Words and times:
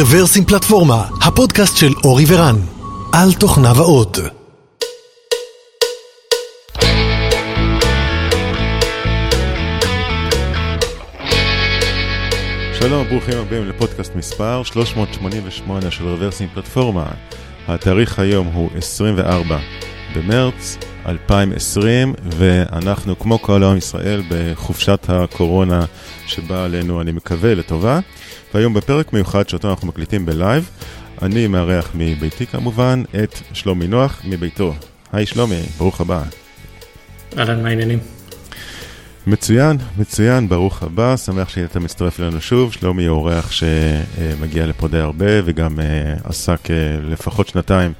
רוורסים 0.00 0.44
פלטפורמה, 0.44 1.08
הפודקאסט 1.22 1.76
של 1.76 1.92
אורי 2.04 2.24
ורן, 2.28 2.56
על 3.12 3.32
תוכניו 3.32 3.76
האות. 3.76 4.18
שלום, 12.78 13.08
ברוכים 13.08 13.38
הבאים 13.38 13.68
לפודקאסט 13.68 14.14
מספר 14.14 14.62
388 14.64 15.90
של 15.90 16.04
רוורסים 16.04 16.48
פלטפורמה. 16.54 17.06
התאריך 17.68 18.18
היום 18.18 18.46
הוא 18.46 18.70
24 18.76 19.58
במרץ 20.16 20.76
2020, 21.08 22.14
ואנחנו 22.24 23.18
כמו 23.18 23.42
כל 23.42 23.64
עם 23.64 23.76
ישראל 23.76 24.22
בחופשת 24.28 25.06
הקורונה 25.08 25.84
שבאה 26.26 26.64
עלינו, 26.64 27.00
אני 27.00 27.12
מקווה, 27.12 27.54
לטובה. 27.54 28.00
והיום 28.54 28.74
בפרק 28.74 29.12
מיוחד 29.12 29.48
שאותו 29.48 29.70
אנחנו 29.70 29.88
מקליטים 29.88 30.26
בלייב, 30.26 30.70
אני 31.22 31.46
מארח 31.46 31.90
מביתי 31.94 32.46
כמובן 32.46 33.02
את 33.24 33.38
שלומי 33.52 33.86
נוח 33.86 34.22
מביתו. 34.24 34.74
היי 35.12 35.26
שלומי, 35.26 35.60
ברוך 35.78 36.00
הבא. 36.00 36.22
אהלן, 37.38 37.62
מה 37.62 37.68
העניינים? 37.68 37.98
מצוין, 39.26 39.76
מצוין, 39.98 40.48
ברוך 40.48 40.82
הבא, 40.82 41.16
שמח 41.16 41.48
שאתה 41.48 41.80
מצטרף 41.80 42.20
אלינו 42.20 42.40
שוב. 42.40 42.72
שלומי 42.72 43.06
הוא 43.06 43.18
אורח 43.18 43.50
שמגיע 43.50 44.66
לפה 44.66 44.88
די 44.88 44.98
הרבה 44.98 45.26
וגם 45.44 45.80
אה, 45.80 45.84
עסק 46.24 46.70
אה, 46.70 46.76
לפחות 47.02 47.48
שנתיים 47.48 47.92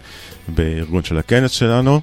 בארגון 0.48 1.04
של 1.04 1.18
הכנס 1.18 1.50
שלנו. 1.50 2.00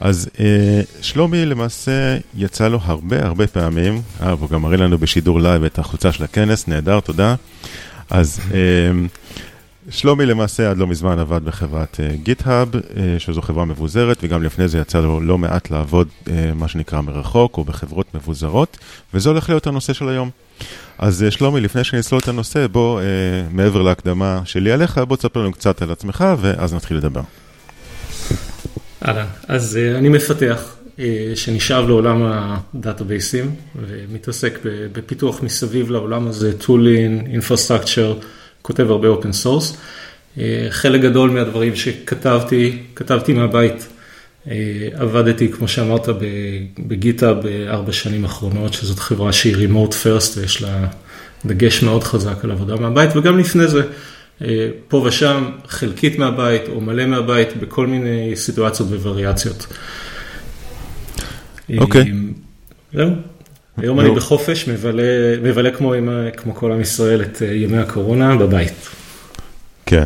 אז 0.00 0.28
אה, 0.40 0.80
שלומי 1.00 1.46
למעשה 1.46 2.16
יצא 2.34 2.68
לו 2.68 2.78
הרבה 2.82 3.26
הרבה 3.26 3.46
פעמים, 3.46 4.02
אה, 4.22 4.30
הוא 4.30 4.50
גם 4.50 4.62
מראה 4.62 4.76
לנו 4.76 4.98
בשידור 4.98 5.40
live 5.40 5.64
את 5.64 5.78
החולצה 5.78 6.12
של 6.12 6.24
הכנס, 6.24 6.68
נהדר, 6.68 7.00
תודה. 7.00 7.34
אז 8.10 8.40
אה, 8.54 9.06
שלומי 9.90 10.26
למעשה 10.26 10.70
עד 10.70 10.76
לא 10.78 10.86
מזמן 10.86 11.18
עבד 11.18 11.44
בחברת 11.44 12.00
גיט-האב, 12.22 12.74
uh, 12.74 12.76
uh, 12.76 12.78
שזו 13.18 13.42
חברה 13.42 13.64
מבוזרת, 13.64 14.18
וגם 14.22 14.42
לפני 14.42 14.68
זה 14.68 14.78
יצא 14.78 15.00
לו 15.00 15.20
לא 15.20 15.38
מעט 15.38 15.70
לעבוד, 15.70 16.08
uh, 16.24 16.30
מה 16.54 16.68
שנקרא 16.68 17.00
מרחוק, 17.00 17.58
או 17.58 17.64
בחברות 17.64 18.14
מבוזרות, 18.14 18.78
וזה 19.14 19.28
הולך 19.28 19.48
להיות 19.48 19.66
הנושא 19.66 19.92
של 19.92 20.08
היום. 20.08 20.30
אז 20.98 21.24
uh, 21.28 21.30
שלומי, 21.30 21.60
לפני 21.60 21.84
שנסלול 21.84 22.20
את 22.20 22.28
הנושא, 22.28 22.66
בוא, 22.66 23.00
uh, 23.00 23.04
מעבר 23.54 23.82
להקדמה 23.82 24.40
שלי 24.44 24.72
עליך, 24.72 24.98
בוא 24.98 25.16
תספר 25.16 25.40
לנו 25.40 25.52
קצת 25.52 25.82
על 25.82 25.90
עצמך, 25.90 26.24
ואז 26.40 26.74
נתחיל 26.74 26.96
לדבר. 26.96 27.22
אהלן, 29.06 29.26
אז 29.48 29.78
uh, 29.78 29.98
אני 29.98 30.08
מפתח 30.08 30.76
uh, 30.96 31.00
שנשאב 31.34 31.88
לעולם 31.88 32.22
הדאטאבייסים, 32.24 33.54
ומתעסק 33.86 34.58
בפיתוח 34.92 35.42
מסביב 35.42 35.90
לעולם 35.90 36.28
הזה, 36.28 36.58
tooling, 36.58 37.26
infrastructure, 37.32 38.18
כותב 38.62 38.90
הרבה 38.90 39.08
open 39.08 39.32
source. 39.32 39.76
אה, 40.38 40.66
חלק 40.70 41.00
גדול 41.00 41.30
מהדברים 41.30 41.76
שכתבתי, 41.76 42.82
כתבתי 42.94 43.32
מהבית. 43.32 43.86
אה, 44.50 44.54
עבדתי, 44.94 45.52
כמו 45.52 45.68
שאמרת, 45.68 46.08
ב 46.78 46.86
GitHub 46.86 47.34
בארבע 47.34 47.92
שנים 47.92 48.24
האחרונות, 48.24 48.74
שזאת 48.74 48.98
חברה 48.98 49.32
שהיא 49.32 49.56
remote 49.56 49.92
first 49.92 50.38
ויש 50.38 50.62
לה 50.62 50.86
דגש 51.46 51.82
מאוד 51.82 52.04
חזק 52.04 52.44
על 52.44 52.50
עבודה 52.50 52.76
מהבית, 52.76 53.10
וגם 53.16 53.38
לפני 53.38 53.68
זה, 53.68 53.80
אה, 53.80 53.86
פה 54.88 54.96
ושם, 54.96 55.50
חלקית 55.66 56.18
מהבית 56.18 56.62
או 56.68 56.80
מלא 56.80 57.06
מהבית, 57.06 57.56
בכל 57.56 57.86
מיני 57.86 58.36
סיטואציות 58.36 58.88
ווריאציות. 58.88 59.66
אוקיי. 61.78 62.02
Okay. 62.02 62.06
זהו. 62.92 63.10
היום 63.76 64.00
אני 64.00 64.10
בחופש, 64.10 64.68
מבלה, 65.42 65.70
כמו, 65.70 66.54
כל 66.54 66.72
עם 66.72 66.80
ישראל 66.80 67.22
את 67.22 67.42
אה, 67.42 67.54
ימי 67.54 67.78
הקורונה 67.78 68.36
בבית. 68.36 68.88
כן. 69.86 70.04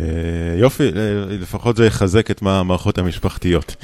אה, 0.00 0.06
יופי, 0.56 0.84
אה, 0.84 0.90
לפחות 1.40 1.76
זה 1.76 1.86
יחזק 1.86 2.30
את 2.30 2.42
המערכות 2.42 2.98
המשפחתיות. 2.98 3.76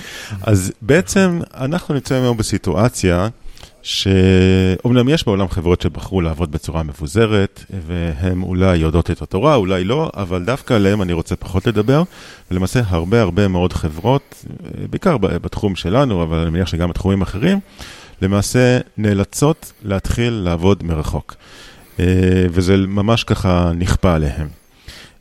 אז 0.43 0.73
בעצם 0.83 1.41
אנחנו 1.55 1.95
נמצאים 1.95 2.23
היום 2.23 2.37
בסיטואציה 2.37 3.29
שאומנם 3.87 5.09
יש 5.09 5.27
בעולם 5.27 5.49
חברות 5.49 5.81
שבחרו 5.81 6.21
לעבוד 6.21 6.53
בצורה 6.53 6.83
מבוזרת, 6.83 7.65
והן 7.87 8.43
אולי 8.43 8.77
יודעות 8.77 9.11
את 9.11 9.23
התורה, 9.23 9.55
אולי 9.55 9.85
לא, 9.85 10.11
אבל 10.17 10.45
דווקא 10.45 10.75
עליהן 10.75 11.01
אני 11.01 11.13
רוצה 11.13 11.37
פחות 11.37 11.67
לדבר. 11.67 12.03
ולמעשה 12.51 12.81
הרבה 12.87 13.21
הרבה 13.21 13.49
מאוד 13.49 13.73
חברות, 13.73 14.45
בעיקר 14.91 15.17
בתחום 15.19 15.77
שלנו, 15.77 16.23
אבל 16.23 16.39
אני 16.39 16.51
מניח 16.51 16.69
שגם 16.69 16.89
בתחומים 16.89 17.23
אחרים, 17.23 17.61
למעשה 18.23 18.79
נאלצות 18.99 19.73
להתחיל 19.83 20.33
לעבוד 20.33 20.83
מרחוק. 20.83 21.35
אה, 22.01 22.05
וזה 22.51 22.77
ממש 22.77 23.25
ככה 23.25 23.73
נכפה 23.75 24.15
עליהם. 24.15 24.66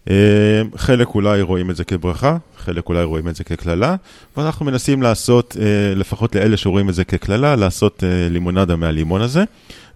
אה, 0.09 0.61
חלק 0.75 1.07
אולי 1.07 1.41
רואים 1.41 1.71
את 1.71 1.75
זה 1.75 1.83
כברכה, 1.83 2.37
חלק 2.57 2.89
אולי 2.89 3.03
רואים 3.03 3.27
את 3.27 3.35
זה 3.35 3.43
כקללה, 3.43 3.95
ואנחנו 4.37 4.65
מנסים 4.65 5.01
לעשות, 5.01 5.57
אה, 5.59 5.95
לפחות 5.95 6.35
לאלה 6.35 6.57
שרואים 6.57 6.89
את 6.89 6.93
זה 6.93 7.03
כקללה, 7.03 7.55
לעשות 7.55 8.03
לימונדה 8.29 8.75
מהלימון 8.75 9.21
הזה, 9.21 9.43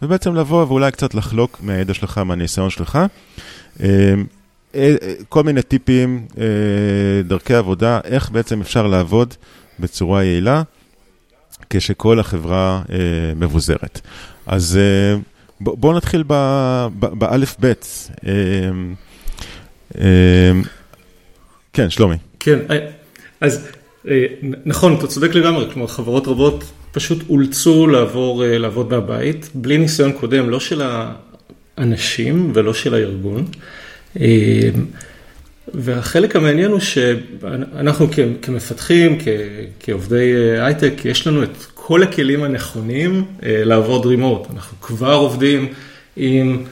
ובעצם 0.01 0.35
לבוא 0.35 0.65
ואולי 0.65 0.91
קצת 0.91 1.13
לחלוק 1.15 1.59
מהידע 1.61 1.93
שלך, 1.93 2.17
מהניסיון 2.17 2.69
שלך. 2.69 2.99
כל 5.29 5.43
מיני 5.43 5.61
טיפים, 5.61 6.25
דרכי 7.23 7.53
עבודה, 7.53 7.99
איך 8.03 8.31
בעצם 8.31 8.61
אפשר 8.61 8.87
לעבוד 8.87 9.33
בצורה 9.79 10.23
יעילה. 10.23 10.63
כשכל 11.69 12.19
החברה 12.19 12.81
אה, 12.91 12.97
מבוזרת. 13.35 14.01
אז 14.45 14.77
אה, 14.77 15.19
בואו 15.61 15.77
בוא 15.77 15.93
נתחיל 15.93 16.23
באלף-בית. 16.93 18.09
אה, 18.27 18.31
אה, 18.31 18.69
כן, 21.73 21.89
שלומי. 21.89 22.15
כן, 22.39 22.59
אה, 22.69 22.77
אז 23.41 23.67
אה, 24.07 24.25
נכון, 24.65 24.95
אתה 24.95 25.07
צודק 25.07 25.35
לגמרי, 25.35 25.65
כלומר 25.73 25.87
חברות 25.87 26.27
רבות 26.27 26.63
פשוט 26.91 27.29
אולצו 27.29 27.87
לעבור, 27.87 28.45
אה, 28.45 28.57
לעבוד 28.57 28.91
מהבית, 28.91 29.49
בלי 29.53 29.77
ניסיון 29.77 30.11
קודם, 30.11 30.49
לא 30.49 30.59
של 30.59 30.81
האנשים 31.77 32.51
ולא 32.53 32.73
של 32.73 32.93
הארגון. 32.93 33.45
והחלק 35.73 36.35
המעניין 36.35 36.71
הוא 36.71 36.79
שאנחנו 36.79 38.07
כמפתחים, 38.41 39.17
כעובדי 39.79 40.33
הייטק, 40.59 40.93
יש 41.05 41.27
לנו 41.27 41.43
את 41.43 41.65
כל 41.73 42.03
הכלים 42.03 42.43
הנכונים 42.43 43.25
לעבוד 43.41 44.05
remote. 44.05 44.47
אנחנו 44.53 44.81
כבר 44.81 45.13
עובדים 45.13 45.67
עם 46.15 46.63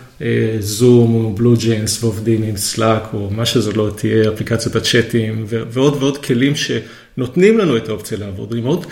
Zoom 0.59 1.15
אה, 1.15 1.21
או 1.21 1.33
BlueJeans 1.33 2.03
ועובדים 2.03 2.43
עם 2.43 2.57
Slack 2.57 3.03
או 3.13 3.29
מה 3.31 3.45
שזה 3.45 3.71
לא 3.71 3.91
תהיה, 3.95 4.29
אפליקציות 4.33 4.75
הצ'אטים 4.75 5.45
ועוד 5.47 5.97
ועוד 5.99 6.17
כלים 6.17 6.53
שנותנים 6.55 7.57
לנו 7.57 7.77
את 7.77 7.89
האופציה 7.89 8.17
לעבוד 8.17 8.53
remote, 8.53 8.85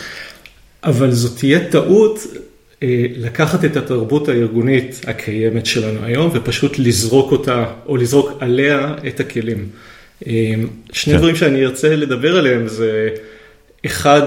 אבל 0.84 1.12
זו 1.12 1.30
תהיה 1.30 1.70
טעות 1.70 2.20
לקחת 3.18 3.66
את 3.66 3.78
התרבות 3.78 4.30
הארגונית 4.30 5.02
הקיימת 5.08 5.66
שלנו 5.66 6.06
היום 6.06 6.30
ופשוט 6.34 6.80
לזרוק 6.80 7.32
אותה 7.32 7.66
או 7.86 7.98
לזרוק 7.98 8.32
עליה 8.40 8.96
את 9.08 9.20
הכלים. 9.20 9.70
אמ, 10.28 10.68
שני 10.92 11.14
כן. 11.14 11.20
דברים 11.20 11.36
שאני 11.36 11.66
ארצה 11.66 11.96
לדבר 11.96 12.38
עליהם 12.38 12.68
זה 12.68 13.10
אחד, 13.86 14.22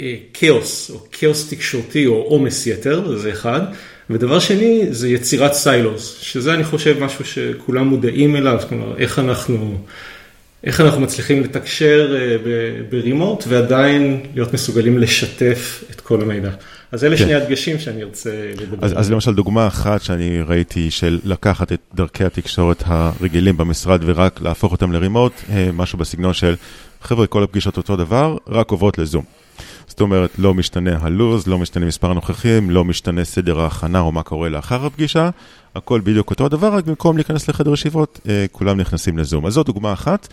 אה, 0.00 0.14
כאוס, 0.34 0.90
או 0.90 1.00
כאוס 1.12 1.50
תקשורתי 1.50 2.06
או 2.06 2.14
עומס 2.14 2.66
יתר, 2.66 3.16
זה 3.16 3.30
אחד, 3.30 3.60
ודבר 4.10 4.38
שני 4.38 4.86
זה 4.90 5.08
יצירת 5.08 5.52
סיילוס, 5.52 6.18
שזה 6.22 6.54
אני 6.54 6.64
חושב 6.64 7.04
משהו 7.04 7.24
שכולם 7.24 7.86
מודעים 7.86 8.36
אליו, 8.36 8.58
כלומר 8.68 8.96
איך 8.98 9.18
אנחנו, 9.18 9.78
איך 10.64 10.80
אנחנו 10.80 11.00
מצליחים 11.00 11.42
לתקשר 11.42 12.16
אה, 12.16 12.36
ברימוט 12.90 13.44
ועדיין 13.48 14.20
להיות 14.34 14.54
מסוגלים 14.54 14.98
לשתף 14.98 15.84
את 15.90 16.00
כל 16.00 16.20
המידע. 16.22 16.50
אז 16.92 17.04
אלה 17.04 17.16
כן. 17.16 17.24
שני 17.24 17.34
הדגשים 17.34 17.78
שאני 17.78 18.02
ארצה 18.02 18.30
לדבר. 18.60 18.86
אז, 18.86 18.92
אז 18.96 19.10
למשל 19.10 19.34
דוגמה 19.34 19.66
אחת 19.66 20.02
שאני 20.02 20.42
ראיתי 20.42 20.90
של 20.90 21.18
לקחת 21.24 21.72
את 21.72 21.80
דרכי 21.94 22.24
התקשורת 22.24 22.82
הרגילים 22.86 23.56
במשרד 23.56 24.00
ורק 24.04 24.40
להפוך 24.40 24.72
אותם 24.72 24.92
לרימוט, 24.92 25.32
אה, 25.50 25.68
משהו 25.72 25.98
בסגנון 25.98 26.32
של 26.32 26.54
חבר'ה, 27.02 27.26
כל 27.26 27.42
הפגישות 27.42 27.76
אותו 27.76 27.96
דבר, 27.96 28.36
רק 28.48 28.70
עוברות 28.70 28.98
לזום. 28.98 29.39
זאת 30.00 30.04
אומרת, 30.04 30.30
לא 30.38 30.54
משתנה 30.54 30.98
הלו"ז, 31.00 31.46
לא 31.46 31.58
משתנה 31.58 31.86
מספר 31.86 32.10
הנוכחים, 32.10 32.70
לא 32.70 32.84
משתנה 32.84 33.24
סדר 33.24 33.60
ההכנה 33.60 34.00
או 34.00 34.12
מה 34.12 34.22
קורה 34.22 34.48
לאחר 34.48 34.86
הפגישה, 34.86 35.30
הכל 35.74 36.00
בדיוק 36.00 36.30
אותו 36.30 36.46
הדבר, 36.46 36.74
רק 36.74 36.84
במקום 36.84 37.16
להיכנס 37.16 37.48
לחדר 37.48 37.72
ישיבות, 37.72 38.20
אה, 38.28 38.46
כולם 38.52 38.80
נכנסים 38.80 39.18
לזום. 39.18 39.46
אז 39.46 39.52
זו 39.52 39.62
דוגמה 39.62 39.92
אחת, 39.92 40.28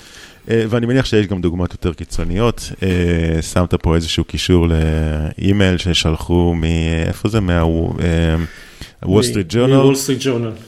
אה, 0.50 0.64
ואני 0.70 0.86
מניח 0.86 1.06
שיש 1.06 1.28
גם 1.28 1.42
דוגמאות 1.42 1.72
יותר 1.72 1.94
קיצוניות. 1.94 2.72
אה, 2.84 3.42
שמת 3.42 3.74
פה 3.74 3.96
איזשהו 3.96 4.24
קישור 4.24 4.68
לאימייל 4.68 5.78
ששלחו 5.78 6.56
מ... 6.56 6.64
איפה 7.08 7.30
זה? 7.30 7.40
מה-Wall 7.40 9.06
Street 9.06 9.54
Journal? 9.54 9.76
מ-Wall 9.76 9.96
Street 9.96 10.24
Journal. 10.24 10.62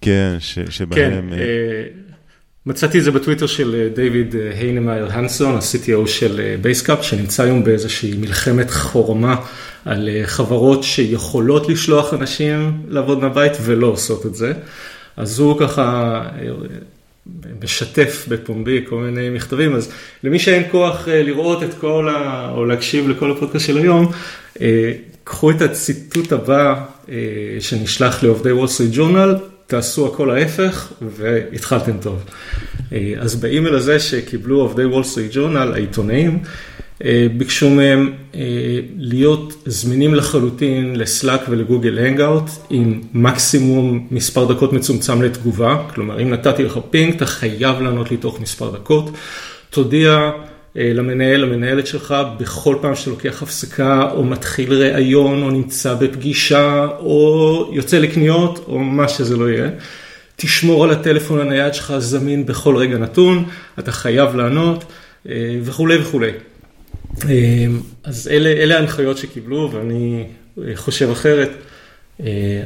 כן, 0.00 0.36
שבהם... 0.70 1.30
כן, 1.30 2.11
מצאתי 2.66 2.98
את 2.98 3.04
זה 3.04 3.10
בטוויטר 3.10 3.46
של 3.46 3.88
דיוויד 3.94 4.34
היינמייר 4.60 5.08
הנסון, 5.10 5.54
ה-CTO 5.54 6.06
של 6.06 6.56
Basecamp, 6.60 7.04
שנמצא 7.04 7.42
היום 7.42 7.64
באיזושהי 7.64 8.14
מלחמת 8.20 8.70
חורמה 8.70 9.36
על 9.84 10.08
חברות 10.24 10.82
שיכולות 10.82 11.68
לשלוח 11.68 12.14
אנשים 12.14 12.72
לעבוד 12.88 13.20
מהבית 13.20 13.52
ולא 13.62 13.86
עושות 13.86 14.26
את 14.26 14.34
זה. 14.34 14.52
אז 15.16 15.38
הוא 15.38 15.60
ככה 15.60 16.22
משתף 17.62 18.26
בפומבי 18.28 18.84
כל 18.88 18.96
מיני 18.96 19.30
מכתבים, 19.30 19.74
אז 19.74 19.92
למי 20.24 20.38
שאין 20.38 20.62
כוח 20.70 21.08
לראות 21.08 21.62
את 21.62 21.74
כל 21.74 22.08
ה... 22.08 22.50
או 22.54 22.64
להקשיב 22.64 23.08
לכל 23.08 23.30
הפודקאסט 23.30 23.66
של 23.66 23.78
היום, 23.78 24.12
קחו 25.24 25.50
את 25.50 25.62
הציטוט 25.62 26.32
הבא 26.32 26.84
שנשלח 27.60 28.22
לעובדי 28.22 28.52
Wall 28.52 28.68
Street 28.68 28.90
Journal, 28.92 29.36
תעשו 29.66 30.06
הכל 30.06 30.30
ההפך 30.30 30.92
והתחלתם 31.16 31.96
טוב. 32.00 32.24
אז 33.20 33.36
באימייל 33.36 33.74
הזה 33.74 34.00
שקיבלו 34.00 34.60
עובדי 34.60 34.84
Wall 34.84 35.04
Street 35.04 35.32
Journal, 35.34 35.72
העיתונאים, 35.72 36.38
ביקשו 37.36 37.70
מהם 37.70 38.12
להיות 38.96 39.54
זמינים 39.66 40.14
לחלוטין 40.14 40.96
ל 40.96 41.03
Slack 41.03 41.40
ול 41.48 41.61
Google 41.61 41.98
Hangout 41.98 42.50
עם 42.70 43.00
מקסימום 43.14 44.08
מספר 44.10 44.52
דקות 44.52 44.72
מצומצם 44.72 45.22
לתגובה, 45.22 45.82
כלומר 45.94 46.22
אם 46.22 46.30
נתתי 46.30 46.62
לך 46.62 46.78
ping 46.90 47.14
אתה 47.14 47.26
חייב 47.26 47.80
לענות 47.80 48.10
לי 48.10 48.16
תוך 48.16 48.40
מספר 48.40 48.70
דקות, 48.70 49.10
תודיע 49.70 50.30
למנהל, 50.76 51.40
למנהלת 51.40 51.86
שלך 51.86 52.14
בכל 52.38 52.76
פעם 52.80 52.94
שאתה 52.94 53.10
לוקח 53.10 53.42
הפסקה 53.42 54.10
או 54.12 54.24
מתחיל 54.24 54.72
ראיון 54.72 55.42
או 55.42 55.50
נמצא 55.50 55.94
בפגישה 55.94 56.86
או 56.98 57.70
יוצא 57.72 57.98
לקניות 57.98 58.64
או 58.68 58.78
מה 58.78 59.08
שזה 59.08 59.36
לא 59.36 59.50
יהיה. 59.50 59.68
תשמור 60.36 60.84
על 60.84 60.90
הטלפון 60.90 61.40
הנייד 61.40 61.74
שלך 61.74 61.94
זמין 61.98 62.46
בכל 62.46 62.76
רגע 62.76 62.98
נתון, 62.98 63.44
אתה 63.78 63.92
חייב 63.92 64.36
לענות 64.36 64.84
וכולי 65.62 65.98
וכולי. 65.98 66.30
אז 68.04 68.28
אלה, 68.32 68.50
אלה 68.50 68.76
ההנחיות 68.76 69.18
שקיבלו 69.18 69.70
ואני 69.72 70.24
חושב 70.74 71.10
אחרת. 71.10 71.50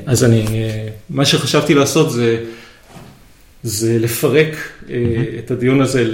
אז 0.07 0.25
אני, 0.25 0.45
מה 1.11 1.25
שחשבתי 1.25 1.75
לעשות 1.75 2.11
זה, 2.11 2.45
זה 3.67 3.99
לפרק 3.99 4.55
mm-hmm. 4.55 4.91
את 5.39 5.51
הדיון 5.51 5.81
הזה 5.81 6.05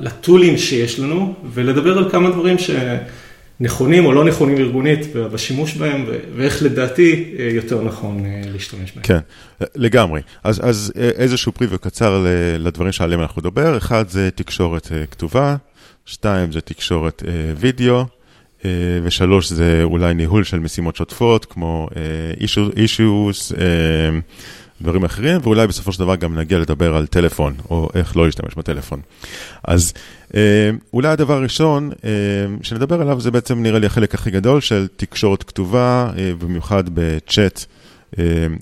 לטולים 0.00 0.58
שיש 0.58 1.00
לנו 1.00 1.34
ולדבר 1.52 1.98
על 1.98 2.10
כמה 2.10 2.30
דברים 2.30 2.56
שנכונים 2.58 4.04
או 4.04 4.12
לא 4.12 4.24
נכונים 4.24 4.58
ארגונית 4.58 5.12
בשימוש 5.16 5.74
בהם 5.74 6.04
ואיך 6.36 6.62
לדעתי 6.62 7.34
יותר 7.54 7.82
נכון 7.82 8.24
להשתמש 8.52 8.92
בהם. 8.92 9.02
כן, 9.02 9.18
לגמרי. 9.74 10.20
אז, 10.44 10.60
אז 10.64 10.92
איזשהו 10.96 11.52
פריוויו 11.52 11.78
קצר 11.78 12.26
לדברים 12.58 12.92
שעליהם 12.92 13.20
אנחנו 13.20 13.40
נדבר. 13.40 13.76
אחד 13.76 14.08
זה 14.08 14.30
תקשורת 14.34 14.88
כתובה. 15.10 15.56
שתיים 16.06 16.52
זה 16.52 16.60
תקשורת 16.60 17.22
וידאו, 17.56 18.04
ושלוש 19.02 19.52
זה 19.52 19.80
אולי 19.82 20.14
ניהול 20.14 20.44
של 20.44 20.58
משימות 20.58 20.96
שוטפות, 20.96 21.44
כמו 21.44 21.88
issues, 22.76 23.52
דברים 24.84 25.04
אחרים, 25.04 25.40
ואולי 25.42 25.66
בסופו 25.66 25.92
של 25.92 25.98
דבר 25.98 26.16
גם 26.16 26.38
נגיע 26.38 26.58
לדבר 26.58 26.96
על 26.96 27.06
טלפון, 27.06 27.54
או 27.70 27.88
איך 27.94 28.16
לא 28.16 28.26
להשתמש 28.26 28.54
בטלפון. 28.54 29.00
אז 29.64 29.92
אולי 30.92 31.08
הדבר 31.08 31.34
הראשון 31.34 31.90
שנדבר 32.62 33.00
עליו 33.00 33.20
זה 33.20 33.30
בעצם 33.30 33.62
נראה 33.62 33.78
לי 33.78 33.86
החלק 33.86 34.14
הכי 34.14 34.30
גדול 34.30 34.60
של 34.60 34.86
תקשורת 34.96 35.42
כתובה, 35.42 36.10
במיוחד 36.38 36.84
בצ'אט 36.94 37.64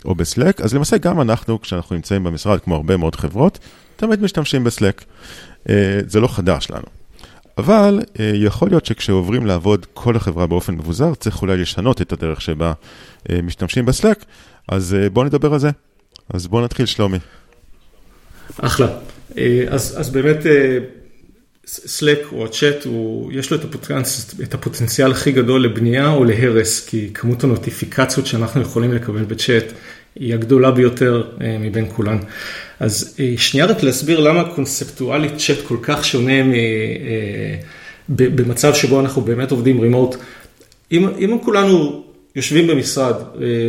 או 0.05 0.15
בסלק. 0.15 0.61
אז 0.61 0.75
למעשה 0.75 0.99
גם 0.99 1.21
אנחנו, 1.21 1.61
כשאנחנו 1.61 1.97
נמצאים 1.97 2.25
במשרד, 2.25 2.61
כמו 2.61 2.75
הרבה 2.75 2.97
מאוד 2.97 3.17
חברות, 3.17 3.59
תמיד 3.97 4.23
משתמשים 4.23 4.65
בסלק. 4.65 5.05
זה 6.07 6.21
לא 6.21 6.29
חדש 6.29 6.71
לנו. 6.71 6.87
אבל 7.59 8.01
יכול 8.19 8.69
להיות 8.69 8.87
שכשעוברים 8.87 9.47
לעבוד 9.47 9.87
כל 9.95 10.17
החברה 10.17 10.47
באופן 10.47 10.75
מבוזר, 10.75 11.15
צריך 11.15 11.43
אולי 11.43 11.57
לשנות 11.57 12.03
את 12.03 12.13
הדרך 12.13 12.41
שבה 12.41 12.73
משתמשים 13.43 13.87
בסלק, 13.87 14.25
אז 14.69 14.97
בואו 15.13 15.25
נדבר 15.25 15.53
על 15.53 15.59
זה. 15.59 15.71
אז 16.33 16.47
בואו 16.47 16.65
נתחיל, 16.65 16.87
שלומי. 16.87 17.19
אחלה. 18.59 18.87
אז, 19.69 19.95
אז 20.01 20.11
באמת, 20.11 20.39
סלק 21.67 22.19
או 22.33 22.45
הצ'אט, 22.45 22.87
יש 23.31 23.51
לו 23.51 23.57
את 23.57 23.65
הפוטנציאל, 23.65 24.47
את 24.47 24.55
הפוטנציאל 24.55 25.11
הכי 25.11 25.33
גדול 25.33 25.65
לבנייה 25.65 26.11
או 26.11 26.25
להרס, 26.25 26.89
כי 26.89 27.11
כמות 27.15 27.45
הנוטיפיקציות 27.45 28.27
שאנחנו 28.27 28.61
יכולים 28.61 28.93
לקבל 28.93 29.23
בצ'אט 29.25 29.65
היא 30.15 30.35
הגדולה 30.35 30.71
ביותר 30.71 31.23
מבין 31.61 31.87
כולן. 31.97 32.19
אז 32.81 33.17
שנייה 33.37 33.67
רק 33.67 33.83
להסביר 33.83 34.21
למה 34.21 34.55
קונספטואלית 34.55 35.33
צ'אט 35.37 35.59
כל 35.65 35.77
כך 35.83 36.05
שונה 36.05 36.33
במצב 38.09 38.75
שבו 38.75 39.01
אנחנו 39.01 39.23
באמת 39.23 39.51
עובדים 39.51 39.81
רימוט. 39.81 40.17
אם, 40.93 41.09
אם 41.09 41.39
כולנו 41.45 42.05
יושבים 42.37 42.67
במשרד 42.67 43.15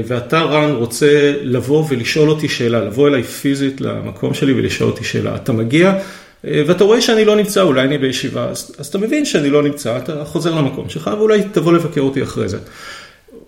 ואתה 0.08 0.42
רן 0.42 0.72
רוצה 0.72 1.34
לבוא 1.42 1.86
ולשאול 1.90 2.30
אותי 2.30 2.50
שאלה, 2.50 2.86
לבוא 2.86 3.08
אליי 3.08 3.24
פיזית 3.24 3.82
למקום 3.82 4.34
שלי 4.34 4.54
ולשאול 4.54 4.90
אותי 4.90 5.04
שאלה, 5.04 5.36
אתה 5.36 5.52
מגיע 5.52 6.00
ואתה 6.44 6.84
רואה 6.84 7.02
שאני 7.02 7.26
לא 7.26 7.36
נמצא, 7.36 7.62
אולי 7.62 7.82
אני 7.82 7.98
בישיבה, 7.98 8.50
אז, 8.50 8.76
אז 8.80 8.88
אתה 8.88 8.98
מבין 8.98 9.26
שאני 9.26 9.50
לא 9.50 9.64
נמצא, 9.64 9.98
אתה 9.98 10.26
חוזר 10.26 10.56
למקום 10.56 10.90
שלך 10.90 11.10
ואולי 11.18 11.44
תבוא 11.52 11.74
לבקר 11.74 12.02
אותי 12.02 12.24
אחרי 12.24 12.50
זה. 12.50 12.58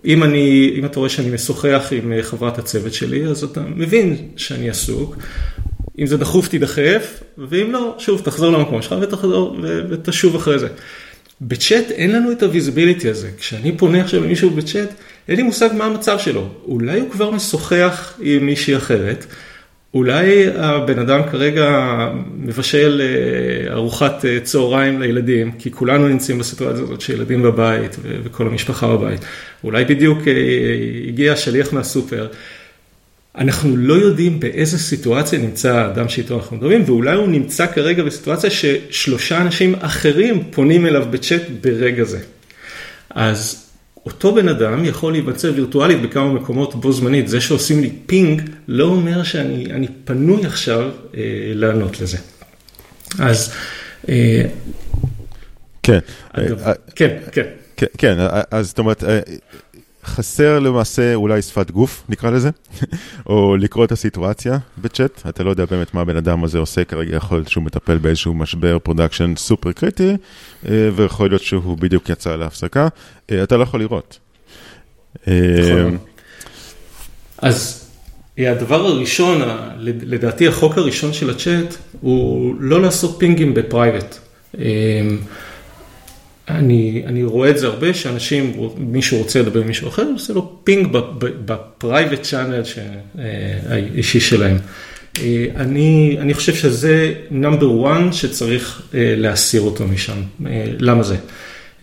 אם, 0.04 0.22
אני, 0.22 0.74
אם 0.78 0.84
אתה 0.84 0.98
רואה 0.98 1.10
שאני 1.10 1.30
משוחח 1.30 1.88
עם 1.90 2.12
חברת 2.22 2.58
הצוות 2.58 2.92
שלי, 2.92 3.26
אז 3.26 3.44
אתה 3.44 3.60
מבין 3.60 4.16
שאני 4.36 4.70
עסוק. 4.70 5.16
אם 5.98 6.06
זה 6.06 6.16
דחוף 6.16 6.48
תדחף, 6.48 7.22
ואם 7.38 7.72
לא, 7.72 7.94
שוב, 7.98 8.20
תחזור 8.20 8.52
למקום 8.52 8.82
שלך 8.82 8.94
ותחזור 9.00 9.56
ותשוב 9.88 10.36
אחרי 10.36 10.58
זה. 10.58 10.68
בצ'אט 11.40 11.90
אין 11.90 12.12
לנו 12.12 12.32
את 12.32 12.42
ה 12.42 12.48
visibility 12.48 13.08
הזה. 13.08 13.28
כשאני 13.38 13.78
פונה 13.78 14.00
עכשיו 14.00 14.24
למישהו 14.24 14.50
בצ'אט, 14.50 14.88
אין 15.28 15.36
לי 15.36 15.42
מושג 15.42 15.68
מה 15.76 15.84
המצב 15.84 16.18
שלו. 16.18 16.48
אולי 16.64 17.00
הוא 17.00 17.10
כבר 17.10 17.30
משוחח 17.30 18.14
עם 18.20 18.46
מישהי 18.46 18.76
אחרת, 18.76 19.26
אולי 19.94 20.46
הבן 20.56 20.98
אדם 20.98 21.20
כרגע 21.30 22.08
מבשל 22.38 23.02
ארוחת 23.70 24.24
צהריים 24.42 25.00
לילדים, 25.00 25.52
כי 25.58 25.70
כולנו 25.70 26.08
נמצאים 26.08 26.38
בסיטואציה 26.38 26.82
הזאת 26.82 27.00
שילדים 27.00 27.42
בבית 27.42 27.96
וכל 28.02 28.46
המשפחה 28.46 28.86
בבית. 28.96 29.20
אולי 29.64 29.84
בדיוק 29.84 30.18
הגיע 31.08 31.36
שליח 31.36 31.72
מהסופר. 31.72 32.26
אנחנו 33.36 33.76
לא 33.76 33.94
יודעים 33.94 34.40
באיזה 34.40 34.78
סיטואציה 34.78 35.38
נמצא 35.38 35.76
האדם 35.76 36.08
שאיתו 36.08 36.36
אנחנו 36.36 36.56
מדברים, 36.56 36.82
ואולי 36.86 37.16
הוא 37.16 37.28
נמצא 37.28 37.66
כרגע 37.66 38.04
בסיטואציה 38.04 38.50
ששלושה 38.50 39.40
אנשים 39.40 39.74
אחרים 39.74 40.42
פונים 40.50 40.86
אליו 40.86 41.06
בצ'אט 41.10 41.42
ברגע 41.60 42.04
זה. 42.04 42.18
אז 43.10 43.66
אותו 44.06 44.34
בן 44.34 44.48
אדם 44.48 44.84
יכול 44.84 45.12
להימצא 45.12 45.50
וירטואלית 45.54 46.02
בכמה 46.02 46.32
מקומות 46.32 46.74
בו 46.74 46.92
זמנית, 46.92 47.28
זה 47.28 47.40
שעושים 47.40 47.80
לי 47.80 47.92
ping 48.06 48.42
לא 48.68 48.84
אומר 48.84 49.22
שאני 49.22 49.88
פנוי 50.04 50.46
עכשיו 50.46 50.90
אה, 51.16 51.20
לענות 51.54 52.00
לזה. 52.00 52.18
אז... 53.18 53.52
אה, 54.08 54.42
כן. 55.82 55.98
אגב, 56.32 56.62
אה, 56.62 56.72
כן, 56.96 57.16
כן. 57.32 57.46
כן, 57.76 57.86
כן, 57.98 58.16
אז 58.50 58.66
זאת 58.66 58.78
אומרת, 58.78 59.04
חסר 60.06 60.58
למעשה 60.58 61.14
אולי 61.14 61.42
שפת 61.42 61.70
גוף, 61.70 62.04
נקרא 62.08 62.30
לזה, 62.30 62.50
או 63.30 63.56
לקרוא 63.56 63.84
את 63.84 63.92
הסיטואציה 63.92 64.58
בצ'אט. 64.78 65.22
אתה 65.28 65.44
לא 65.44 65.50
יודע 65.50 65.64
באמת 65.64 65.94
מה 65.94 66.00
הבן 66.00 66.16
אדם 66.16 66.44
הזה 66.44 66.58
עושה, 66.58 66.84
כרגע 66.84 67.16
יכול 67.16 67.38
להיות 67.38 67.48
שהוא 67.48 67.64
מטפל 67.64 67.98
באיזשהו 67.98 68.34
משבר 68.34 68.78
production 68.78 69.32
סופר 69.36 69.72
קריטי, 69.72 70.16
ויכול 70.64 71.28
להיות 71.28 71.42
שהוא 71.42 71.78
בדיוק 71.78 72.08
יצא 72.08 72.36
להפסקה. 72.36 72.88
אתה 73.42 73.56
לא 73.56 73.62
יכול 73.62 73.80
לראות. 73.80 74.18
נכון. 75.26 75.98
אז 77.38 77.86
הדבר 78.38 78.86
הראשון, 78.86 79.42
לדעתי 79.78 80.48
החוק 80.48 80.78
הראשון 80.78 81.12
של 81.12 81.30
הצ'אט, 81.30 81.74
הוא 82.00 82.54
לא 82.58 82.82
לעשות 82.82 83.16
pings 83.18 83.54
ב 83.54 83.61
private. 83.61 84.18
אני, 86.48 87.02
אני 87.06 87.24
רואה 87.24 87.50
את 87.50 87.58
זה 87.58 87.66
הרבה, 87.66 87.94
שאנשים, 87.94 88.52
מישהו 88.78 89.18
רוצה 89.18 89.42
לדבר 89.42 89.60
עם 89.60 89.66
מישהו 89.66 89.88
אחר, 89.88 90.06
עושה 90.12 90.32
לו 90.32 90.52
ping 90.64 90.88
ב 91.44 91.54
private 91.54 92.22
channel 92.22 92.62
האישי 93.68 94.20
שלהם. 94.20 94.56
אני, 95.56 96.16
אני 96.20 96.34
חושב 96.34 96.54
שזה 96.54 97.14
number 97.30 97.92
1 97.92 98.12
שצריך 98.12 98.82
להסיר 98.94 99.60
אותו 99.60 99.86
משם. 99.86 100.22
למה 100.78 101.02
זה? 101.02 101.16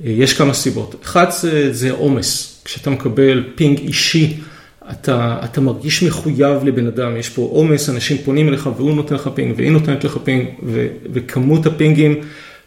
יש 0.03 0.34
כמה 0.34 0.53
סיבות. 0.53 0.96
אחת 1.03 1.34
זה 1.72 1.91
עומס. 1.91 2.62
כשאתה 2.65 2.89
מקבל 2.89 3.43
ping 3.55 3.79
אישי, 3.79 4.38
אתה, 4.91 5.38
אתה 5.43 5.62
מרגיש 5.62 6.03
מחויב 6.03 6.63
לבן 6.63 6.88
אדם, 6.88 7.17
יש 7.17 7.29
פה 7.29 7.41
עומס, 7.41 7.89
אנשים 7.89 8.17
פונים 8.17 8.50
אליך 8.50 8.70
והוא 8.77 8.96
נותן 8.96 9.15
לך 9.15 9.29
ping 9.34 9.53
והיא 9.58 9.72
נותנת 9.72 10.03
לך 10.03 10.17
ping, 10.24 10.48
ו, 10.63 10.88
וכמות 11.13 11.65
ה 11.65 11.74
pings 11.74 12.15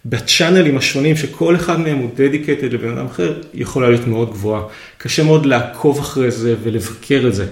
ב 0.09 0.15
channelים 0.15 0.77
השונים 0.79 1.17
שכל 1.17 1.57
אחד 1.57 1.81
מהם 1.81 1.99
הוא 1.99 2.11
dedicated 2.17 2.73
לבן 2.73 2.99
אדם 2.99 3.07
אחר, 3.07 3.35
יכולה 3.55 3.89
להיות 3.89 4.07
מאוד 4.07 4.31
גבוהה. 4.31 4.63
קשה 4.99 5.25
מאוד 5.25 5.47
לעקוב 5.47 5.99
אחרי 5.99 6.31
זה 6.31 6.55
ולבקר 6.63 7.25
את 7.29 7.35
זה. 7.35 7.47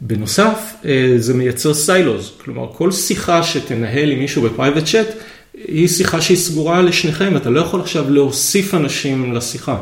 בנוסף, 0.00 0.72
זה 1.16 1.34
מייצר 1.34 1.74
silos, 1.74 2.32
כלומר 2.44 2.66
כל 2.72 2.92
שיחה 2.92 3.42
שתנהל 3.42 4.10
עם 4.10 4.18
מישהו 4.18 4.42
ב 4.42 4.47
private 4.47 4.84
chat, 4.84 5.06
היא 5.54 5.88
שיחה 5.88 6.20
שהיא 6.20 6.36
סגורה 6.36 6.82
לשניכם, 6.82 7.36
אתה 7.36 7.50
לא 7.50 7.60
יכול 7.60 7.80
עכשיו 7.80 8.10
להוסיף 8.10 8.74
אנשים 8.74 9.34
לשיחה. 9.34 9.76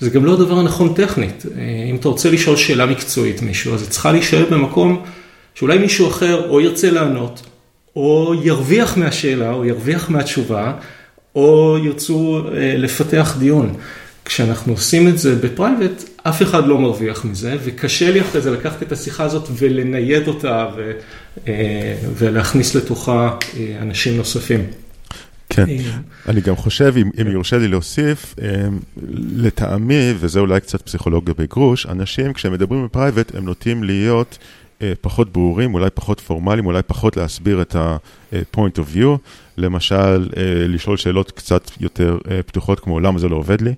זה 0.00 0.10
גם 0.10 0.24
לא 0.24 0.32
הדבר 0.32 0.58
הנכון 0.58 0.94
טכנית. 0.94 1.46
אם 1.90 1.96
אתה 1.96 2.08
רוצה 2.08 2.30
לשאול 2.30 2.56
שאלה 2.56 2.86
מקצועית 2.86 3.42
מישהו, 3.42 3.74
אז 3.74 3.82
היא 3.82 3.90
צריכה 3.90 4.12
להישאר 4.12 4.44
במקום 4.50 5.02
שאולי 5.54 5.78
מישהו 5.78 6.08
אחר 6.08 6.48
או 6.48 6.60
ירצה 6.60 6.90
לענות, 6.90 7.42
או 7.96 8.34
ירוויח 8.42 8.96
מהשאלה, 8.96 9.52
או 9.52 9.64
ירוויח 9.64 10.10
מהתשובה, 10.10 10.72
או 11.34 11.78
ירצו 11.84 12.42
לפתח 12.54 13.36
דיון. 13.38 13.74
כשאנחנו 14.24 14.72
עושים 14.72 15.08
את 15.08 15.18
זה 15.18 15.36
בפרייבט, 15.36 16.04
אף 16.22 16.42
אחד 16.42 16.66
לא 16.66 16.78
מרוויח 16.78 17.24
מזה, 17.24 17.56
וקשה 17.64 18.10
לי 18.10 18.20
אחרי 18.20 18.40
זה 18.40 18.50
לקחת 18.50 18.82
את 18.82 18.92
השיחה 18.92 19.24
הזאת 19.24 19.48
ולנייד 19.58 20.28
אותה 20.28 20.66
ו, 20.76 20.92
ולהכניס 22.16 22.74
לתוכה 22.74 23.36
אנשים 23.82 24.16
נוספים. 24.16 24.60
כן, 25.50 25.64
אני 26.28 26.40
גם 26.40 26.56
חושב, 26.56 26.94
אם, 26.96 27.10
אם 27.20 27.26
יורשה 27.30 27.58
לי 27.58 27.68
להוסיף, 27.68 28.34
לטעמי, 29.36 30.12
וזה 30.18 30.40
אולי 30.40 30.60
קצת 30.60 30.82
פסיכולוגיה 30.82 31.34
בגרוש, 31.38 31.86
אנשים 31.86 32.32
כשהם 32.32 32.52
מדברים 32.52 32.84
בפרייבט, 32.84 33.34
הם 33.34 33.44
נוטים 33.44 33.84
להיות 33.84 34.38
פחות 35.00 35.32
ברורים, 35.32 35.74
אולי 35.74 35.90
פחות 35.94 36.20
פורמליים, 36.20 36.66
אולי 36.66 36.82
פחות 36.86 37.16
להסביר 37.16 37.62
את 37.62 37.76
ה-point 37.76 38.78
of 38.78 38.96
view, 38.96 39.18
למשל, 39.56 40.28
לשאול 40.68 40.96
שאלות 40.96 41.30
קצת 41.30 41.70
יותר 41.80 42.18
פתוחות, 42.46 42.80
כמו 42.80 43.00
למה 43.00 43.18
זה 43.18 43.28
לא 43.28 43.36
עובד 43.36 43.60
לי, 43.60 43.74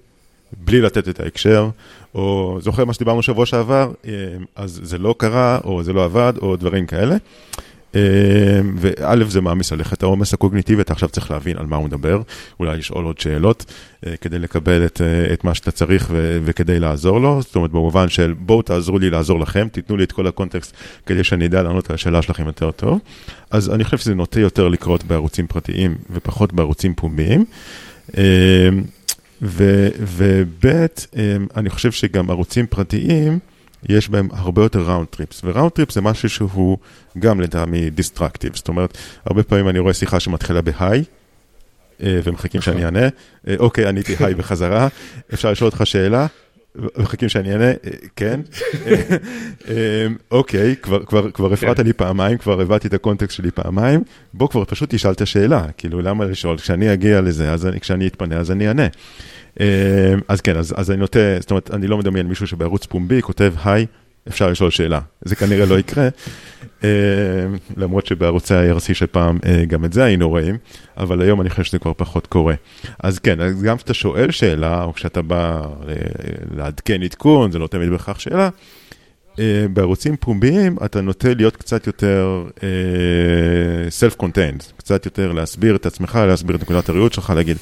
בלי 0.65 0.81
לתת 0.81 1.09
את 1.09 1.21
ההקשר, 1.21 1.69
או 2.15 2.59
זוכר 2.61 2.85
מה 2.85 2.93
שדיברנו 2.93 3.23
שבוע 3.23 3.47
שעבר, 3.47 3.93
אז 4.57 4.81
זה 4.83 4.99
לא 4.99 5.15
קרה, 5.19 5.59
או 5.65 5.83
זה 5.83 5.93
לא 5.93 6.05
עבד, 6.05 6.33
או 6.43 6.57
דברים 6.57 6.87
כאלה. 6.87 7.17
וא' 8.77 9.25
זה 9.29 9.41
מעמיס 9.41 9.73
עליך 9.73 9.93
את 9.93 10.03
העומס 10.03 10.35
הקוגניטיבי, 10.35 10.83
אתה 10.83 10.93
עכשיו 10.93 11.09
צריך 11.09 11.31
להבין 11.31 11.57
על 11.59 11.67
מה 11.67 11.77
הוא 11.77 11.85
מדבר, 11.85 12.23
אולי 12.61 12.79
לשאול 12.79 13.05
עוד 13.05 13.19
שאלות 13.21 13.73
כדי 14.21 14.39
לקבל 14.39 14.87
את, 14.87 15.01
את 15.33 15.45
מה 15.45 15.55
שאתה 15.55 15.71
צריך 15.71 16.11
וכדי 16.45 16.81
לעזור 16.81 17.21
לו, 17.21 17.43
זאת 17.43 17.57
אומרת 17.57 17.71
במובן 17.71 18.09
של 18.09 18.35
בואו 18.39 18.63
תעזרו 18.63 18.99
לי 18.99 19.11
לעזור 19.11 19.41
לכם, 19.41 19.69
תיתנו 19.73 19.97
לי 19.97 20.05
את 20.05 20.13
כל 20.13 20.27
הקונטקסט 20.27 20.73
כדי 21.07 21.25
שאני 21.25 21.47
אדע 21.47 21.63
לענות 21.63 21.91
על 21.91 21.95
השאלה 21.95 22.23
שלכם 22.23 22.47
יותר 22.47 22.71
טוב. 22.71 23.01
אז 23.51 23.71
אני 23.71 23.85
חושב 23.85 23.99
שזה 23.99 24.15
נוטה 24.15 24.41
יותר 24.41 24.69
לקרות 24.69 25.05
בערוצים 25.05 25.47
פרטיים 25.47 25.95
ופחות 26.11 26.53
בערוצים 26.53 26.95
פומביים. 26.95 27.45
וב' 29.43 30.67
אני 31.57 31.71
חושב 31.71 31.93
שגם 31.93 32.31
ערוצים 32.31 32.67
פרטיים, 32.67 33.39
יש 33.89 34.09
בהם 34.09 34.29
הרבה 34.33 34.63
יותר 34.63 34.81
round 34.81 35.07
trips, 35.09 35.41
ו 35.45 35.49
round 35.49 35.71
trips 35.71 35.95
זה 35.95 36.01
משהו 36.01 36.29
שהוא 36.29 36.79
גם 37.19 37.41
לטעמי 37.41 37.91
distractive, 37.91 38.57
זאת 38.57 38.69
אומרת, 38.69 38.99
הרבה 39.25 39.43
פעמים 39.43 39.69
אני 39.69 39.79
רואה 39.79 39.95
שיחה 39.95 40.21
שמתחילה 40.21 40.63
בהיי, 40.63 41.05
ומחכים 42.01 42.61
שאני 42.61 42.85
אענה, 42.85 43.09
אוקיי, 43.59 43.87
עניתי 43.87 44.15
היי 44.21 44.35
בחזרה, 44.35 44.89
אפשר 45.35 45.51
לשאול 45.51 45.71
אותך 45.71 45.87
שאלה, 45.87 46.27
מחכים 46.97 47.29
שאני 47.29 47.53
אענה, 47.53 47.73
כן, 48.17 48.41
אוקיי, 50.31 50.77
כבר 51.35 51.53
הפרעת 51.53 51.79
לי 51.79 51.93
פעמיים, 51.93 52.39
כבר 52.39 52.61
הבאתי 52.61 52.89
את 52.89 52.95
ה 52.95 53.00
context 53.00 53.37
שלי 53.37 53.51
פעמיים, 53.51 54.03
בוא 54.35 54.49
כבר 54.49 54.65
פשוט 54.65 54.95
תשאל 54.95 55.13
את 55.13 55.21
השאלה, 55.21 55.65
כאילו 55.77 56.01
למה 56.01 56.25
לשאול, 56.25 56.59
כשאני 56.59 56.93
אגיע 56.93 57.21
לזה, 57.21 57.55
כשאני 57.81 58.07
אתפנה, 58.07 58.37
אז 58.37 58.51
אני 58.51 58.69
אענה. 58.69 58.87
אז 60.29 60.41
כן, 60.41 60.57
אז 60.57 60.91
אני 60.91 61.01
נוטה, 61.01 61.19
זאת 61.41 61.51
אומרת, 61.51 61.71
אני 61.75 61.87
לא 61.87 61.99
מדמיין 61.99 62.27
מישהו 62.27 62.47
שבערוץ 62.47 62.87
פומבי 62.87 63.23
כותב, 63.23 63.55
היי, 63.65 63.87
אפשר 64.29 64.51
לשאול 64.51 64.71
שאלה. 64.71 65.01
זה 65.25 65.37
כנראה 65.37 65.67
לא 65.67 65.79
יקרה, 65.79 66.09
למרות 67.77 68.07
שבערוצי 68.07 68.55
ה-IRC 68.55 68.95
של 68.95 69.07
פעם 69.07 69.39
גם 69.69 69.85
את 69.85 69.93
זה 69.93 70.05
היינו 70.05 70.29
רואים, 70.29 70.57
אבל 70.97 71.23
היום 71.23 71.41
אני 71.41 71.51
חושב 71.51 71.63
שזה 71.65 71.79
כבר 71.79 71.93
פחות 71.97 72.27
קורה. 72.27 72.55
אז 72.99 73.19
כן, 73.19 73.41
אז 73.41 73.63
גם 73.63 73.77
כשאתה 73.77 73.95
שואל 73.95 74.31
שאלה, 74.31 74.85
או 74.85 74.95
כשאתה 74.95 75.23
בא 75.23 75.63
לעדכן 76.57 77.03
עדכון, 77.03 77.53
זה 77.53 77.59
לא 77.59 77.67
תמיד 77.67 77.91
בהכרח 77.91 78.19
שאלה, 78.19 78.49
בערוצים 79.73 80.17
פומביים 80.21 80.77
אתה 80.85 81.01
נוטה 81.01 81.35
להיות 81.35 81.57
קצת 81.57 81.87
יותר 81.87 82.45
self-contained, 84.01 84.73
קצת 84.77 85.05
יותר 85.05 85.33
להסביר 85.33 85.77
את 85.77 85.87
עצמך, 85.87 86.19
להסביר 86.29 86.57
את 86.57 86.63
נקודת 86.63 86.89
הראות 86.89 87.13
שלך, 87.13 87.33
להגיד, 87.37 87.57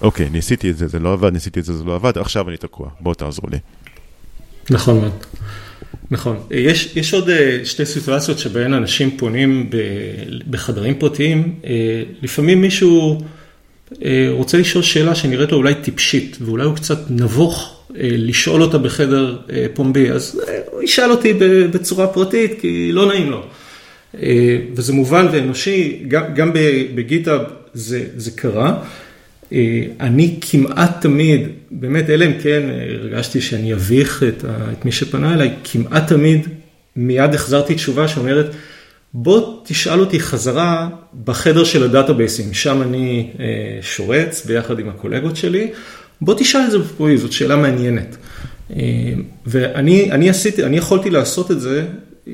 אוקיי, 0.00 0.30
ניסיתי 0.30 0.70
את 0.70 0.76
זה, 0.76 0.86
זה 0.86 0.98
לא 0.98 1.12
עבד, 1.12 1.32
ניסיתי 1.32 1.60
את 1.60 1.64
זה, 1.64 1.76
זה 1.76 1.84
לא 1.84 1.94
עבד, 1.94 2.18
עכשיו 2.18 2.48
אני 2.48 2.56
תקוע, 2.56 2.88
בוא 3.00 3.14
תעזרו 3.14 3.48
לי. 3.50 3.58
נכון 4.70 5.00
מאוד. 5.00 5.12
נכון. 6.10 6.36
יש, 6.50 6.96
יש 6.96 7.14
עוד 7.14 7.28
שתי 7.64 7.86
סיטואציות 7.86 8.38
שבהן 8.38 8.72
אנשים 8.72 9.16
פונים 9.16 9.70
בחדרים 10.50 10.94
פרטיים. 10.94 11.54
לפעמים 12.22 12.60
מישהו 12.60 13.20
רוצה 14.30 14.58
לשאול 14.58 14.82
שאלה 14.82 15.14
שנראית 15.14 15.52
לו 15.52 15.58
אולי 15.58 15.74
טיפשית, 15.74 16.38
ואולי 16.40 16.64
הוא 16.64 16.76
קצת 16.76 16.98
נבוך 17.10 17.73
לשאול 18.00 18.62
אותה 18.62 18.78
בחדר 18.78 19.38
פומבי, 19.74 20.10
אז 20.10 20.40
הוא 20.70 20.82
ישאל 20.82 21.10
אותי 21.10 21.32
בצורה 21.70 22.06
פרטית, 22.06 22.60
כי 22.60 22.92
לא 22.92 23.06
נעים 23.06 23.30
לו. 23.30 23.42
וזה 24.74 24.92
מובן 24.92 25.26
ואנושי, 25.32 26.02
גם, 26.08 26.22
גם 26.34 26.50
בגיטאב 26.94 27.40
זה, 27.74 28.04
זה 28.16 28.30
קרה. 28.30 28.82
אני 30.00 30.38
כמעט 30.40 31.00
תמיד, 31.00 31.48
באמת, 31.70 32.10
אלא 32.10 32.24
אם 32.26 32.32
כן 32.42 32.62
הרגשתי 33.00 33.40
שאני 33.40 33.74
אביך 33.74 34.22
את, 34.22 34.44
את 34.44 34.84
מי 34.84 34.92
שפנה 34.92 35.34
אליי, 35.34 35.50
כמעט 35.64 36.08
תמיד 36.08 36.48
מיד 36.96 37.34
החזרתי 37.34 37.74
תשובה 37.74 38.08
שאומרת, 38.08 38.46
בוא 39.14 39.60
תשאל 39.64 40.00
אותי 40.00 40.20
חזרה 40.20 40.88
בחדר 41.24 41.64
של 41.64 41.84
הדאטאבייסים, 41.84 42.54
שם 42.54 42.82
אני 42.82 43.30
שורץ 43.82 44.46
ביחד 44.46 44.78
עם 44.78 44.88
הקולגות 44.88 45.36
שלי, 45.36 45.70
בוא 46.24 46.34
תשאל 46.38 46.60
את 46.66 46.70
זה 46.70 46.78
בפרויז, 46.78 47.20
זאת 47.20 47.32
שאלה 47.32 47.56
מעניינת. 47.56 48.16
ואני 49.46 50.12
אני 50.12 50.30
עשיתי, 50.30 50.64
אני 50.64 50.76
יכולתי 50.76 51.10
לעשות 51.10 51.50
את 51.50 51.60
זה, 51.60 51.86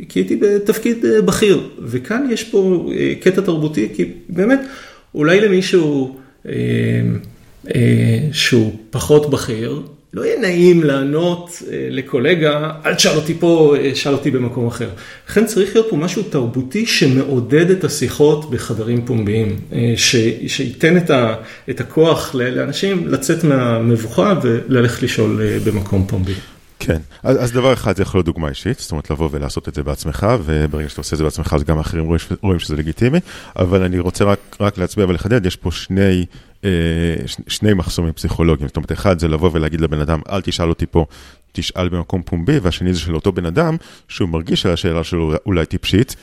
כי 0.09 0.19
הייתי 0.19 0.37
בתפקיד 0.37 1.05
בכיר, 1.25 1.69
וכאן 1.83 2.27
יש 2.31 2.45
פה 2.45 2.91
קטע 3.21 3.41
תרבותי, 3.41 3.89
כי 3.95 4.05
באמת, 4.29 4.61
אולי 5.15 5.41
למישהו... 5.41 6.17
שהוא 8.33 8.73
פחות 8.91 9.31
בכיר, 9.31 9.83
לא 10.15 10.25
יהיה 10.25 10.41
נעים 10.41 10.85
לענות 10.85 11.63
לקולגה, 11.91 12.71
אל 12.85 12.95
תשאל 12.95 13.17
אותי 13.17 13.35
פה, 13.35 13.75
שאל 13.95 14.13
אותי 14.13 14.31
במקום 14.31 14.67
אחר. 14.67 14.89
לכן 15.29 15.47
צריך 15.47 15.75
להיות 15.75 15.91
פה 15.91 15.97
משהו 15.97 16.23
תרבותי 16.23 16.87
שמעודד 16.87 17.71
את 17.71 17.85
השיחות 17.85 18.51
בחדרים 18.51 19.07
פומביים, 19.07 19.61
שייתן 20.47 20.97
את 21.71 21.81
הכוח 21.81 22.35
לאנשים 22.35 23.09
לצאת 23.09 23.45
מהמבוכה 23.45 24.35
וללכת 24.43 25.03
לשאול 25.03 25.41
במקום 25.65 26.07
פומבי. 26.07 26.35
כן, 26.79 26.99
אז 27.23 27.53
דבר 27.53 27.73
אחד 27.73 27.97
זה 27.97 28.03
יכול 28.03 28.19
להיות 28.19 28.27
דוגמה 28.27 28.49
אישית, 28.49 28.79
זאת 28.79 28.91
אומרת 28.91 29.11
לבוא 29.11 29.29
ולעשות 29.33 29.69
את 29.69 29.75
זה 29.75 29.83
בעצמך, 29.83 30.27
וברגע 30.45 30.89
שאתה 30.89 31.01
עושה 31.01 31.15
את 31.15 31.19
זה 31.19 31.25
בעצמך 31.25 31.53
אז 31.53 31.65
גם 31.65 31.79
אחרים 31.79 32.05
רואים 32.43 32.59
שזה 32.59 32.77
לגיטימי, 32.77 33.19
אבל 33.57 33.83
אני 33.83 33.99
רוצה 33.99 34.25
רק, 34.25 34.39
רק 34.61 34.79
להצביע 34.79 35.07
ולחדד, 35.07 35.47
יש 35.47 35.57
פה 35.57 35.71
שני, 35.71 36.27
שני 37.49 37.75
מחסומים 37.75 38.13
פסיכולוגיים, 38.13 38.69
זאת 38.69 38.77
אומרת 38.77 38.93
אחד 38.93 39.19
זה 39.19 39.29
לבוא 39.29 39.51
ולהגיד 39.53 39.81
לבן 39.81 40.01
אדם, 40.01 40.21
אל 40.31 40.41
תשאל 40.41 40.69
אותי 40.69 40.87
פה, 40.87 41.07
תשאל 41.53 41.89
במקום 41.89 42.23
פומבי, 42.23 42.59
והשני 42.59 42.95
זה 42.95 43.01
של 43.01 43.15
אותו 43.15 43.33
בן 43.33 43.47
אדם, 43.47 43.77
שהוא 44.09 44.29
מרגיש 44.29 44.63
שהשאלה 44.63 45.05
שלו 45.05 45.33
אולי 45.47 45.67
טיפשית, 45.67 46.17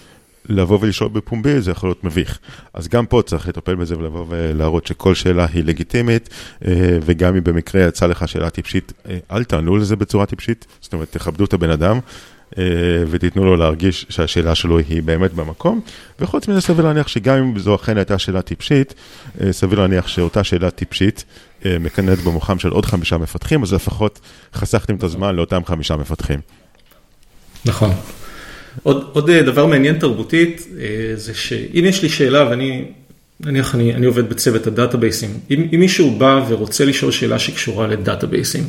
לבוא 0.49 0.79
ולשאול 0.81 1.09
בפומבי 1.09 1.61
זה 1.61 1.71
יכול 1.71 1.89
להיות 1.89 2.03
מביך. 2.03 2.39
אז 2.73 2.87
גם 2.87 3.05
פה 3.05 3.21
צריך 3.25 3.47
לטפל 3.47 3.75
בזה 3.75 3.97
ולבוא 3.97 4.25
ולהראות 4.29 4.87
שכל 4.87 5.15
שאלה 5.15 5.45
היא 5.53 5.63
לגיטימית, 5.63 6.29
וגם 7.01 7.35
אם 7.35 7.43
במקרה 7.43 7.87
יצא 7.87 8.05
לך 8.05 8.27
שאלה 8.27 8.49
טיפשית, 8.49 8.93
אל 9.31 9.43
תענו 9.43 9.77
לזה 9.77 9.95
בצורה 9.95 10.25
טיפשית, 10.25 10.65
זאת 10.81 10.93
אומרת, 10.93 11.11
תכבדו 11.11 11.45
את 11.45 11.53
הבן 11.53 11.69
אדם, 11.69 11.99
ותיתנו 13.09 13.45
לו 13.45 13.55
להרגיש 13.55 14.05
שהשאלה 14.09 14.55
שלו 14.55 14.77
היא 14.77 15.03
באמת 15.03 15.33
במקום. 15.33 15.81
וחוץ 16.19 16.47
מזה 16.47 16.61
סביר 16.61 16.85
להניח 16.85 17.07
שגם 17.07 17.37
אם 17.37 17.59
זו 17.59 17.75
אכן 17.75 17.97
הייתה 17.97 18.17
שאלה 18.17 18.41
טיפשית, 18.41 18.93
סביר 19.51 19.79
להניח 19.79 20.07
שאותה 20.07 20.43
שאלה 20.43 20.71
טיפשית 20.71 21.23
מקננת 21.65 22.19
במוחם 22.19 22.59
של 22.59 22.69
עוד 22.69 22.85
חמישה 22.85 23.17
מפתחים, 23.17 23.63
אז 23.63 23.73
לפחות 23.73 24.19
חסכתם 24.53 24.95
את 24.95 25.03
הזמן 25.03 25.35
לאותם 25.35 25.61
חמישה 25.65 25.95
מפתחים. 25.95 26.39
נכון. 27.65 27.91
עוד, 28.83 29.09
עוד 29.13 29.31
דבר 29.31 29.65
מעניין 29.65 29.99
תרבותית, 29.99 30.67
זה 31.15 31.33
שאם 31.33 31.85
יש 31.85 32.03
לי 32.03 32.09
שאלה 32.09 32.49
ואני, 32.49 32.85
נניח 33.39 33.75
אני, 33.75 33.93
אני 33.93 34.05
עובד 34.05 34.29
בצוות 34.29 34.67
ה 34.67 34.73
databaseים, 34.73 35.29
אם, 35.51 35.67
אם 35.73 35.79
מישהו 35.79 36.17
בא 36.17 36.45
ורוצה 36.49 36.85
לשאול 36.85 37.11
שאלה 37.11 37.39
שקשורה 37.39 37.87
ל 37.87 37.94
databaseים, 37.94 38.63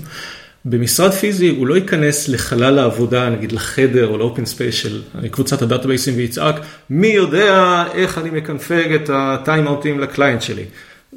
במשרד 0.65 1.11
פיזי 1.11 1.49
הוא 1.49 1.67
לא 1.67 1.75
ייכנס 1.75 2.29
לחלל 2.29 2.79
העבודה, 2.79 3.31
נגיד 3.31 3.53
לחדר 3.53 4.07
או 4.07 4.19
ל 4.19 4.24
open 4.24 4.47
space 4.47 4.75
של 4.75 5.03
קבוצת 5.31 5.63
ה 5.63 5.67
databaseים 5.67 6.15
ויצעק, 6.17 6.61
מי 6.91 7.07
יודע 7.07 7.85
איך 7.95 8.19
אני 8.19 8.31
מקנפג 8.31 8.93
את 8.93 9.11
ה 9.13 9.21
timeoutים 9.21 10.01
ל 10.01 10.07
client 10.07 10.43
שלי. 10.43 10.65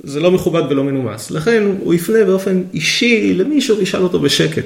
זה 0.04 0.20
לא 0.20 0.32
מכובד 0.32 0.62
ולא 0.70 0.84
מנומס, 0.84 1.32
לכן 1.32 1.64
הוא 1.80 1.94
יפנה 1.94 2.24
באופן 2.26 2.64
אישי 2.74 3.34
למישהו 3.34 3.78
וישאל 3.78 4.02
אותו 4.02 4.20
בשקט, 4.20 4.66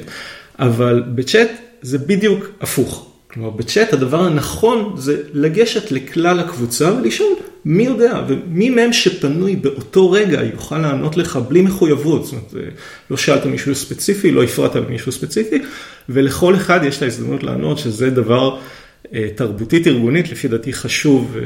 אבל 0.60 1.04
בצ'אט 1.16 1.50
זה 1.82 1.98
בדיוק 1.98 2.46
הפוך. 2.62 3.12
כלומר, 3.28 3.50
בצ'אט 3.50 3.94
הדבר 3.94 4.24
הנכון 4.24 4.94
זה 4.98 5.22
לגשת 5.34 5.92
לכלל 5.92 6.40
הקבוצה 6.40 6.94
ולשאול 6.94 7.30
מי 7.66 7.84
יודע 7.84 8.26
ומי 8.28 8.70
מהם 8.70 8.94
שפנוי 8.94 9.56
באותו 9.56 10.12
רגע 10.12 10.44
יוכל 10.44 10.78
לענות 10.78 11.18
לך 11.18 11.40
בלי 11.48 11.62
מחויבות. 11.62 12.26
זאת 12.26 12.34
אומרת, 12.34 12.74
לא 13.10 13.18
שאלת 13.18 13.46
מישהו 13.46 13.76
ספציפי, 13.76 14.32
לא 14.32 14.44
הפרעת 14.44 14.76
למישהו 14.76 15.12
ספציפי, 15.12 15.62
ולכל 16.10 16.56
אחד 16.56 16.80
יש 16.84 16.98
את 16.98 17.02
ההזדמנות 17.02 17.44
לענות 17.44 17.78
שזה 17.78 18.10
דבר 18.10 18.60
תרבותית 19.36 19.88
ארגונית, 19.88 20.32
לפי 20.32 20.48
דעתי 20.48 20.74
חשוב 20.74 21.38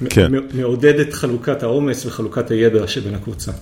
ומעודד 0.00 0.96
כן. 0.96 1.00
את 1.00 1.14
חלוקת 1.14 1.62
העומס 1.62 2.06
וחלוקת 2.06 2.50
הידע 2.50 2.86
שבין 2.86 3.14
הקבוצה. 3.14 3.52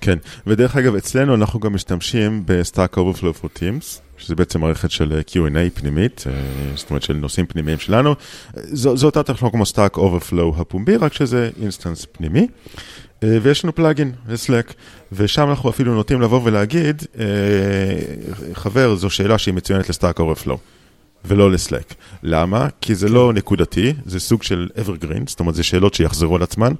כן, 0.00 0.18
ודרך 0.46 0.76
אגב, 0.76 0.94
אצלנו 0.94 1.34
אנחנו 1.34 1.60
גם 1.60 1.74
משתמשים 1.74 2.42
ב-Stack 2.46 2.96
Overflow 2.96 3.42
for 3.42 3.58
Teams. 3.58 4.05
שזה 4.18 4.34
בעצם 4.34 4.60
מערכת 4.60 4.90
של 4.90 5.20
Q&A 5.30 5.80
פנימית, 5.80 6.24
אה, 6.26 6.32
זאת 6.76 6.90
אומרת 6.90 7.02
של 7.02 7.12
נושאים 7.12 7.46
פנימיים 7.46 7.78
שלנו. 7.78 8.14
זו, 8.54 8.96
זו 8.96 9.06
אותה 9.06 9.22
טכנולוגיה 9.22 9.50
כמו 9.50 9.64
Stack 9.64 9.96
Overflow 9.96 10.60
הפומבי, 10.60 10.96
רק 10.96 11.12
שזה 11.12 11.50
instance 11.62 12.06
פנימי. 12.12 12.46
אה, 13.22 13.38
ויש 13.42 13.64
לנו 13.64 13.74
plugin 13.74 14.12
ל-Slack, 14.28 14.72
ושם 15.12 15.50
אנחנו 15.50 15.70
אפילו 15.70 15.94
נוטים 15.94 16.20
לבוא 16.20 16.40
ולהגיד, 16.44 17.02
אה, 17.18 17.24
חבר, 18.54 18.94
זו 18.94 19.10
שאלה 19.10 19.38
שהיא 19.38 19.54
מצוינת 19.54 19.88
ל-Stack 19.88 20.18
Overflow. 20.18 20.56
ולא 21.24 21.50
ל 21.50 21.56
Slack. 21.56 21.94
למה? 22.22 22.68
כי 22.80 22.94
זה 22.94 23.08
לא 23.08 23.32
נקודתי, 23.32 23.92
זה 24.04 24.20
סוג 24.20 24.42
של 24.42 24.68
evergreen, 24.76 25.22
זאת 25.26 25.40
אומרת, 25.40 25.54
זה 25.54 25.62
שאלות 25.62 25.94
שיחזרו 25.94 26.36
על 26.36 26.42
עצמן. 26.42 26.72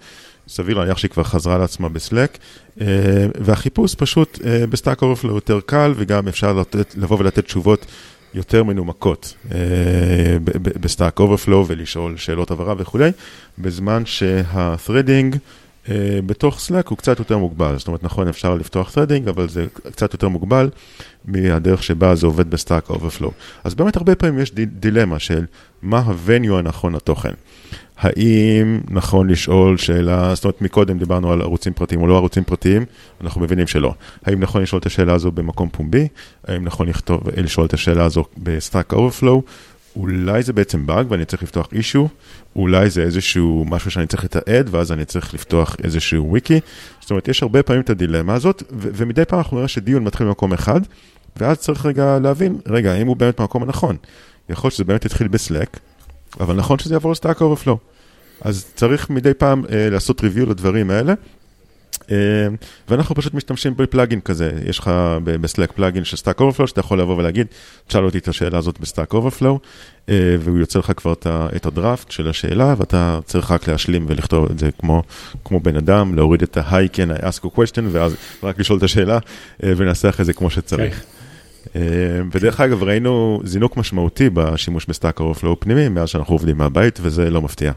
סביר 0.49 0.79
להניח 0.79 0.99
שהיא 0.99 1.11
כבר 1.11 1.23
חזרה 1.23 1.59
לעצמה 1.59 1.89
ב 1.89 1.96
Slack, 1.96 2.39
אה, 2.81 2.87
והחיפוש 3.41 3.95
פשוט 3.95 4.39
אה, 4.45 4.67
ב 4.67 4.73
Stack 4.73 5.03
Overflow 5.03 5.35
יותר 5.35 5.61
קל, 5.67 5.95
וגם 5.97 6.29
אפשר 6.29 6.53
לתת, 6.53 6.95
לבוא 6.97 7.19
ולתת 7.21 7.45
תשובות 7.45 7.87
יותר 8.35 8.65
מנומקות 8.65 9.35
אה, 9.53 9.59
ב 10.63 10.72
Stack 10.72 11.21
Overflow 11.21 11.65
ולשאול 11.69 12.17
שאלות 12.17 12.51
הבהרה 12.51 12.75
וכולי, 12.79 13.11
בזמן 13.59 14.03
שה-threading 14.07 15.37
בתוך 16.27 16.61
Slack 16.61 16.89
הוא 16.89 16.99
קצת 16.99 17.19
יותר 17.19 17.39
מוגבל. 17.39 17.79
זאת 17.79 17.89
אומרת, 17.89 18.03
נכון, 18.03 18.29
אפשר 18.29 18.55
לפתוח 18.55 18.95
threading, 18.95 19.31
אבל 19.31 19.49
זה 19.49 19.67
קצת 19.93 20.13
יותר 20.13 20.29
מוגבל 20.29 20.71
מהדרך 21.25 21.83
שבה 21.83 22.15
זה 22.15 22.27
עובד 22.27 22.51
ב 22.51 22.57
Stack 22.57 22.91
Overflow. 22.91 23.33
אז 23.65 23.75
באמת 23.75 23.97
הרבה 23.97 24.15
פעמים 24.15 24.39
יש 24.39 24.53
דילמה 24.55 25.19
של 25.19 25.45
מה 25.83 25.99
ה-venue 25.99 26.55
הנכון 26.55 26.95
לתוכן. 26.95 27.33
האם 27.99 28.81
נכון 28.91 29.31
לשאול 29.31 29.77
שאלה, 29.77 30.35
זאת 30.35 30.45
אומרת 30.45 30.63
מקודם 30.63 30.99
דיברנו 30.99 31.33
על 31.33 31.43
ערוצים 31.43 31.73
פרטיים 31.73 32.01
או 32.01 32.07
לא 32.07 32.17
ערוצים 32.17 32.45
פרטיים, 32.45 32.85
אנחנו 33.21 33.41
מבינים 33.41 33.67
שלא. 33.67 33.95
האם 34.25 34.41
נכון 34.41 34.63
לשאול 34.63 34.81
את 34.81 34.87
השאלה 34.87 35.15
הזו 35.15 35.31
במקום 35.31 35.69
פומבי? 35.69 36.09
האם 36.47 36.65
נכון 36.65 36.89
לכתוב, 36.89 37.21
לשאול 37.37 37.67
את 37.67 37.75
השאלה 37.75 38.05
הזו 38.05 38.25
ב 38.39 38.48
Stack 38.48 38.93
Overflow? 38.93 39.43
אולי 39.97 40.43
זה 40.43 40.53
בעצם 40.53 40.87
באג 40.87 41.07
ואני 41.11 41.25
צריך 41.25 41.43
לפתוח 41.43 41.69
issue, 41.73 42.09
אולי 42.57 42.91
זה 42.91 43.03
איזשהו 43.03 43.65
משהו 43.69 43.91
שאני 43.91 44.07
צריך 44.07 44.25
לתעד 44.25 44.69
ואז 44.71 44.93
אני 44.93 45.05
צריך 45.05 45.35
לפתוח 45.35 45.77
איזשהו 45.85 46.31
וויקי. 46.31 46.61
זאת 47.01 47.11
אומרת, 47.11 47.29
יש 47.29 47.43
הרבה 47.43 47.63
פעמים 47.63 47.83
את 47.83 47.91
הדילמה 47.91 48.35
הזאת, 48.35 48.63
ומדי 48.71 49.25
פעם 49.25 49.39
אנחנו 49.39 49.57
נראה 49.57 49.69
שדיון 49.69 50.05
מתחיל 50.05 50.27
במקום 50.27 50.53
אחד, 50.53 50.81
ואז 51.37 51.59
צריך 51.59 51.87
רגע 51.87 52.19
להבין, 52.19 52.59
רגע, 52.67 52.93
האם 52.93 53.07
הוא 53.07 53.17
באמת 53.17 53.41
במקום 53.41 53.63
הנכון. 53.63 53.97
יכול 54.49 54.69
להיות 54.69 54.75
שזה 54.75 54.85
באמת 54.85 55.05
התחיל 55.05 55.29
ב 55.29 55.36
Slack, 55.36 55.79
אבל 56.41 56.55
נכון 56.55 56.79
שזה 56.79 56.95
יעבור 56.95 57.13
ל 57.13 57.17
Stack 57.17 57.41
Overflow. 57.41 57.79
אז 58.41 58.67
צריך 58.75 59.11
מדי 59.11 59.35
פעם 59.35 59.65
אה, 59.73 59.91
לעשות 59.91 60.21
review 60.21 60.47
לדברים 60.47 60.91
האלה. 60.91 61.15
אה, 62.11 62.17
ואנחנו 62.89 63.15
פשוט 63.15 63.35
משתמשים 63.35 63.77
ב 63.77 63.83
plugin 63.83 64.21
כזה, 64.21 64.51
יש 64.67 64.79
לך 64.79 64.91
ב 65.25 65.33
Slack 65.33 65.73
plugin 65.73 66.05
של 66.05 66.17
Stack 66.17 66.41
Overflow, 66.41 66.69
שאתה 66.69 66.81
יכול 66.81 67.01
לבוא 67.01 67.17
ולהגיד, 67.17 67.47
תשאל 67.87 68.05
אותי 68.05 68.19
את 68.19 68.29
השאלה 68.29 68.59
הזאת 68.59 68.81
ב 68.81 68.86
Stack 68.86 69.13
Overflow, 69.13 69.59
אה, 70.09 70.37
והוא 70.41 70.59
יוצר 70.59 70.79
לך 70.79 70.93
כבר 70.97 71.15
את 71.27 71.67
הדראפט 71.67 72.11
של 72.11 72.29
השאלה, 72.29 72.75
ואתה 72.79 73.19
צריך 73.25 73.51
רק 73.51 73.69
להשלים 73.69 74.07
ולכתוב 74.09 74.51
את 74.51 74.59
זה 74.59 74.71
כמו, 74.79 75.03
כמו 75.45 75.61
בן 75.61 75.77
אדם, 75.77 76.15
להוריד 76.15 76.43
את 76.43 76.57
ה-hi 76.57 76.97
can 76.97 77.21
I 77.21 77.23
ask 77.23 77.45
a 77.45 77.59
question, 77.59 77.83
ואז 77.91 78.17
רק 78.43 78.59
לשאול 78.59 78.79
את 78.79 78.83
השאלה, 78.83 79.19
אה, 79.65 79.73
וננסח 79.77 80.21
את 80.21 80.27
זה 80.27 80.33
כמו 80.33 80.51
שצריך. 80.51 81.01
Okay. 81.01 81.16
אה, 81.77 81.81
ודרך 82.33 82.61
אגב, 82.61 82.83
ראינו 82.83 83.41
זינוק 83.45 83.77
משמעותי 83.77 84.31
בשימוש 84.31 84.87
ב 84.89 84.94
Stack 84.94 85.21
Overflow 85.21 85.61
פנימי, 85.61 85.89
מאז 85.89 86.09
שאנחנו 86.09 86.35
עובדים 86.35 86.59
מהבית, 86.59 86.99
וזה 87.03 87.31
לא 87.31 87.43
מפתיע. 87.43 87.73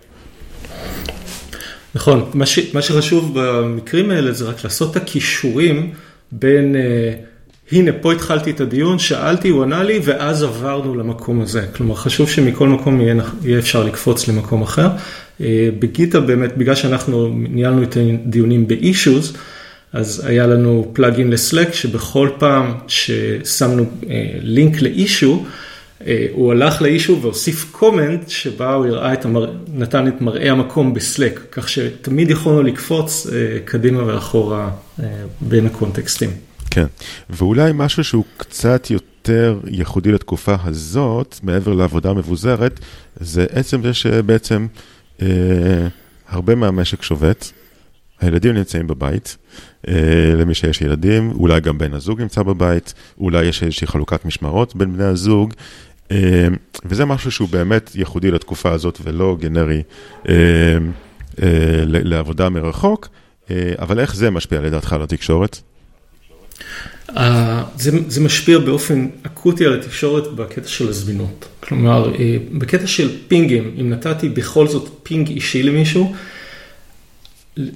נכון, 1.96 2.30
מה, 2.34 2.46
ש, 2.46 2.60
מה 2.74 2.82
שחשוב 2.82 3.40
במקרים 3.40 4.12
האלה 4.12 4.32
זה 4.32 4.46
רק 4.46 4.64
לעשות 4.64 4.92
את 4.92 5.02
הכישורים 5.02 5.92
בין, 6.32 6.76
uh, 6.76 7.76
הנה 7.76 7.92
פה 8.02 8.14
התחלתי 8.14 8.52
את 8.52 8.62
הדיון, 8.62 9.00
שאלתי, 9.00 9.50
הוא 9.50 9.64
ענה 9.64 9.84
לי, 9.84 10.00
ואז 10.04 10.44
עברנו 10.44 10.96
למקום 10.96 11.42
הזה. 11.42 11.68
כלומר, 11.76 11.96
חשוב 11.96 12.30
שמכל 12.30 12.68
מקום 12.68 13.02
יהיה, 13.02 13.16
יהיה 13.44 13.60
אפשר 13.60 13.84
לקפוץ 13.84 14.28
למקום 14.28 14.62
אחר. 14.62 14.88
Uh, 14.88 15.42
בגיטה 15.80 16.20
באמת, 16.20 16.58
בגלל 16.58 16.76
שאנחנו 16.76 17.30
ניהלנו 17.36 17.84
את 17.84 17.98
הדיונים 17.98 18.68
ב-issues, 18.68 19.38
אז 19.94 20.24
היה 20.26 20.48
לנו 20.48 20.92
פלאגין 20.94 21.30
לסלק, 21.30 21.74
שבכל 21.74 22.30
פעם 22.38 22.74
ששמנו 22.88 23.86
לינק 24.42 24.82
לאישו, 24.82 25.46
הוא 26.32 26.52
הלך 26.52 26.82
לאישו 26.82 27.22
והוסיף 27.22 27.72
קומנט 27.72 28.30
שבה 28.30 28.74
הוא 28.74 28.86
הראה 28.86 29.14
את 29.14 29.26
המר... 29.26 29.54
נתן 29.74 30.08
את 30.08 30.22
מראה 30.22 30.52
המקום 30.52 30.94
בסלק, 30.94 31.40
כך 31.52 31.70
שתמיד 31.70 32.30
יכולנו 32.30 32.64
לקפוץ 32.64 33.28
אה, 33.28 33.60
קדימה 33.66 34.06
ואחורה 34.06 34.72
אה, 35.00 35.06
בין 35.42 35.66
הקונטקסטים. 35.66 36.30
כן, 36.72 36.86
ואולי 37.30 37.72
משהו 37.74 38.04
שהוא 38.04 38.24
קצת 38.38 38.92
יותר 38.92 39.60
ייחודי 39.68 40.12
לתקופה 40.12 40.56
הזאת, 40.64 41.40
מעבר 41.44 41.74
לעבודה 41.74 42.14
מבוזרת, 42.14 42.80
זה 43.20 43.46
עצם 43.52 43.84
זה 43.84 43.94
שבעצם 43.94 44.68
אה, 45.22 45.28
הרבה 46.30 46.56
מהמשק 46.56 47.02
שובת, 47.02 47.52
הילדים 48.22 48.56
נמצאים 48.56 48.88
בבית, 48.88 49.38
אה, 49.88 49.94
למי 50.38 50.54
שיש 50.54 50.82
ילדים, 50.82 51.32
אולי 51.32 51.60
גם 51.60 51.78
בן 51.78 51.94
הזוג 51.94 52.22
נמצא 52.22 52.44
בבית, 52.44 52.94
אולי 53.20 53.46
יש 53.46 53.64
איזושהי 53.64 53.88
חלוקת 53.88 54.26
משמרות 54.26 54.76
בין 54.76 54.94
בני 54.94 55.04
הזוג, 55.04 55.54
אה, 56.12 56.48
וזה 56.86 57.06
משהו 57.06 57.32
שהוא 57.32 57.50
באמת 57.50 57.92
ייחודי 57.96 58.32
לתקופה 58.32 58.72
הזאת 58.72 59.00
ולא 59.04 59.38
גנרי 59.40 59.82
אה, 60.30 60.34
לעבודה 61.86 62.50
מרחוק, 62.50 63.08
אבל 63.80 64.00
איך 64.00 64.16
זה 64.16 64.30
משפיע 64.30 64.62
לדעתך 64.62 64.94
על 64.94 65.02
התקשורת? 65.02 65.60
זה, 67.76 67.92
זה 68.08 68.22
משפיע 68.22 68.60
באופן 68.60 69.08
אקוטי 69.24 69.66
על 69.66 69.80
התקשורת 69.80 70.28
בקטע 70.28 70.68
של 70.68 70.90
הזמינות. 70.90 71.48
כלומר, 71.60 72.14
בקטע 72.52 72.88
של 72.88 73.18
פינגים, 73.28 73.76
אם 73.82 73.90
נתתי 73.90 74.30
בכל 74.30 74.68
זאת 74.68 74.90
פינג 75.04 75.30
אישי 75.30 75.64
למישהו, 75.64 76.14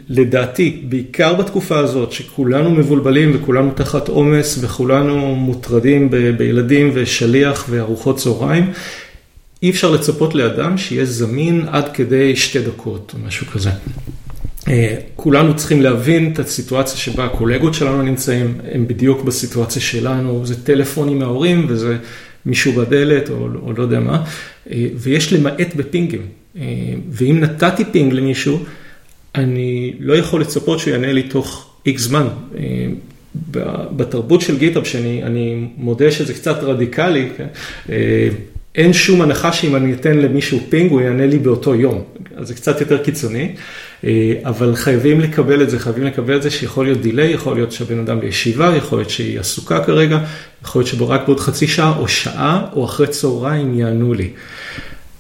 לדעתי, 0.10 0.82
בעיקר 0.90 1.34
בתקופה 1.34 1.80
הזאת, 1.80 2.12
שכולנו 2.12 2.72
מבולבלים 2.72 3.32
וכולנו 3.36 3.72
תחת 3.72 4.08
עומס 4.08 4.60
וכולנו 4.62 5.36
מוטרדים 5.36 6.10
בילדים 6.38 6.92
ושליח 6.94 7.66
וארוחות 7.70 8.18
צהריים, 8.18 8.72
אי 9.64 9.70
אפשר 9.70 9.92
לצפות 9.92 10.36
לאדם 10.36 10.78
שיהיה 10.78 11.06
זמין 11.06 11.66
עד 11.68 11.92
כדי 11.94 12.36
שתי 12.36 12.62
דקות 12.62 13.12
או 13.14 13.28
משהו 13.28 13.48
כזה. 13.48 13.70
אה, 14.68 14.96
כולנו 15.16 15.56
צריכים 15.56 15.82
להבין 15.82 16.32
את 16.34 16.40
הסיטואציה 16.40 16.98
שבה 16.98 17.26
הקולגות 17.26 17.74
שלנו 17.74 18.02
נמצאים, 18.02 18.58
הם 18.72 18.88
בדיוק 18.88 19.24
בסיטואציה 19.24 19.82
שלנו, 19.82 20.46
זה 20.46 20.64
טלפונים 20.64 21.20
מההורים 21.20 21.66
וזה 21.70 21.98
מישהו 22.46 22.74
בדלת 22.74 23.30
או, 23.30 23.48
או 23.66 23.74
לא 23.74 23.84
יודע 23.84 24.00
מה, 24.00 24.24
אה, 24.72 24.88
ויש 24.96 25.34
למעט 25.34 25.76
ב 25.76 25.82
pings. 25.82 26.22
אה, 26.58 26.64
ואם 27.10 27.40
נתתי 27.40 27.84
ping 27.92 28.14
למישהו, 28.14 28.60
אני 29.36 29.94
לא 30.00 30.14
יכול 30.14 30.42
לצפות 30.42 30.80
שהוא 30.80 30.92
יענה 30.92 31.14
לי 31.14 31.24
תוך 31.24 31.70
איקס 31.86 32.02
זמן. 32.02 32.28
אה, 32.58 32.88
בתרבות 33.96 34.42
של 34.42 34.58
GitHub, 34.58 34.84
שאני 34.84 35.68
מודה 35.78 36.12
שזה 36.12 36.34
קצת 36.34 36.64
רדיקלי, 36.64 37.30
כן? 37.38 37.48
אה, 37.90 38.30
אין 38.76 38.94
שום 38.94 39.22
הנחה 39.22 39.54
שאם 39.54 39.76
אני 39.76 39.94
אתן 39.94 40.18
למישהו 40.18 40.60
ping, 40.70 40.92
הוא 40.92 41.02
יענה 41.02 41.26
לי 41.26 41.40
באותו 41.40 41.76
יום. 41.76 42.04
אז 42.36 42.48
זה 42.48 42.54
קצת 42.54 42.82
יותר 42.82 43.04
קיצוני, 43.04 43.56
אה, 44.04 44.34
אבל 44.44 44.76
חייבים 44.76 45.20
לקבל 45.20 45.62
את 45.62 45.70
זה, 45.70 45.80
חייבים 45.80 46.04
לקבל 46.04 46.38
את 46.38 46.44
זה 46.44 46.50
שיכול 46.50 46.86
להיות 46.86 47.02
delay, 47.02 47.32
יכול 47.32 47.56
להיות 47.56 47.72
שהבן 47.72 48.00
אדם 48.00 48.20
בישיבה, 48.20 48.76
יכול 48.76 49.00
להיות 49.00 49.10
שהיא 49.10 49.40
עסוקה 49.40 49.84
כרגע, 49.84 50.20
יכול 50.64 50.80
להיות 50.80 50.90
שרק 50.90 51.22
בעוד 51.26 51.40
חצי 51.40 51.68
שעה 51.68 51.98
או 51.98 52.08
שעה 52.08 52.66
או 52.74 52.86
אחרי 52.86 53.08
צהריים 53.08 53.80
יענו 53.80 54.14
לי. 54.14 54.30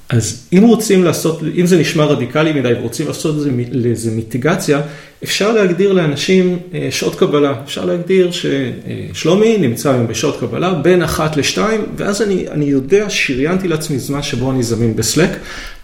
אז 0.09 0.47
אם 0.53 0.63
רוצים 0.63 1.03
לעשות, 1.03 1.39
אם 1.55 1.65
זה 1.65 1.79
נשמע 1.79 2.05
רדיקלי 2.05 2.53
מדי 2.53 2.73
ורוצים 2.79 3.07
לעשות 3.07 3.35
לזה 3.71 4.11
mitigation, 4.11 4.81
אפשר 5.23 5.51
להגדיר 5.51 5.93
לאנשים 5.93 6.59
אה, 6.73 6.87
שעות 6.91 7.15
קבלה. 7.15 7.53
אפשר 7.63 7.85
להגדיר 7.85 8.31
ששלומי 8.31 9.57
נמצא 9.57 9.91
היום 9.91 10.07
בשעות 10.07 10.39
קבלה 10.39 10.73
בין 10.73 11.01
אחת 11.01 11.37
לשתיים, 11.37 11.81
ואז 11.97 12.21
אני, 12.21 12.47
אני 12.51 12.65
יודע, 12.65 13.05
שריינתי 13.09 13.67
לעצמי 13.67 13.99
זמן 13.99 14.23
שבו 14.23 14.51
אני 14.51 14.63
זמין 14.63 14.95
ב 14.95 15.00
Slack, 15.00 15.29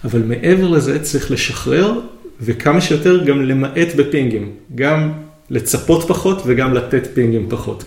אבל 0.04 0.22
מעבר 0.22 0.68
לזה 0.68 1.00
צריך 1.00 1.32
לשחרר, 1.32 1.94
וכמה 2.42 2.82
שיותר 2.82 3.26
גם 3.26 3.42
למעט 3.42 3.96
בפינגים. 3.96 4.52
גם 4.76 5.12
לצפות 5.50 6.08
פחות 6.08 6.42
וגם 6.46 6.74
לתת 6.74 7.08
פינגים 7.14 7.46
פחות. 7.50 7.84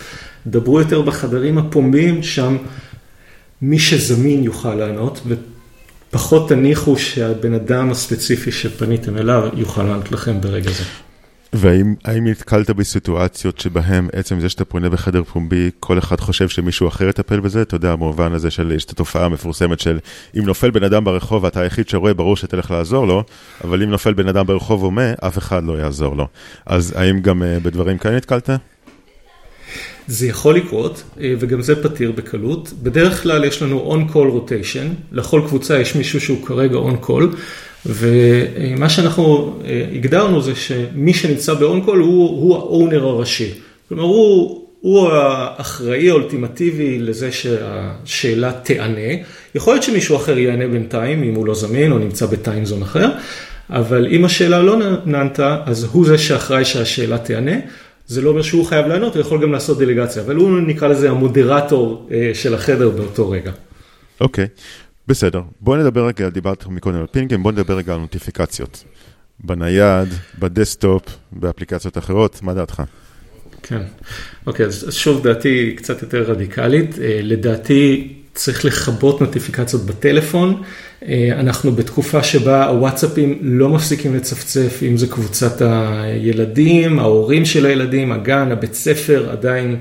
דברו 0.46 0.80
יותר 0.80 1.02
בחדרים 1.02 1.58
הפומביים, 1.58 2.22
שם 2.22 2.56
מי 3.62 3.78
שזמין 3.78 4.44
יוכל 4.44 4.74
לענות. 4.74 5.20
פחות 6.12 6.48
תניחו 6.48 6.98
שהבן 6.98 7.54
אדם 7.54 7.90
הספציפי 7.90 8.52
שפניתם 8.52 9.16
אליו 9.16 9.48
יוכל 9.54 9.82
לענות 9.82 10.12
לכם 10.12 10.40
ברגע 10.40 10.70
זה. 10.70 10.84
והאם 11.52 12.26
נתקלת 12.28 12.70
בסיטואציות 12.70 13.60
שבהן 13.60 14.08
עצם 14.12 14.40
זה 14.40 14.48
שאתה 14.48 14.64
פונה 14.64 14.90
בחדר 14.90 15.22
פומבי, 15.24 15.70
כל 15.80 15.98
אחד 15.98 16.20
חושב 16.20 16.48
שמישהו 16.48 16.88
אחר 16.88 17.08
יטפל 17.08 17.40
בזה? 17.40 17.62
אתה 17.62 17.74
יודע, 17.74 17.96
במובן 17.96 18.32
הזה 18.32 18.50
של, 18.50 18.72
יש 18.72 18.84
את 18.84 18.90
התופעה 18.90 19.24
המפורסמת 19.24 19.80
של 19.80 19.98
אם 20.38 20.42
נופל 20.46 20.70
בן 20.70 20.84
אדם 20.84 21.04
ברחוב 21.04 21.44
ואתה 21.44 21.60
היחיד 21.60 21.88
שרואה, 21.88 22.14
ברור 22.14 22.36
שתלך 22.36 22.70
לעזור 22.70 23.06
לו, 23.06 23.24
אבל 23.64 23.82
אם 23.82 23.90
נופל 23.90 24.12
בן 24.12 24.28
אדם 24.28 24.46
ברחוב 24.46 24.82
הומה, 24.82 25.12
אף 25.26 25.38
אחד 25.38 25.64
לא 25.64 25.78
יעזור 25.78 26.16
לו. 26.16 26.28
אז 26.66 26.94
האם 26.96 27.20
גם 27.20 27.42
uh, 27.42 27.64
בדברים 27.64 27.98
כאלה 27.98 28.16
נתקלת? 28.16 28.50
זה 30.06 30.26
יכול 30.26 30.56
לקרות, 30.56 31.02
אה, 31.20 31.34
וגם 31.38 31.62
זה 31.62 31.82
פתיר 31.82 32.12
בקלות. 32.12 32.72
בדרך 32.82 33.22
כלל 33.22 33.44
יש 33.44 33.62
לנו 33.62 33.94
on-call 33.94 34.14
rotation, 34.14 35.12
לכל 35.12 35.42
קבוצה 35.46 35.80
יש 35.80 35.94
מישהו 35.94 36.20
שהוא 36.20 36.46
כרגע 36.46 36.78
on-call, 36.78 37.22
ומה 37.86 38.88
שאנחנו 38.88 39.54
אה, 39.64 39.86
הגדרנו 39.94 40.42
זה 40.42 40.54
שמי 40.54 41.14
שנמצא 41.14 41.54
ב-on-call 41.54 41.96
הוא, 41.96 42.28
הוא 42.28 42.56
ה-owner 42.56 43.02
הראשי. 43.02 43.50
כלומר, 43.88 44.02
הוא, 44.02 44.62
הוא 44.80 45.08
האחראי 45.08 46.10
האולטימטיבי 46.10 46.98
לזה 46.98 47.32
שהשאלה 47.32 48.52
תיענה. 48.52 49.22
יכול 49.54 49.74
להיות 49.74 49.82
שמישהו 49.82 50.16
אחר 50.16 50.38
יענה 50.38 50.68
בינתיים, 50.68 51.22
אם 51.22 51.34
הוא 51.34 51.46
לא 51.46 51.54
זמין 51.54 51.92
או 51.92 51.98
נמצא 51.98 52.26
ב 52.26 52.33
timezone 52.33 52.82
אחר, 52.82 53.08
אבל 53.70 54.06
אם 54.10 54.24
השאלה 54.24 54.62
לא 54.62 54.76
נענתה, 55.06 55.58
אז 55.66 55.84
הוא 55.92 56.06
זה 56.06 56.18
שאחראי 56.18 56.64
שהשאלה 56.64 57.18
תיענה. 57.18 57.56
זה 58.06 58.22
לא 58.22 58.30
אומר 58.30 58.42
שהוא 58.42 58.66
חייב 58.66 58.86
לענות, 58.86 59.14
הוא 59.14 59.20
יכול 59.20 59.42
גם 59.42 59.52
לעשות 59.52 59.78
delegation, 59.78 60.22
אבל 60.22 60.36
הוא 60.36 60.60
נקרא 60.60 60.88
לזה 60.88 61.10
ה 61.10 61.20
moderator 61.20 62.08
אה, 62.10 62.30
של 62.34 62.54
החדר 62.54 62.90
באותו 62.90 63.30
רגע. 63.30 63.52
אוקיי, 64.20 64.44
okay, 64.44 64.48
בסדר. 65.08 65.42
בוא 65.60 65.76
נדבר 65.76 66.06
רגע, 66.06 66.28
דיברת 66.28 66.66
מקודם 66.66 67.00
על 67.00 67.06
פינגים, 67.10 67.42
בוא 67.42 67.52
נדבר 67.52 67.76
רגע 67.76 67.94
על 67.94 68.00
נוטיפיקציות. 68.00 68.84
בנייד, 69.40 70.08
בדסקטופ, 70.38 71.02
באפליקציות 71.32 71.98
אחרות, 71.98 72.42
מה 72.42 72.54
דעתך? 72.54 72.82
כן, 73.62 73.82
אוקיי, 74.46 74.66
אז 74.66 74.86
שוב 74.90 75.22
דעתי 75.22 75.74
קצת 75.76 76.02
יותר 76.02 76.22
רדיקלית. 76.22 76.98
אה, 76.98 77.20
לדעתי 77.22 78.12
צריך 78.34 78.64
לכבות 78.64 79.20
נוטיפיקציות 79.20 79.86
בטלפון. 79.86 80.62
אה, 81.08 81.30
אנחנו 81.32 81.72
בתקופה 81.72 82.22
שבה 82.22 82.66
הוואטסאפים 82.66 83.38
לא 83.42 83.68
מפסיקים 83.68 84.14
לצפצף, 84.14 84.80
אם 84.88 84.96
זה 84.96 85.06
קבוצת 85.06 85.62
הילדים, 85.62 86.98
ההורים 86.98 87.44
של 87.44 87.66
הילדים, 87.66 88.12
הגן, 88.12 88.52
הבית 88.52 88.74
ספר, 88.74 89.30
עדיין 89.30 89.76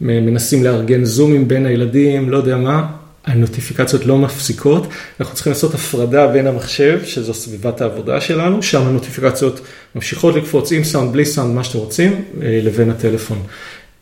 מנסים 0.00 0.64
לארגן 0.64 1.04
זומים 1.04 1.48
בין 1.48 1.66
הילדים, 1.66 2.30
לא 2.30 2.36
יודע 2.36 2.56
מה. 2.56 2.86
הנוטיפיקציות 3.24 4.06
לא 4.06 4.18
מפסיקות, 4.18 4.86
אנחנו 5.20 5.34
צריכים 5.34 5.52
לעשות 5.52 5.74
הפרדה 5.74 6.26
בין 6.26 6.46
המחשב, 6.46 7.00
שזו 7.04 7.34
סביבת 7.34 7.80
העבודה 7.80 8.20
שלנו, 8.20 8.62
שם 8.62 8.82
הנוטיפיקציות 8.86 9.60
ממשיכות 9.94 10.34
לקפוץ 10.34 10.72
עם 10.72 10.84
סאונד, 10.84 11.12
בלי 11.12 11.24
סאונד, 11.24 11.54
מה 11.54 11.64
שאתם 11.64 11.78
רוצים, 11.78 12.24
אה, 12.42 12.60
לבין 12.62 12.90
הטלפון. 12.90 13.42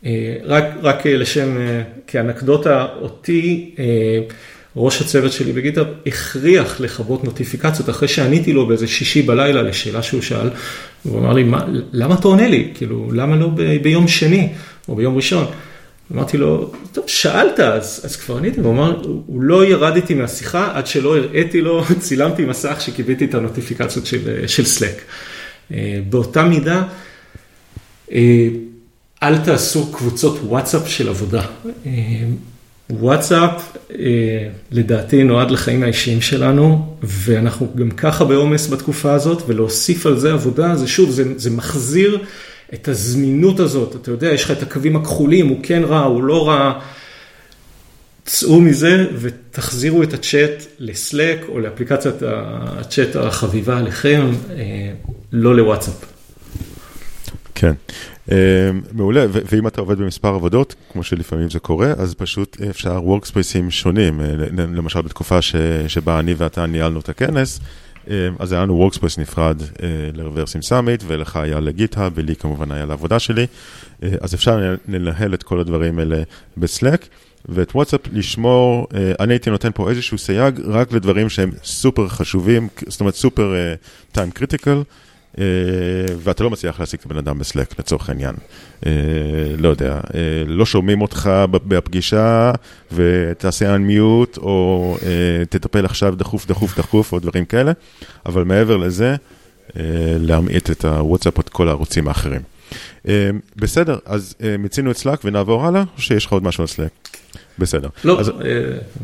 אה, 0.05 0.35
רק, 0.43 0.63
רק 0.81 1.07
אה, 1.07 1.17
לשם, 1.17 1.57
אה, 1.57 1.81
כאנקדוטה, 2.07 2.87
אותי, 3.01 3.75
ראש 4.75 5.01
הצוות 5.01 5.31
שלי 5.31 5.53
בגיטר 5.53 5.93
הכריח 6.05 6.79
לכבות 6.79 7.23
נוטיפיקציות 7.23 7.89
אחרי 7.89 8.07
שעניתי 8.07 8.53
לו 8.53 8.67
באיזה 8.67 8.87
שישי 8.87 9.21
בלילה 9.21 9.61
לשאלה 9.61 10.01
שהוא 10.01 10.21
שאל, 10.21 10.49
הוא 11.03 11.19
אמר 11.19 11.33
לי, 11.33 11.43
מה, 11.43 11.65
למה 11.91 12.15
אתה 12.15 12.27
עונה 12.27 12.47
לי? 12.47 12.71
כאילו, 12.73 13.11
למה 13.11 13.35
לא 13.35 13.47
ב, 13.55 13.83
ביום 13.83 14.07
שני 14.07 14.49
או 14.89 14.95
ביום 14.95 15.15
ראשון? 15.15 15.45
אמרתי 16.13 16.37
לו, 16.37 16.71
טוב, 16.91 17.03
שאלת, 17.07 17.59
אז, 17.59 18.01
אז 18.03 18.15
כבר 18.15 18.37
עניתי, 18.37 18.59
הוא 18.59 18.71
אמר, 18.71 19.01
הוא 19.03 19.41
לא 19.41 19.65
ירד 19.65 19.95
איתי 19.95 20.13
מהשיחה 20.13 20.71
עד 20.73 20.87
שלא 20.87 21.17
הראיתי 21.17 21.61
לו, 21.61 21.83
צילמתי 21.99 22.45
מסך 22.45 22.81
שקיוויתי 22.81 23.25
את 23.25 23.33
הנוטיפיקציות 23.33 24.05
של, 24.05 24.47
של 24.47 24.65
סלק. 24.65 25.01
באותה 26.09 26.43
מידה, 26.43 26.83
אל 29.23 29.37
תעשו 29.37 29.91
קבוצות 29.91 30.39
וואטסאפ 30.43 30.87
של 30.87 31.09
עבודה. 31.09 31.45
אה, 31.85 31.91
וואטסאפ 32.89 33.77
אה, 33.91 34.47
לדעתי 34.71 35.23
נועד 35.23 35.51
לחיים 35.51 35.83
האישיים 35.83 36.21
שלנו, 36.21 36.95
ואנחנו 37.03 37.67
גם 37.75 37.91
ככה 37.91 38.25
בעומס 38.25 38.69
בתקופה 38.69 39.13
הזאת, 39.13 39.43
ולהוסיף 39.47 40.05
על 40.05 40.19
זה 40.19 40.33
עבודה, 40.33 40.75
זה 40.75 40.87
שוב, 40.87 41.11
זה, 41.11 41.23
זה 41.35 41.49
מחזיר 41.49 42.23
את 42.73 42.87
הזמינות 42.87 43.59
הזאת. 43.59 43.95
אתה 43.95 44.11
יודע, 44.11 44.27
יש 44.27 44.43
לך 44.43 44.51
את 44.51 44.63
הקווים 44.63 44.95
הכחולים, 44.95 45.47
הוא 45.47 45.59
כן 45.63 45.83
רע, 45.83 46.03
הוא 46.03 46.23
לא 46.23 46.47
רע. 46.47 46.79
צאו 48.25 48.61
מזה 48.61 49.07
ותחזירו 49.19 50.03
את 50.03 50.13
הצ'אט 50.13 50.63
לסלק 50.79 51.45
או 51.49 51.59
לאפליקציית 51.59 52.15
הצ'אט 52.21 53.15
החביבה 53.15 53.77
עליכם, 53.77 54.31
אה, 54.49 54.91
לא 55.31 55.55
לוואטסאפ. 55.55 56.05
כן. 57.55 57.73
אמ, 58.29 58.35
מעולה, 58.91 59.25
ואם 59.29 59.67
אתה 59.67 59.81
עובד 59.81 59.97
במספר 59.97 60.27
עבודות, 60.27 60.75
כמו 60.91 61.03
שלפעמים 61.03 61.49
זה 61.49 61.59
קורה, 61.59 61.91
אז 61.97 62.13
פשוט 62.13 62.57
אפשר 62.69 62.99
workspaces 62.99 63.69
שונים, 63.69 64.21
אה, 64.21 64.25
למשל 64.57 65.01
בתקופה 65.01 65.39
שבה 65.87 66.19
אני 66.19 66.33
ואתה 66.33 66.65
ניהלנו 66.65 66.99
את 66.99 67.09
הכנס, 67.09 67.59
אמ, 68.07 68.13
אז 68.39 68.51
היה 68.51 68.61
לנו 68.61 68.89
workspace 68.89 69.21
נפרד 69.21 69.61
אה, 69.61 69.87
ל 70.13 70.18
Reversim 70.18 70.61
Summit, 70.61 71.03
ולך 71.07 71.35
היה 71.35 71.59
לגיטה, 71.59 72.09
ולי 72.15 72.35
כמובן 72.35 72.71
היה 72.71 72.85
לעבודה 72.85 73.19
שלי, 73.19 73.47
אה, 74.03 74.09
אז 74.21 74.33
אפשר 74.35 74.75
לנהל 74.87 75.33
את 75.33 75.43
כל 75.43 75.59
הדברים 75.59 75.99
האלה 75.99 76.23
ב 76.57 76.64
Slack. 76.64 77.07
ואת 77.45 77.71
וואטסאפ 77.75 78.01
לשמור, 78.11 78.87
אני 79.19 79.33
הייתי 79.33 79.49
נותן 79.49 79.69
פה 79.73 79.89
איזשהו 79.89 80.17
סייג 80.17 80.59
רק 80.65 80.91
לדברים 80.91 81.29
שהם 81.29 81.51
סופר 81.63 82.07
חשובים, 82.07 82.67
זאת 82.87 82.99
אומרת 82.99 83.15
סופר 83.15 83.55
time 84.13 84.39
critical. 84.39 84.83
אה, 85.39 85.43
ואתה 86.17 86.43
לא 86.43 86.49
מצליח 86.49 86.79
להשיג 86.79 86.99
את 86.99 87.05
הבן 87.05 87.17
אדם 87.17 87.39
ב 87.39 87.46
Slack 87.46 87.79
לצורך 87.79 88.09
העניין. 88.09 88.35
אה, 88.85 88.91
לא 89.57 89.69
יודע, 89.69 89.93
אה, 89.93 89.99
לא 90.47 90.65
שומעים 90.65 91.01
אותך 91.01 91.29
בפגישה 91.51 92.51
ותעשה 92.91 93.75
unmute 93.75 94.37
או 94.37 94.97
תטפל 95.49 95.85
עכשיו 95.85 96.15
דחוף, 96.15 96.47
דחוף, 96.47 96.77
דחוף 96.77 97.13
או 97.13 97.19
דברים 97.19 97.45
כאלה, 97.45 97.71
אבל 98.25 98.43
מעבר 98.43 98.77
לזה, 98.77 99.15
להמעיט 100.19 100.71
את 100.71 100.85
הוואטסאפ 100.85 101.37
או 101.37 101.41
את 101.41 101.49
כל 101.49 101.67
הערוצים 101.67 102.07
האחרים. 102.07 102.41
בסדר, 103.55 103.97
אז 104.05 104.35
מיצינו 104.59 104.91
את 104.91 104.97
Slack 104.97 105.21
ונעבור 105.25 105.65
הלאה, 105.65 105.83
או 105.97 106.01
שיש 106.01 106.25
לך 106.25 106.31
עוד 106.31 106.43
משהו 106.43 106.61
על 106.61 106.67
Slack? 106.67 106.91
בסדר. 107.59 107.89
לא, 108.03 108.19
אז, 108.19 108.31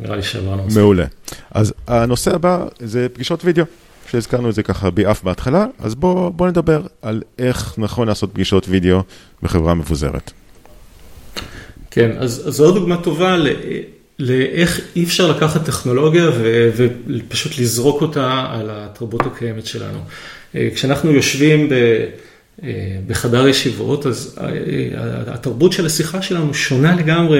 נראה 0.01 0.15
לי 0.15 0.23
שעברנו. 0.23 0.63
מעולה. 0.75 1.05
אז 1.51 1.73
הנושא 1.87 2.35
הבא 2.35 2.65
זה 2.79 3.07
פגישות 3.13 3.45
וידאו. 3.45 3.65
שהזכרנו 4.11 4.49
את 4.49 4.55
זה 4.55 4.63
ככה 4.63 4.91
ביעף 4.91 5.23
בהתחלה, 5.23 5.65
אז 5.79 5.95
בואו 5.95 6.33
בוא 6.33 6.47
נדבר 6.47 6.81
על 7.01 7.21
איך 7.39 7.75
נכון 7.77 8.07
לעשות 8.07 8.33
פגישות 8.33 8.65
וידאו 8.69 9.01
בחברה 9.43 9.73
מבוזרת. 9.73 10.31
כן, 11.91 12.11
אז, 12.19 12.47
אז 12.47 12.53
זו 12.53 12.71
דוגמה 12.71 12.97
טובה 12.97 13.37
לאיך 14.19 14.81
אי 14.95 15.03
אפשר 15.03 15.31
לקחת 15.31 15.65
טכנולוגיה 15.65 16.29
ו, 16.29 16.69
ופשוט 16.75 17.59
לזרוק 17.59 18.01
אותה 18.01 18.45
על 18.49 18.69
התרבות 18.71 19.21
הקיימת 19.21 19.65
שלנו. 19.65 19.99
אה, 20.55 20.69
כשאנחנו 20.75 21.11
יושבים 21.11 21.69
ב... 21.69 21.73
אה, 22.63 22.97
בחדר 23.07 23.47
ישיבות, 23.47 24.05
אז 24.05 24.39
אה, 24.41 24.47
התרבות 25.27 25.73
של 25.73 25.85
השיחה 25.85 26.21
שלנו 26.21 26.53
שונה 26.53 26.95
לגמרי 26.95 27.39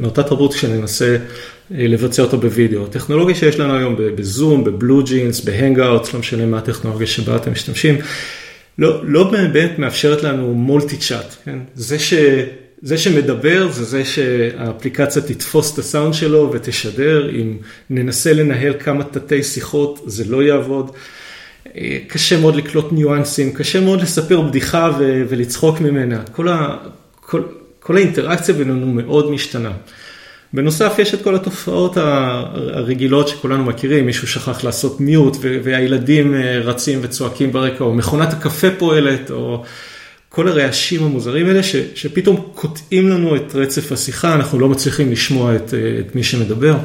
מאותה 0.00 0.22
תרבות 0.22 0.52
שננסה 0.52 1.16
לבצע 1.70 2.22
אותו 2.22 2.38
בווידאו. 2.38 2.84
הטכנולוגיה 2.84 3.34
שיש 3.34 3.58
לנו 3.58 3.76
היום 3.76 3.96
ב 3.98 4.09
Zoom, 4.09 4.64
ב 4.64 5.02
BlueJeans, 5.02 5.40
ב 5.40 5.47
Hangouts, 5.47 6.14
לא 6.14 6.20
משנה 6.20 6.46
מה 6.46 6.58
הטכנולוגיה 6.58 7.06
שבה 7.06 7.36
אתם 7.36 7.52
משתמשים, 7.52 7.98
לא, 8.78 9.00
לא 9.06 9.30
באמת 9.30 9.78
מאפשרת 9.78 10.22
לנו 10.22 10.54
multi 10.54 10.96
chat, 10.96 11.34
כן? 11.44 11.58
זה, 11.74 11.98
ש, 11.98 12.14
זה 12.82 12.98
שמדבר 12.98 13.68
זה 13.72 13.84
זה 13.84 14.04
שהאפליקציה 14.04 15.22
תתפוס 15.22 15.74
את 15.74 15.78
הסאונד 15.78 16.14
שלו 16.14 16.50
ותשדר, 16.52 17.30
אם 17.30 17.56
ננסה 17.90 18.32
לנהל 18.32 18.72
כמה 18.78 19.04
תתי 19.04 19.42
שיחות 19.42 20.02
זה 20.06 20.24
לא 20.28 20.42
יעבוד. 20.42 20.90
אה, 21.76 21.98
קשה 22.08 22.40
מאוד 22.40 22.56
לקלוט 22.56 22.92
ניואנסים, 22.92 23.52
קשה 23.52 23.80
מאוד 23.80 24.02
לספר 24.02 24.40
בדיחה 24.40 24.90
ו- 24.98 25.22
ולצחוק 25.28 25.80
ממנה, 25.80 26.22
כל, 26.32 26.48
ה- 26.48 26.76
כל, 27.20 27.42
כל 27.80 27.96
האינטראקציה 27.96 28.54
בינינו 28.54 28.86
מאוד 28.86 29.30
משתנה. 29.30 29.72
בנוסף, 30.52 30.94
יש 30.98 31.14
את 31.14 31.22
כל 31.22 31.34
התופעות 31.34 31.96
הרגילות 31.96 33.28
שכולנו 33.28 33.64
מכירים, 33.64 34.06
מישהו 34.06 34.28
שכח 34.28 34.64
לעשות 34.64 35.00
מיוט 35.00 35.36
והילדים 35.40 36.34
אה, 36.34 36.58
רצים 36.58 36.98
וצועקים 37.02 37.52
ברקע, 37.52 37.84
או 37.84 37.94
מכונת 37.94 38.32
הקפה 38.32 38.66
פועלת, 38.78 39.30
או 39.30 39.62
כל 40.28 40.48
הרעשים 40.48 41.02
המוזרים 41.02 41.46
האלה 41.46 41.62
ש, 41.62 41.76
שפתאום 41.94 42.50
קוטעים 42.54 43.08
לנו 43.08 43.36
את 43.36 43.54
רצף 43.54 43.92
השיחה, 43.92 44.34
אנחנו 44.34 44.58
לא 44.58 44.68
מצליחים 44.68 45.12
לשמוע 45.12 45.56
את, 45.56 45.74
אה, 45.74 46.00
את 46.00 46.14
מי 46.14 46.22
שמדבר. 46.22 46.76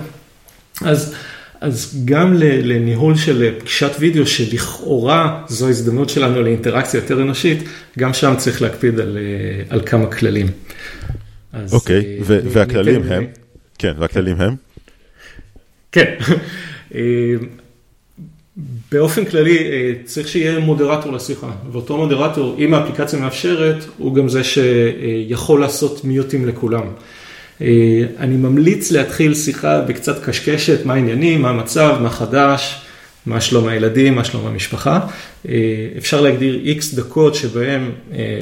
אז, 0.82 1.16
אז 1.62 2.02
גם 2.06 2.34
לניהול 2.40 3.16
של 3.16 3.54
פגישת 3.60 3.92
וידאו, 4.00 4.28
שלכאורה 4.28 5.44
זו 5.48 5.70
הזדמנות 5.70 6.10
שלנו 6.10 6.42
לאינטראקציה 6.42 6.98
יותר 6.98 7.22
אנושית, 7.22 7.64
גם 8.00 8.14
שם 8.14 8.34
צריך 8.38 8.62
להקפיד 8.62 9.00
על, 9.00 9.18
אה, 9.18 9.64
על 9.70 9.82
כמה 9.86 10.06
כללים. 10.06 10.48
אוקיי, 11.72 12.20
okay, 12.20 12.24
והכללים 12.26 13.04
הם? 13.04 13.41
כן, 13.82 13.94
והכללים 13.98 14.42
הם? 14.42 14.56
כן. 15.92 16.14
אה, 16.96 17.02
באופן 18.92 19.26
כללי 19.26 19.58
צריך 20.06 20.28
שיהיה 20.28 20.60
מודרטור 20.60 21.14
לשיחה, 21.14 21.52
ואותו 21.72 21.98
מודרטור, 21.98 22.56
אם 22.60 22.74
האפליקציה 22.74 23.20
מאפשרת, 23.20 23.86
הוא 23.98 24.16
גם 24.16 24.30
זה 24.30 24.42
שיכול 24.44 25.62
לעשות 25.62 26.06
מיוטים 26.06 26.48
לכולם. 26.48 26.86
אני 28.18 28.36
ממליץ 28.38 28.92
להתחיל 28.92 29.36
שיחה 29.36 29.82
בקצת 29.82 30.24
קשקשת, 30.24 30.86
מה 30.86 30.94
העניינים, 30.94 31.42
מה 31.42 31.50
המצב, 31.50 31.98
מה 32.02 32.10
חדש, 32.10 32.82
מה 33.26 33.42
שלום 33.42 33.68
הילדים, 33.68 34.16
מה 34.16 34.24
שלום 34.24 34.48
המשפחה. 34.48 35.08
אפשר 35.98 36.22
להגדיר 36.22 36.60
איקס 36.64 36.94
דקות 36.94 37.36
שבהם 37.36 37.92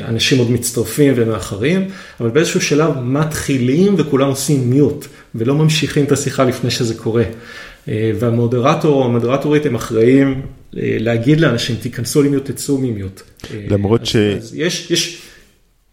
אנשים 0.06 0.38
עוד 0.38 0.52
מצטרפים 0.52 1.14
ומאחרים, 1.16 1.88
אבל 2.20 2.30
באיזשהו 2.30 2.62
שלב 2.62 3.00
מתחילים 3.04 3.96
וכולם 3.98 4.28
עושים 4.28 4.70
מיוט, 4.70 5.06
ולא 5.36 5.56
ממשיכים 5.56 6.06
את 6.06 6.12
השיחה 6.12 6.44
לפני 6.44 6.72
שזה 6.72 6.96
קורה. 6.96 7.24
והמודרטור 7.88 9.02
או 9.02 9.06
המודרטורית 9.06 9.66
הם 9.66 9.76
אחראים 9.76 10.42
להגיד 10.74 11.40
לאנשים, 11.40 11.76
תיכנסו 11.76 12.24
למיוט, 12.24 12.52
תצאו 12.52 12.78
ממיוט. 12.78 13.22
למרות 13.70 14.06
ש... 14.06 14.16
יש, 14.54 14.92
יש... 14.92 15.22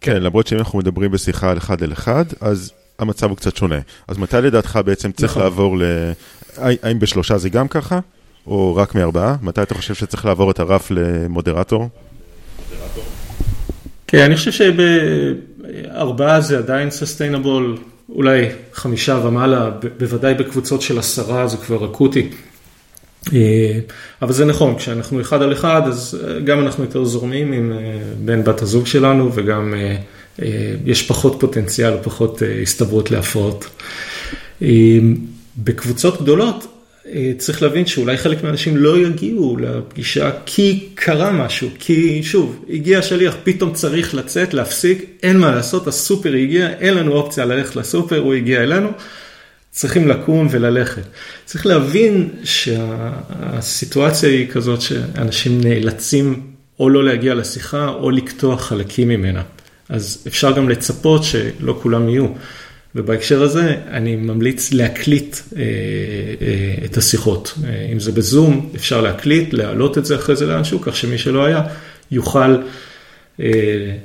כן, 0.00 0.22
למרות 0.22 0.46
שאם 0.46 0.58
אנחנו 0.58 0.78
מדברים 0.78 1.10
בשיחה 1.10 1.50
על 1.50 1.58
אחד 1.58 1.82
אל 1.82 1.92
אחד, 1.92 2.24
אז 2.40 2.72
המצב 2.98 3.28
הוא 3.28 3.36
קצת 3.36 3.56
שונה. 3.56 3.78
אז 4.08 4.18
מתי 4.18 4.36
לדעתך 4.36 4.78
בעצם 4.84 5.12
צריך 5.12 5.32
נכון. 5.32 5.42
לעבור 5.42 5.78
ל... 5.78 5.82
האם 6.56 6.98
בשלושה 6.98 7.38
זה 7.38 7.48
גם 7.48 7.68
ככה? 7.68 8.00
או 8.46 8.76
רק 8.76 8.94
מארבעה? 8.94 9.36
מתי 9.42 9.62
אתה 9.62 9.74
חושב 9.74 9.94
שצריך 9.94 10.24
לעבור 10.24 10.50
את 10.50 10.60
הרף 10.60 10.90
למודרטור? 10.90 11.88
כן, 14.06 14.22
אני 14.24 14.36
חושב 14.36 14.52
שבארבעה 15.82 16.40
זה 16.40 16.58
עדיין 16.58 16.90
סוסטיינבול, 16.90 17.78
אולי 18.08 18.46
חמישה 18.72 19.20
ומעלה, 19.24 19.70
בוודאי 19.98 20.34
בקבוצות 20.34 20.82
של 20.82 20.98
עשרה 20.98 21.46
זה 21.46 21.56
כבר 21.56 21.84
אקוטי. 21.84 22.30
אה, 23.32 23.78
אבל 24.22 24.32
זה 24.32 24.44
נכון, 24.44 24.78
כשאנחנו 24.78 25.20
אחד 25.20 25.42
על 25.42 25.52
אחד, 25.52 25.82
אז 25.86 26.18
אה, 26.24 26.40
גם 26.40 26.60
אנחנו 26.60 26.84
יותר 26.84 27.04
זורמים 27.04 27.52
עם 27.52 27.72
אה, 27.72 27.98
בן 28.24 28.44
בת 28.44 28.62
הזוג 28.62 28.86
שלנו, 28.86 29.30
וגם 29.34 29.74
יש 30.84 31.08
פחות 31.08 31.36
פוטנציאל 31.40 31.94
פחות 32.02 32.42
הסתברות 32.62 33.10
להפרעות. 33.10 33.82
בקבוצות 35.56 36.22
גדולות, 36.22 36.75
צריך 37.38 37.62
להבין 37.62 37.86
שאולי 37.86 38.16
חלק 38.16 38.42
מהאנשים 38.42 38.76
לא 38.76 38.98
יגיעו 38.98 39.56
לפגישה 39.56 40.30
כי 40.46 40.88
קרה 40.94 41.32
משהו, 41.32 41.68
כי 41.78 42.22
שוב, 42.22 42.64
הגיע 42.70 42.98
השליח, 42.98 43.36
פתאום 43.44 43.72
צריך 43.72 44.14
לצאת, 44.14 44.54
להפסיק, 44.54 45.04
אין 45.22 45.38
מה 45.38 45.54
לעשות, 45.54 45.86
הסופר 45.86 46.34
הגיע, 46.34 46.68
אין 46.70 46.94
לנו 46.94 47.12
אופציה 47.12 47.44
ללכת 47.44 47.76
לסופר, 47.76 48.18
הוא 48.18 48.34
הגיע 48.34 48.62
אלינו, 48.62 48.88
צריכים 49.70 50.08
לקום 50.08 50.48
וללכת. 50.50 51.02
צריך 51.44 51.66
להבין 51.66 52.30
שהסיטואציה 52.44 54.28
היא 54.28 54.48
כזאת 54.48 54.80
שאנשים 54.80 55.60
נאלצים 55.60 56.42
או 56.80 56.90
לא 56.90 57.04
להגיע 57.04 57.34
לשיחה 57.34 57.88
או 57.88 58.10
לקטוע 58.10 58.58
חלקים 58.58 59.08
ממנה. 59.08 59.42
אז 59.88 60.24
אפשר 60.26 60.52
גם 60.52 60.68
לצפות 60.68 61.24
שלא 61.24 61.78
כולם 61.82 62.08
יהיו. 62.08 62.26
ובהקשר 62.96 63.42
הזה 63.42 63.76
אני 63.90 64.16
ממליץ 64.16 64.72
להקליט 64.72 65.36
אה, 65.56 65.62
אה, 65.62 66.84
את 66.84 66.96
השיחות. 66.96 67.54
אה, 67.64 67.88
אם 67.92 68.00
זה 68.00 68.12
בזום, 68.12 68.70
אפשר 68.76 69.00
להקליט, 69.00 69.52
להעלות 69.52 69.98
את 69.98 70.04
זה 70.04 70.16
אחרי 70.16 70.36
זה 70.36 70.46
לאנשהו, 70.46 70.80
כך 70.80 70.96
שמי 70.96 71.18
שלא 71.18 71.44
היה 71.44 71.62
יוכל 72.10 72.56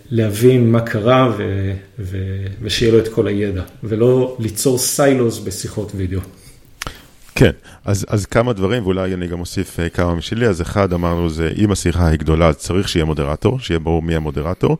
להבין 0.10 0.72
מה 0.72 0.82
קרה 0.82 1.34
ו, 1.38 1.72
ו, 2.00 2.18
ושיהיה 2.62 2.92
לו 2.92 3.00
את 3.00 3.08
כל 3.08 3.28
הידע, 3.28 3.64
ולא 3.84 4.38
ליצור 4.40 4.78
סיילוז 4.78 5.40
בשיחות 5.40 5.92
וידאו. 5.96 6.20
כן, 7.42 7.52
אז, 7.86 8.06
אז 8.10 8.26
כמה 8.26 8.54
דברים, 8.54 8.84
ואולי 8.84 9.14
אני 9.14 9.28
גם 9.28 9.40
אוסיף 9.40 9.80
כמה 9.94 10.16
משלי. 10.16 10.48
אז 10.48 10.62
אחד, 10.62 10.94
אמרנו, 10.94 11.30
זה 11.30 11.52
אם 11.58 11.72
השיחה 11.72 12.08
היא 12.08 12.20
גדולה, 12.20 12.48
אז 12.48 12.58
צריך 12.58 12.90
שיהיה 12.90 13.06
מודרטור, 13.06 13.60
שיהיה 13.60 13.80
ברור 13.80 14.02
מי 14.02 14.16
המודרטור. 14.16 14.78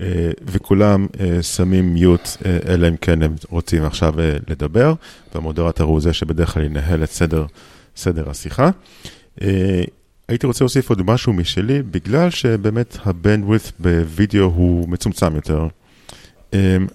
אה, 0.00 0.30
וכולם 0.46 1.06
אה, 1.20 1.42
שמים 1.42 1.94
מיוט, 1.94 2.28
אה, 2.46 2.58
אלא 2.68 2.88
אם 2.88 2.96
כן 2.96 3.22
הם 3.22 3.34
רוצים 3.50 3.84
עכשיו 3.84 4.14
לדבר, 4.48 4.94
והמודרטור 5.34 5.90
הוא 5.90 6.00
זה 6.00 6.12
שבדרך 6.12 6.54
כלל 6.54 6.64
ינהל 6.64 7.04
את 7.04 7.10
סדר, 7.10 7.46
סדר 7.96 8.30
השיחה. 8.30 8.70
הייתי 10.28 10.46
רוצה 10.46 10.64
להוסיף 10.64 10.90
עוד 10.90 11.02
משהו 11.02 11.32
משלי, 11.32 11.82
בגלל 11.82 12.30
שבאמת 12.30 12.98
הבנדווית' 13.04 13.72
בווידאו 13.78 14.44
הוא 14.44 14.88
מצומצם 14.88 15.34
יותר. 15.34 15.66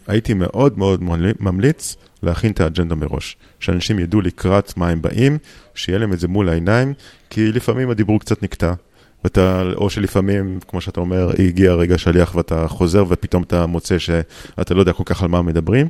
הייתי 0.08 0.34
מאוד 0.34 0.78
מאוד 0.78 1.04
ממליץ 1.40 1.96
להכין 2.24 2.52
את 2.52 2.62
האג'נדה 2.62 2.96
מראש, 2.96 3.38
שאנשים 3.60 4.00
ידעו 4.00 4.22
לקראת 4.22 4.78
מה 4.78 4.90
הם 4.90 5.02
באים, 5.02 5.38
שיהיה 5.76 6.00
להם 6.00 6.14
את 6.14 6.20
זה 6.20 6.28
מול 6.28 6.50
העיניים, 6.50 6.94
כי 7.30 7.52
לפעמים 7.52 7.90
הדיבור 7.90 8.20
קצת 8.20 8.44
נקטע, 8.44 8.74
ואתה, 9.24 9.64
או 9.76 9.90
שלפעמים, 9.90 10.60
כמו 10.68 10.82
שאתה 10.82 11.00
אומר, 11.00 11.32
הגיע 11.40 11.74
רגע 11.74 11.98
שליח 11.98 12.36
ואתה 12.36 12.68
חוזר 12.68 13.06
ופתאום 13.10 13.44
אתה 13.44 13.66
מוצא 13.66 14.00
שאתה 14.00 14.74
לא 14.74 14.80
יודע 14.80 14.94
כל 14.94 15.04
כך 15.06 15.24
על 15.24 15.30
מה 15.30 15.42
מדברים. 15.42 15.88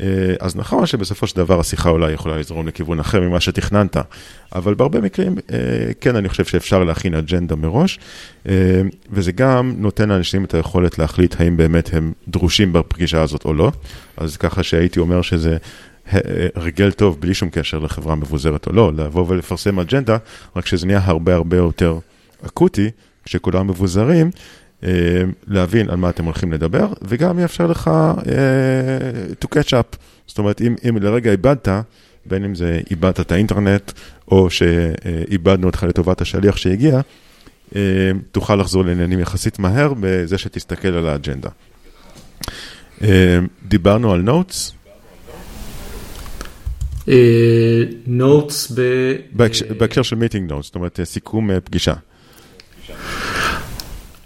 אה, 0.00 0.06
אז 0.40 0.56
נכון 0.56 0.86
שבסופו 0.86 1.26
של 1.26 1.36
דבר 1.36 1.60
השיחה 1.60 1.90
אולי 1.90 2.12
יכולה 2.12 2.36
לזרום 2.36 2.68
לכיוון 2.68 3.00
אחר 3.00 3.20
ממה 3.20 3.40
שתכננת, 3.40 3.96
אבל 4.54 4.74
בהרבה 4.74 5.00
מקרים, 5.00 5.34
אה, 5.52 5.58
כן, 6.00 6.16
אני 6.16 6.28
חושב 6.28 6.44
שאפשר 6.44 6.84
להכין 6.84 7.14
אג'נדה 7.14 7.56
מראש, 7.56 7.98
אה, 8.48 8.82
וזה 9.10 9.32
גם 9.32 9.74
נותן 9.78 10.08
לאנשים 10.08 10.44
את 10.44 10.54
היכולת 10.54 10.98
להחליט 10.98 11.40
האם 11.40 11.56
באמת 11.56 11.90
הם 11.92 12.12
דרושים 12.28 12.72
בפגישה 12.72 13.22
הזאת 13.22 13.44
או 13.44 13.54
לא. 13.54 13.72
אז 14.16 14.36
ככה 14.36 14.62
שהייתי 14.62 15.00
אומר 15.00 15.22
שזה 15.22 15.56
רגל 16.56 16.92
טוב, 16.92 17.20
בלי 17.20 17.34
שום 17.34 17.50
קשר 17.50 17.78
לחברה 17.78 18.14
מבוזרת 18.14 18.66
או 18.66 18.72
לא, 18.72 18.92
לבוא 18.92 19.24
ולפרסם 19.28 19.78
אג'נדה, 19.78 20.16
רק 20.56 20.66
שזה 20.66 20.86
נהיה 20.86 21.00
הרבה 21.04 21.34
הרבה 21.34 21.56
יותר 21.56 21.98
אקוטי, 22.46 22.90
כשכולם 23.24 23.66
מבוזרים, 23.66 24.30
אה, 24.84 25.22
להבין 25.46 25.90
על 25.90 25.96
מה 25.96 26.10
אתם 26.10 26.24
הולכים 26.24 26.52
לדבר, 26.52 26.86
וגם 27.02 27.38
יאפשר 27.38 27.66
לך 27.66 27.90
uh, 28.18 29.44
to 29.44 29.48
catch 29.48 29.70
up. 29.70 29.96
זאת 30.26 30.38
אומרת, 30.38 30.60
אם, 30.60 30.74
אם 30.88 30.96
לרגע 30.96 31.30
איבדת, 31.30 31.68
בין 32.26 32.44
אם 32.44 32.54
זה 32.54 32.80
איבדת 32.90 33.20
את 33.20 33.32
האינטרנט, 33.32 33.92
או 34.30 34.50
שאיבדנו 34.50 35.66
אותך 35.66 35.82
לטובת 35.88 36.20
השליח 36.20 36.56
שהגיע, 36.56 37.00
uh, 37.70 37.74
תוכל 38.32 38.56
לחזור 38.56 38.84
לעניינים 38.84 39.20
יחסית 39.20 39.58
מהר 39.58 39.92
בזה 40.00 40.38
שתסתכל 40.38 40.88
על 40.88 41.08
האג'נדה. 41.08 41.50
Uh, 42.98 43.04
דיברנו 43.68 44.12
על 44.12 44.20
notes. 44.20 44.72
notes 48.06 48.72
ב... 48.74 48.82
בהקשר 49.78 50.02
של 50.02 50.16
meeting 50.16 50.50
notes, 50.50 50.66
זאת 50.66 50.74
אומרת 50.74 51.00
סיכום 51.04 51.50
פגישה. 51.64 51.94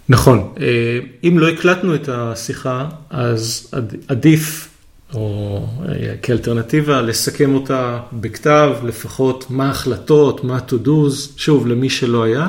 נכון, 0.08 0.52
אה, 0.60 0.98
אם 1.24 1.38
לא 1.38 1.48
הקלטנו 1.48 1.94
את 1.94 2.08
השיחה, 2.08 2.88
אז 3.10 3.70
עדיף, 4.08 4.68
או 5.14 5.66
אה, 5.88 6.14
כאלטרנטיבה, 6.22 7.02
לסכם 7.02 7.54
אותה 7.54 8.00
בכתב, 8.12 8.70
לפחות 8.84 9.46
מה 9.50 9.66
ההחלטות, 9.66 10.44
מה 10.44 10.58
to 10.68 10.86
do's, 10.86 11.32
שוב, 11.36 11.66
למי 11.66 11.90
שלא 11.90 12.22
היה, 12.22 12.48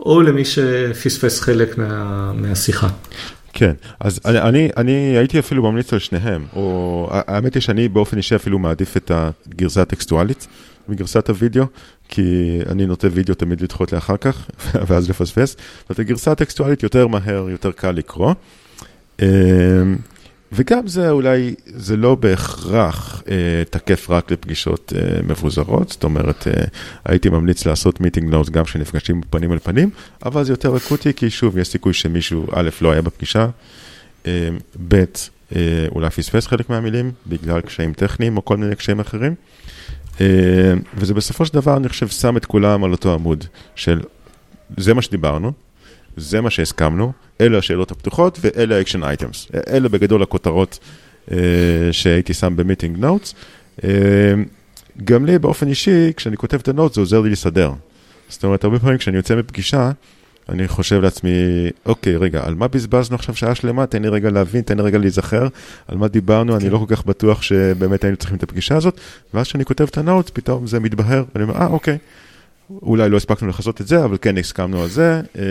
או 0.00 0.22
למי 0.22 0.44
שפספס 0.44 1.40
חלק 1.40 1.78
מה, 1.78 2.32
מהשיחה. 2.32 2.88
כן, 3.52 3.72
אז 4.00 4.20
אני, 4.24 4.40
אני, 4.40 4.70
אני 4.76 4.92
הייתי 4.92 5.38
אפילו 5.38 5.62
ממליץ 5.62 5.92
על 5.92 5.98
שניהם, 5.98 6.46
או 6.56 7.08
האמת 7.12 7.54
היא 7.54 7.60
שאני 7.60 7.88
באופן 7.88 8.16
אישי 8.16 8.36
אפילו 8.36 8.58
מעדיף 8.58 8.96
את 8.96 9.10
הגרסה 9.14 9.82
הטקסטואלית 9.82 10.46
מגרסת 10.88 11.30
הוידאו, 11.30 11.64
כי 12.08 12.58
אני 12.68 12.86
נוטה 12.86 13.08
וידאו 13.12 13.34
תמיד 13.34 13.60
לדחות 13.60 13.92
לאחר 13.92 14.16
כך, 14.16 14.50
ואז 14.86 15.10
לפספס. 15.10 15.56
זאת 15.88 15.98
הגרסה 15.98 16.32
הטקסטואלית 16.32 16.82
יותר 16.82 17.06
מהר, 17.06 17.46
יותר 17.50 17.72
קל 17.72 17.90
לקרוא. 17.90 18.34
אמ, 19.22 19.26
וגם 20.52 20.86
זה 20.86 21.10
אולי, 21.10 21.54
זה 21.66 21.96
לא 21.96 22.14
בהכרח 22.14 23.22
אה, 23.30 23.62
תקף 23.70 24.10
רק 24.10 24.30
לפגישות 24.30 24.92
אה, 24.96 25.20
מבוזרות, 25.22 25.88
זאת 25.88 26.04
אומרת, 26.04 26.48
אה, 26.48 26.64
הייתי 27.04 27.28
ממליץ 27.28 27.66
לעשות 27.66 28.00
מיטינג 28.00 28.30
נוטס 28.30 28.50
גם 28.50 28.64
כשנפגשים 28.64 29.20
פנים 29.30 29.52
אל 29.52 29.58
פנים, 29.58 29.90
אבל 30.24 30.44
זה 30.44 30.52
יותר 30.52 30.76
אקוטי, 30.76 31.12
כי 31.14 31.30
שוב, 31.30 31.58
יש 31.58 31.68
סיכוי 31.68 31.92
שמישהו, 31.92 32.46
א', 32.52 32.68
לא 32.80 32.92
היה 32.92 33.02
בפגישה, 33.02 33.46
אה, 34.26 34.48
ב', 34.88 35.04
אה, 35.56 35.86
אולי 35.94 36.10
פספס 36.10 36.46
חלק 36.46 36.70
מהמילים, 36.70 37.12
בגלל 37.26 37.60
קשיים 37.60 37.92
טכניים 37.92 38.36
או 38.36 38.44
כל 38.44 38.56
מיני 38.56 38.76
קשיים 38.76 39.00
אחרים. 39.00 39.34
אה, 40.20 40.26
וזה 40.94 41.14
בסופו 41.14 41.46
של 41.46 41.54
דבר, 41.54 41.76
אני 41.76 41.88
חושב, 41.88 42.08
שם 42.08 42.36
את 42.36 42.44
כולם 42.44 42.84
על 42.84 42.92
אותו 42.92 43.14
עמוד 43.14 43.44
של 43.74 44.00
זה 44.76 44.94
מה 44.94 45.02
שדיברנו, 45.02 45.52
זה 46.16 46.40
מה 46.40 46.50
שהסכמנו, 46.50 47.12
אלה 47.40 47.58
השאלות 47.58 47.90
הפתוחות 47.90 48.38
ואלה 48.40 48.78
ה-action 48.78 49.02
items. 49.02 49.58
אלה 49.70 49.88
בגדול 49.88 50.22
הכותרות 50.22 50.78
אה, 51.32 51.36
שהייתי 51.92 52.34
שם 52.34 52.56
ב 52.56 52.61
meeting 52.61 52.98
notes. 52.98 53.34
אה, 53.84 53.90
גם 55.04 55.26
לי 55.26 55.38
באופן 55.38 55.68
אישי, 55.68 56.12
כשאני 56.16 56.36
כותב 56.36 56.58
את 56.62 56.68
ה 56.68 56.72
notes 56.72 56.94
זה 56.94 57.00
עוזר 57.00 57.20
לי 57.20 57.30
לסדר. 57.30 57.72
זאת 58.28 58.44
אומרת, 58.44 58.64
הרבה 58.64 58.78
פעמים 58.78 58.98
כשאני 58.98 59.16
יוצא 59.16 59.36
מפגישה, 59.36 59.90
אני 60.48 60.68
חושב 60.68 61.00
לעצמי, 61.00 61.30
אוקיי, 61.86 62.16
רגע, 62.16 62.44
על 62.44 62.54
מה 62.54 62.68
בזבזנו 62.68 63.14
עכשיו 63.14 63.34
שעה 63.34 63.54
שלמה? 63.54 63.86
תן 63.86 64.02
לי 64.02 64.08
רגע 64.08 64.30
להבין, 64.30 64.60
תן 64.62 64.76
לי 64.76 64.82
רגע 64.82 64.98
להיזכר 64.98 65.48
על 65.88 65.98
מה 65.98 66.08
דיברנו, 66.08 66.52
כן. 66.52 66.58
אני 66.60 66.70
לא 66.70 66.78
כל 66.78 66.96
כך 66.96 67.06
בטוח 67.06 67.42
שבאמת 67.42 68.04
היינו 68.04 68.16
צריכים 68.16 68.36
את 68.36 68.42
הפגישה 68.42 68.76
הזאת, 68.76 69.00
ואז 69.34 69.46
כשאני 69.46 69.64
כותב 69.64 69.84
את 69.84 69.98
ה 69.98 70.03
notes, 70.03 70.30
פתאום 70.30 70.66
זה 70.66 70.80
מתבהר, 70.80 71.24
ואני 71.34 71.44
אומר, 71.44 71.60
אה, 71.60 71.66
אוקיי. 71.66 71.98
אולי 72.82 73.08
לא 73.08 73.16
הספקנו 73.16 73.48
לעשות 73.48 73.80
את 73.80 73.86
זה, 73.86 74.04
אבל 74.04 74.16
כן 74.20 74.38
הסכמנו 74.38 74.82
על 74.82 74.88
זה, 74.88 75.20
אה, 75.38 75.42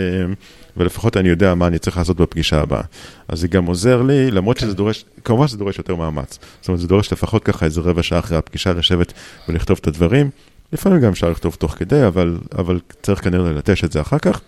ולפחות 0.76 1.16
אני 1.16 1.28
יודע 1.28 1.54
מה 1.54 1.66
אני 1.66 1.78
צריך 1.78 1.96
לעשות 1.96 2.16
בפגישה 2.16 2.60
הבאה. 2.60 2.82
אז 3.28 3.40
זה 3.40 3.48
גם 3.48 3.66
עוזר 3.66 4.02
לי, 4.02 4.30
למרות 4.30 4.58
שזה 4.58 4.74
דורש, 4.74 5.04
כמובן 5.24 5.48
שזה 5.48 5.58
דורש 5.58 5.78
יותר 5.78 5.94
מאמץ. 5.94 6.38
זאת 6.60 6.68
אומרת, 6.68 6.80
זה 6.80 6.88
דורש 6.88 7.12
לפחות 7.12 7.44
ככה 7.44 7.64
איזה 7.64 7.80
רבע 7.80 8.02
שעה 8.02 8.18
אחרי 8.18 8.38
הפגישה 8.38 8.72
לשבת 8.72 9.12
ולכתוב 9.48 9.78
את 9.80 9.86
הדברים. 9.86 10.30
לפעמים 10.72 11.00
גם 11.00 11.10
אפשר 11.10 11.30
לכתוב 11.30 11.56
תוך 11.58 11.72
כדי, 11.72 12.06
אבל, 12.06 12.38
אבל 12.58 12.80
צריך 13.02 13.24
כנראה 13.24 13.52
ללטש 13.52 13.84
את 13.84 13.92
זה 13.92 14.00
אחר 14.00 14.18
כך. 14.18 14.40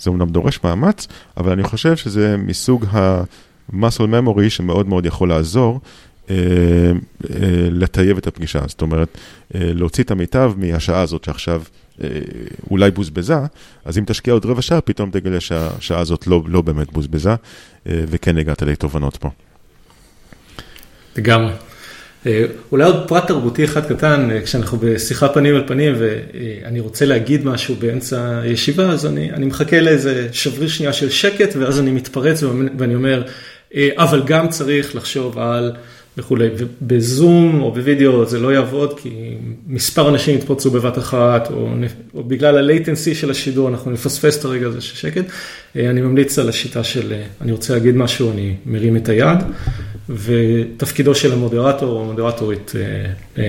זה 0.00 0.10
אומנם 0.10 0.28
דורש 0.28 0.60
מאמץ, 0.64 1.06
אבל 1.36 1.52
אני 1.52 1.62
חושב 1.62 1.96
שזה 1.96 2.36
מסוג 2.36 2.84
ה-muscle 2.90 4.06
memory 4.12 4.48
שמאוד 4.48 4.88
מאוד 4.88 5.06
יכול 5.06 5.28
לעזור 5.28 5.80
אה, 6.30 6.36
אה, 6.36 7.38
לטייב 7.70 8.16
את 8.16 8.26
הפגישה. 8.26 8.60
זאת 8.66 8.82
אומרת, 8.82 9.18
אה, 9.54 9.60
להוציא 9.74 10.04
את 10.04 10.10
המיטב 10.10 10.52
מהשעה 10.56 11.00
הזאת 11.00 11.24
שעכשיו 11.24 11.62
אה, 12.02 12.08
אולי 12.70 12.90
בוזבזה, 12.90 13.36
אז 13.84 13.98
אם 13.98 14.04
תשקיע 14.06 14.32
עוד 14.32 14.46
רבע 14.46 14.62
שעה, 14.62 14.80
פתאום 14.80 15.10
תגלה 15.10 15.40
שהשעה 15.40 16.00
הזאת 16.00 16.26
לא, 16.26 16.42
לא 16.46 16.62
באמת 16.62 16.92
בוזבזה, 16.92 17.30
אה, 17.30 17.34
וכן 17.86 18.38
הגעת 18.38 18.62
לתובנות 18.62 19.16
פה. 19.16 19.30
לגמרי. 21.16 21.52
אה, 22.26 22.44
אולי 22.72 22.84
עוד 22.84 23.08
פרט 23.08 23.26
תרבותי 23.26 23.64
אחד 23.64 23.86
קטן, 23.86 24.30
אה, 24.30 24.42
כשאנחנו 24.42 24.78
בשיחה 24.80 25.28
פנים 25.28 25.56
אל 25.56 25.62
פנים 25.66 25.94
ואני 25.98 26.80
רוצה 26.80 27.06
להגיד 27.06 27.46
משהו 27.46 27.74
באמצע 27.74 28.38
הישיבה, 28.38 28.90
אז 28.90 29.06
אני, 29.06 29.32
אני 29.32 29.46
מחכה 29.46 29.80
לאיזה 29.80 30.28
שבריר 30.32 30.68
שנייה 30.68 30.92
של 30.92 31.10
שקט, 31.10 31.56
ואז 31.56 31.80
אני 31.80 31.90
מתפרץ 31.90 32.42
ואני 32.78 32.94
אומר, 32.94 33.22
אה, 33.74 33.88
אבל 33.96 34.22
גם 34.26 34.48
צריך 34.48 34.96
לחשוב 34.96 35.38
על 35.38 35.72
וכולי, 36.18 36.48
ובזום 36.58 37.60
או 37.60 37.72
בווידאו 37.72 38.26
זה 38.26 38.38
לא 38.38 38.52
יעבוד, 38.52 39.00
כי 39.00 39.34
מספר 39.66 40.08
אנשים 40.08 40.38
יתפוצצו 40.38 40.70
בבת 40.70 40.98
אחת, 40.98 41.50
או, 41.50 41.68
או 42.14 42.24
בגלל 42.24 42.58
ה-latency 42.58 43.14
של 43.14 43.30
השידור, 43.30 43.68
אנחנו 43.68 43.90
נפספס 43.90 44.38
את 44.38 44.44
הרגע 44.44 44.66
הזה 44.66 44.80
של 44.80 44.96
שקט. 44.96 45.24
אני 45.76 46.00
ממליץ 46.00 46.38
על 46.38 46.48
השיטה 46.48 46.84
של, 46.84 47.12
אני 47.40 47.52
רוצה 47.52 47.74
להגיד 47.74 47.96
משהו, 47.96 48.32
אני 48.32 48.54
מרים 48.66 48.96
את 48.96 49.08
היד. 49.08 49.38
ותפקידו 50.08 51.14
של 51.14 51.32
המודרטור 51.32 51.90
או 51.90 52.02
המודרטורית 52.02 52.72
אה, 52.76 52.82
אה, 52.82 53.44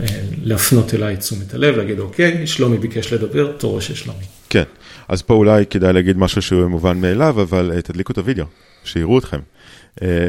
אה, 0.00 0.06
להפנות 0.42 0.94
אליי 0.94 1.16
תשומת 1.16 1.54
הלב, 1.54 1.76
להגיד 1.76 1.98
אוקיי, 1.98 2.46
שלומי 2.46 2.78
ביקש 2.78 3.12
לדבר, 3.12 3.52
תורו 3.52 3.80
של 3.80 3.94
שלומי. 3.94 4.24
כן, 4.50 4.62
אז 5.08 5.22
פה 5.22 5.34
אולי 5.34 5.66
כדאי 5.66 5.92
להגיד 5.92 6.18
משהו 6.18 6.42
שהוא 6.42 6.66
מובן 6.66 7.00
מאליו, 7.00 7.42
אבל 7.42 7.80
תדליקו 7.80 8.12
את 8.12 8.18
הוידאו, 8.18 8.44
שיראו 8.84 9.18
אתכם. 9.18 9.38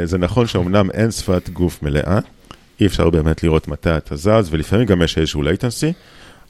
זה 0.04 0.18
נכון 0.18 0.48
שאומנם 0.48 0.92
אין 0.92 1.12
שפת 1.12 1.50
גוף 1.50 1.84
מלאה, 1.84 2.20
אי 2.82 2.86
אפשר 2.86 3.10
באמת 3.10 3.44
לראות 3.44 3.68
מתי 3.68 3.98
אתה 3.98 4.16
זז, 4.16 4.48
ולפעמים 4.50 4.86
גם 4.86 5.02
יש 5.02 5.18
איזשהו 5.18 5.44
latency, 5.44 5.94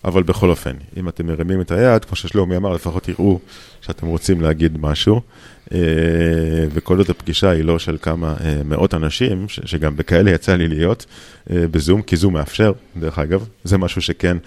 אבל 0.06 0.24
בכל 0.24 0.50
אופן, 0.50 0.74
אם 0.98 1.10
אתם 1.10 1.28
מרימים 1.28 1.62
את 1.62 1.72
היד, 1.72 2.06
כמו 2.06 2.16
ששלומי 2.16 2.58
אמר, 2.58 2.74
לפחות 2.74 3.04
תראו 3.04 3.40
שאתם 3.82 4.08
רוצים 4.08 4.42
להגיד 4.42 4.78
משהו. 4.82 5.22
אה, 5.74 5.80
וכל 6.74 6.98
זאת 6.98 7.10
הפגישה 7.10 7.50
היא 7.50 7.64
לא 7.64 7.80
של 7.80 7.98
כמה 8.02 8.36
אה, 8.44 8.62
מאות 8.66 8.94
אנשים, 8.94 9.46
שגם 9.48 9.96
בכאלה 9.96 10.32
יצא 10.32 10.56
לי 10.56 10.68
להיות 10.68 11.06
אה, 11.52 11.66
בזום, 11.72 12.02
כי 12.02 12.16
זום 12.16 12.34
מאפשר, 12.34 12.72
דרך 12.98 13.20
אגב, 13.20 13.48
זה 13.64 13.78
משהו 13.78 14.02
שכן 14.02 14.38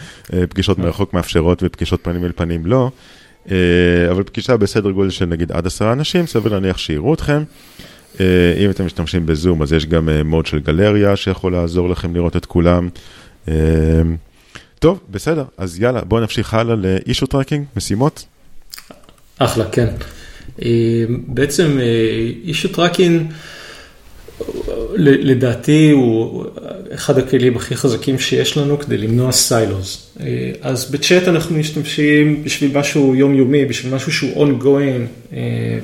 פגישות 0.49 0.79
מרחוק 0.79 1.15
מאפשרות 1.15 1.63
ופגישות 1.63 2.01
פנים 2.03 2.25
אל 2.25 2.33
פנים 2.37 2.67
לא, 2.67 2.91
אבל 4.11 4.23
פגישה 4.23 4.57
בסדר 4.57 4.91
גודל 4.91 5.11
של 5.11 5.27
נגיד 5.27 5.53
עד 5.53 5.67
עשרה 5.67 5.93
אנשים, 5.93 6.27
סביר 6.27 6.53
להניח 6.53 6.79
שיראו 6.79 7.15
אתכם. 7.15 7.43
אם 8.59 8.71
אתם 8.71 8.87
משתמשים 8.87 9.27
בזום, 9.27 9.63
אז 9.63 9.73
יש 9.73 9.87
גם 9.87 10.09
מוד 10.25 10.47
של 10.47 10.59
גלריה 10.59 11.17
שיכול 11.17 11.53
לעזור 11.53 11.89
לכם 11.89 12.15
לראות 12.15 12.37
את 12.37 12.47
כולם. 12.47 12.89
טוב, 14.87 15.01
בסדר, 15.11 15.45
אז 15.59 15.81
יאללה, 15.81 16.01
בואו 16.01 16.21
נמשיך 16.21 16.55
הלאה 16.55 16.77
ל 16.77 16.85
issue 16.85 17.27
tracking, 17.27 17.65
משימות. 17.77 18.25
אחלה, 19.39 19.65
כן. 19.73 19.87
אה, 20.63 21.05
בעצם 21.27 21.79
issue 22.45 22.69
tracking, 22.69 23.33
לדעתי 24.97 25.91
הוא 25.91 26.45
אחד 26.95 27.19
הכלים 27.19 27.57
הכי 27.57 27.77
חזקים 27.77 28.19
שיש 28.19 28.57
לנו 28.57 28.79
כדי 28.79 28.99
למנוע 28.99 29.33
silos. 29.33 30.11
אה, 30.21 30.53
אז 30.61 30.91
בצ'אט 30.91 31.29
אנחנו 31.29 31.57
משתמשים 31.57 32.45
בשביל 32.45 32.79
משהו 32.79 33.15
יומיומי, 33.15 33.65
בשביל 33.65 33.95
משהו 33.95 34.13
שהוא 34.13 34.47
ongoing, 34.47 35.33
אה, 35.33 35.79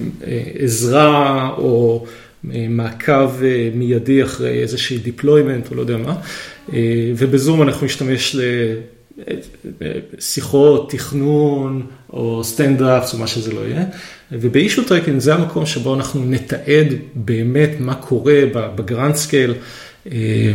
עזרה 0.59 1.51
או 1.59 2.07
מעקב 2.45 3.31
מיידי 3.75 4.23
אחרי 4.23 4.63
איזושהי 4.63 4.99
deployment 5.05 5.71
או 5.71 5.77
לא 5.77 5.81
יודע 5.81 5.97
מה, 5.97 6.15
וב 7.17 7.32
Zoom 7.32 7.63
אנחנו 7.63 7.87
נשתמש 7.87 8.37
שיחות, 10.19 10.91
תכנון, 10.91 11.87
או 12.13 12.45
standups, 12.45 13.15
או 13.15 13.19
מה 13.19 13.27
שזה 13.27 13.53
לא 13.53 13.61
יהיה. 13.61 13.85
וב 14.33 14.48
issue 14.48 14.85
tracking 14.85 15.19
זה 15.19 15.35
המקום 15.35 15.67
שבו 15.67 15.95
אנחנו 15.95 16.25
נתעד 16.25 16.87
באמת 17.15 17.71
מה 17.81 17.95
קורה 17.95 18.41
ב 18.53 18.63
grand 18.63 19.15
scale, 19.15 19.55
אה, 20.13 20.53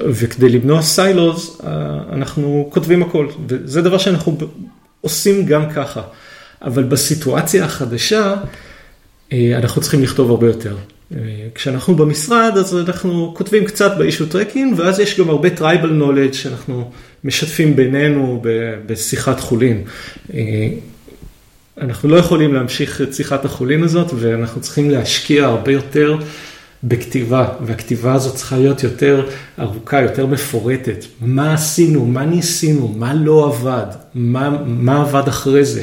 וכדי 0.00 0.48
למנוע 0.48 0.82
silos, 0.82 1.60
אה, 1.66 1.98
אנחנו 2.12 2.68
כותבים 2.72 3.02
הכל, 3.02 3.28
וזה 3.48 3.82
דבר 3.82 3.98
שאנחנו 3.98 4.38
עושים 5.00 5.46
גם 5.46 5.70
ככה. 5.70 6.02
אבל 6.62 6.82
בסיטואציה 6.82 7.64
החדשה, 7.64 8.34
אה, 9.32 9.52
אנחנו 9.58 9.82
צריכים 9.82 10.02
לכתוב 10.02 10.30
הרבה 10.30 10.46
יותר. 10.46 10.76
כשאנחנו 11.54 11.94
במשרד, 11.94 12.52
אז 12.56 12.76
אנחנו 12.76 13.34
כותבים 13.36 13.64
קצת 13.64 13.92
ב 13.98 14.03
issue 14.03 14.26
tracking, 14.26 14.74
ואז 14.78 15.00
יש 15.00 15.20
גם 15.20 15.30
הרבה 15.30 15.50
tribal 15.50 15.90
knowledge 15.90 16.32
שאנחנו 16.32 16.90
משתפים 17.24 17.76
בינינו 17.76 18.42
בשיחת 18.86 19.40
חולין. 19.40 19.82
אנחנו 21.80 22.08
לא 22.08 22.16
יכולים 22.16 22.54
להמשיך 22.54 23.02
את 23.02 23.14
שיחת 23.14 23.44
החולין 23.44 23.82
הזאת, 23.82 24.12
ואנחנו 24.16 24.60
צריכים 24.60 24.90
להשקיע 24.90 25.44
הרבה 25.44 25.72
יותר 25.72 26.16
בכתיבה, 26.84 27.48
והכתיבה 27.60 28.14
הזאת 28.14 28.34
צריכה 28.34 28.58
להיות 28.58 28.82
יותר 28.82 29.28
ארוכה, 29.58 30.02
יותר 30.02 30.26
מפורטת. 30.26 31.04
מה 31.20 31.54
עשינו, 31.54 32.06
מה 32.06 32.24
ניסינו, 32.26 32.88
מה 32.88 33.14
לא 33.14 33.46
עבד, 33.46 33.86
מה, 34.14 34.62
מה 34.66 35.00
עבד 35.00 35.28
אחרי 35.28 35.64
זה. 35.64 35.82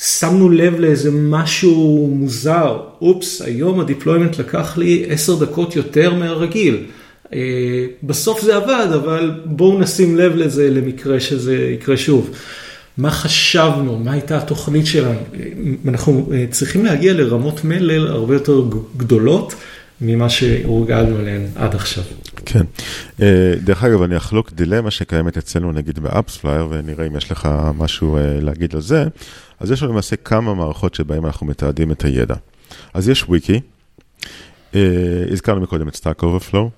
שמנו 0.00 0.50
לב 0.50 0.80
לאיזה 0.80 1.10
משהו 1.12 2.10
מוזר, 2.12 2.80
אופס, 3.00 3.42
היום 3.42 3.80
ה 3.80 3.85
deployment 3.85 4.38
לקח 4.38 4.78
לי 4.78 5.04
עשר 5.08 5.34
דקות 5.34 5.76
יותר 5.76 6.14
מהרגיל. 6.14 6.84
אה, 7.32 7.38
בסוף 8.02 8.42
זה 8.42 8.56
עבד, 8.56 8.86
אבל 8.94 9.30
בואו 9.44 9.78
נשים 9.78 10.16
לב 10.16 10.36
לזה 10.36 10.70
למקרה 10.70 11.20
שזה 11.20 11.56
יקרה 11.56 11.96
שוב. 11.96 12.30
מה 12.98 13.10
חשבנו, 13.10 13.98
מה 13.98 14.12
הייתה 14.12 14.38
התוכנית 14.38 14.86
שלנו. 14.86 15.20
אנחנו 15.88 16.30
אה, 16.32 16.44
צריכים 16.50 16.84
להגיע 16.84 17.12
לרמות 17.12 17.64
מלל 17.64 18.06
הרבה 18.06 18.34
יותר 18.34 18.62
גדולות 18.96 19.54
ממה 20.00 20.28
שהורגלנו 20.28 21.20
אליהן 21.20 21.42
עד 21.56 21.74
עכשיו. 21.74 22.04
כן. 22.50 22.64
אה, 23.22 23.54
דרך 23.64 23.84
אגב, 23.84 24.02
אני 24.02 24.16
אחלוק 24.16 24.52
דילמה 24.52 24.90
שקיימת 24.90 25.36
אצלנו, 25.36 25.72
נגיד 25.72 25.98
ב 25.98 26.04
AppsFlyer, 26.04 26.66
ונראה 26.70 27.06
אם 27.06 27.16
יש 27.16 27.32
לך 27.32 27.48
משהו 27.74 28.16
אה, 28.16 28.40
להגיד 28.40 28.74
על 28.74 28.80
זה. 28.80 29.04
אז 29.60 29.70
יש 29.70 29.82
לנו 29.82 29.92
למעשה 29.92 30.16
כמה 30.16 30.54
מערכות 30.54 30.94
שבהן 30.94 31.24
אנחנו 31.24 31.46
מתעדים 31.46 31.92
את 31.92 32.04
הידע. 32.04 32.34
אז 32.94 33.08
יש 33.08 33.24
וויקי, 33.24 33.60
הזכרנו 35.32 35.60
מקודם 35.60 35.88
את 35.88 35.94
Stack 35.94 36.22
Overflow, 36.22 36.68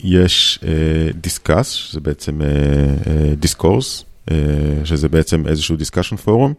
יש 0.00 0.58
דיסקאס, 1.14 1.70
שזה 1.70 2.00
בעצם. 2.00 2.40
אה, 4.30 4.36
שזה 4.84 5.08
בעצם 5.08 5.46
איזשהו 5.46 5.76
פורום. 6.16 6.54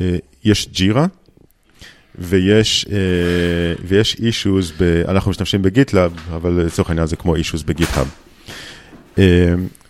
אה, 0.00 0.16
יש 0.44 0.68
ג'ירה, 0.72 1.06
ויש, 2.18 2.86
אה, 2.92 2.96
ויש 3.84 4.16
אישוז, 4.20 4.72
אנחנו 5.08 5.30
משתמשים 5.30 5.62
בגיטלאב, 5.62 6.12
אבל 6.34 6.50
לצורך 6.50 6.88
העניין 6.88 7.06
זה 7.06 7.16
כמו 7.16 7.34
אישוז 7.34 7.62
בגיטהאב. 7.62 8.10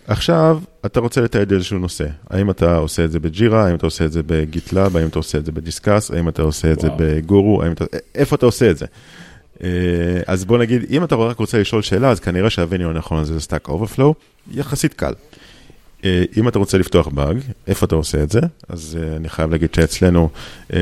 עכשיו, 0.07 0.59
אתה 0.85 0.99
רוצה 0.99 1.21
לתעד 1.21 1.53
איזשהו 1.53 1.79
נושא. 1.79 2.05
האם 2.29 2.49
אתה 2.49 2.77
עושה 2.77 3.05
את 3.05 3.11
זה 3.11 3.19
ב-Jira, 3.19 3.67
האם 3.67 3.75
אתה 3.75 3.87
עושה 3.87 4.05
את 4.05 4.11
זה 4.11 4.23
ב-GitLab, 4.23 4.97
האם 4.97 5.07
אתה 5.07 5.19
עושה 5.19 5.37
את 5.37 5.45
זה 5.45 5.51
ב-Discuss, 5.51 6.11
האם 6.11 6.29
אתה 6.29 6.41
עושה 6.41 6.71
את 6.71 6.83
וואו. 6.83 6.97
זה 6.97 7.03
בגורו, 7.15 7.63
אתה, 7.71 7.85
איפה 8.15 8.35
אתה 8.35 8.45
עושה 8.45 8.71
את 8.71 8.77
זה? 8.77 8.85
אז 10.27 10.45
בוא 10.45 10.57
נגיד, 10.57 10.85
אם 10.89 11.03
אתה 11.03 11.15
רק 11.15 11.37
רוצה 11.37 11.59
לשאול 11.59 11.81
שאלה, 11.81 12.09
אז 12.09 12.19
כנראה 12.19 12.49
שה-venue 12.49 12.89
הנכון 12.89 13.19
הזה 13.19 13.33
זה 13.33 13.39
Stack 13.39 13.67
Overflow, 13.67 14.15
יחסית 14.51 14.93
קל. 14.93 15.13
אה, 16.05 16.23
אם 16.37 16.47
אתה 16.47 16.59
רוצה 16.59 16.77
לפתוח 16.77 17.07
באג, 17.07 17.37
איפה 17.67 17.85
אתה 17.85 17.95
עושה 17.95 18.23
את 18.23 18.31
זה? 18.31 18.39
אז 18.69 18.97
uh, 18.99 19.17
אני 19.17 19.29
חייב 19.29 19.51
להגיד 19.51 19.73
שאצלנו 19.73 20.29
uh, 20.71 20.75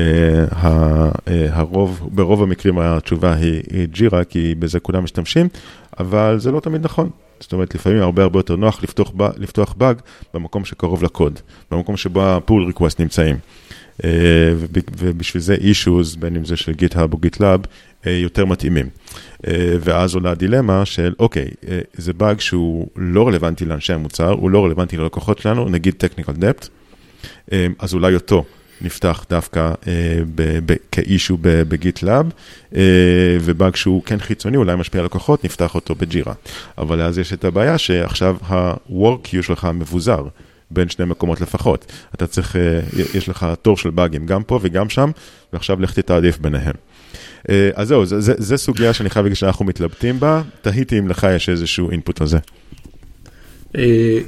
הרוב, 1.50 2.08
ברוב 2.12 2.42
המקרים 2.42 2.78
התשובה 2.78 3.34
היא, 3.34 3.62
Jira, 3.84 4.24
כי 4.24 4.54
בזה 4.58 4.80
כולם 4.80 5.04
משתמשים, 5.04 5.48
אבל 6.00 6.38
זה 6.38 6.50
לא 6.50 6.60
תמיד 6.60 6.84
נכון. 6.84 7.10
זאת 7.40 7.52
אומרת, 7.52 7.74
לפעמים 7.74 8.02
הרבה 8.02 8.22
הרבה 8.22 8.38
יותר 8.38 8.56
נוח 8.56 8.82
לפתוח, 9.38 9.72
באג 9.72 9.96
במקום 10.34 10.64
שקרוב 10.64 11.04
לקוד, 11.04 11.40
במקום 11.70 11.96
שבו 11.96 12.22
ה-pull 12.22 12.72
request 12.72 12.96
נמצאים. 12.98 13.36
Uh, 14.00 14.04
ובשביל 14.98 15.42
זה 15.42 15.56
issues, 15.56 16.18
בין 16.18 16.36
אם 16.36 16.44
זה 16.44 16.56
של 16.56 16.72
GitHub 16.72 17.12
או 17.12 17.18
GitLab, 17.26 17.66
uh, 18.04 18.08
יותר 18.08 18.44
מתאימים. 18.44 18.88
אה, 19.46 19.76
ואז 19.80 20.14
עולה 20.14 20.30
הדילמה 20.30 20.84
של, 20.84 21.14
אוקיי, 21.18 21.48
אה, 21.68 21.78
זה 21.94 22.12
באג 22.12 22.40
שהוא 22.40 22.88
לא 22.96 23.28
רלוונטי 23.28 23.64
לאנשי 23.64 23.92
המוצר, 23.92 24.30
הוא 24.30 24.50
לא 24.50 24.64
רלוונטי 24.64 24.96
ללקוחות 24.96 25.38
שלנו, 25.38 25.68
נגיד 25.68 25.94
technical 26.04 26.32
debt, 26.40 26.68
אז 27.78 27.94
אולי 27.94 28.14
אותו 28.14 28.44
נפתח 28.80 29.24
דווקא 29.30 29.72
כאישו 30.92 31.38
בגיטלאב, 31.40 32.26
ובאג 33.40 33.76
שהוא 33.76 34.02
כן 34.02 34.18
חיצוני, 34.18 34.56
אולי 34.56 34.76
משפיע 34.76 35.00
על 35.00 35.04
לקוחות, 35.04 35.44
נפתח 35.44 35.74
אותו 35.74 35.94
בג'ירה. 35.94 36.34
אבל 36.78 37.02
אז 37.02 37.18
יש 37.18 37.32
את 37.32 37.44
הבעיה 37.44 37.78
שעכשיו 37.78 38.36
ה-work 38.42 39.26
queue 39.26 39.42
שלך 39.42 39.68
מבוזר. 39.74 40.22
בין 40.70 40.88
שני 40.88 41.04
מקומות 41.04 41.40
לפחות. 41.40 41.92
אתה 42.14 42.26
צריך, 42.26 42.56
יש 43.14 43.28
לך 43.28 43.46
תור 43.62 43.76
של 43.76 43.90
באגים 43.90 44.26
גם 44.26 44.42
פה 44.42 44.58
וגם 44.62 44.88
שם, 44.88 45.10
ועכשיו 45.52 45.80
לך 45.80 45.92
תתעדיף 45.92 46.38
ביניהם. 46.38 46.74
אז 47.74 47.88
זהו, 47.88 48.02
זו 48.18 48.58
סוגיה 48.58 48.92
שאני 48.92 49.10
חייב 49.10 49.24
להגיד 49.24 49.36
שאנחנו 49.36 49.64
מתלבטים 49.64 50.20
בה, 50.20 50.42
תהיתי 50.62 50.98
אם 50.98 51.08
לך 51.08 51.26
יש 51.36 51.48
איזשהו 51.48 51.90
אינפוט 51.90 52.20
על 52.20 52.26
זה. 52.26 52.38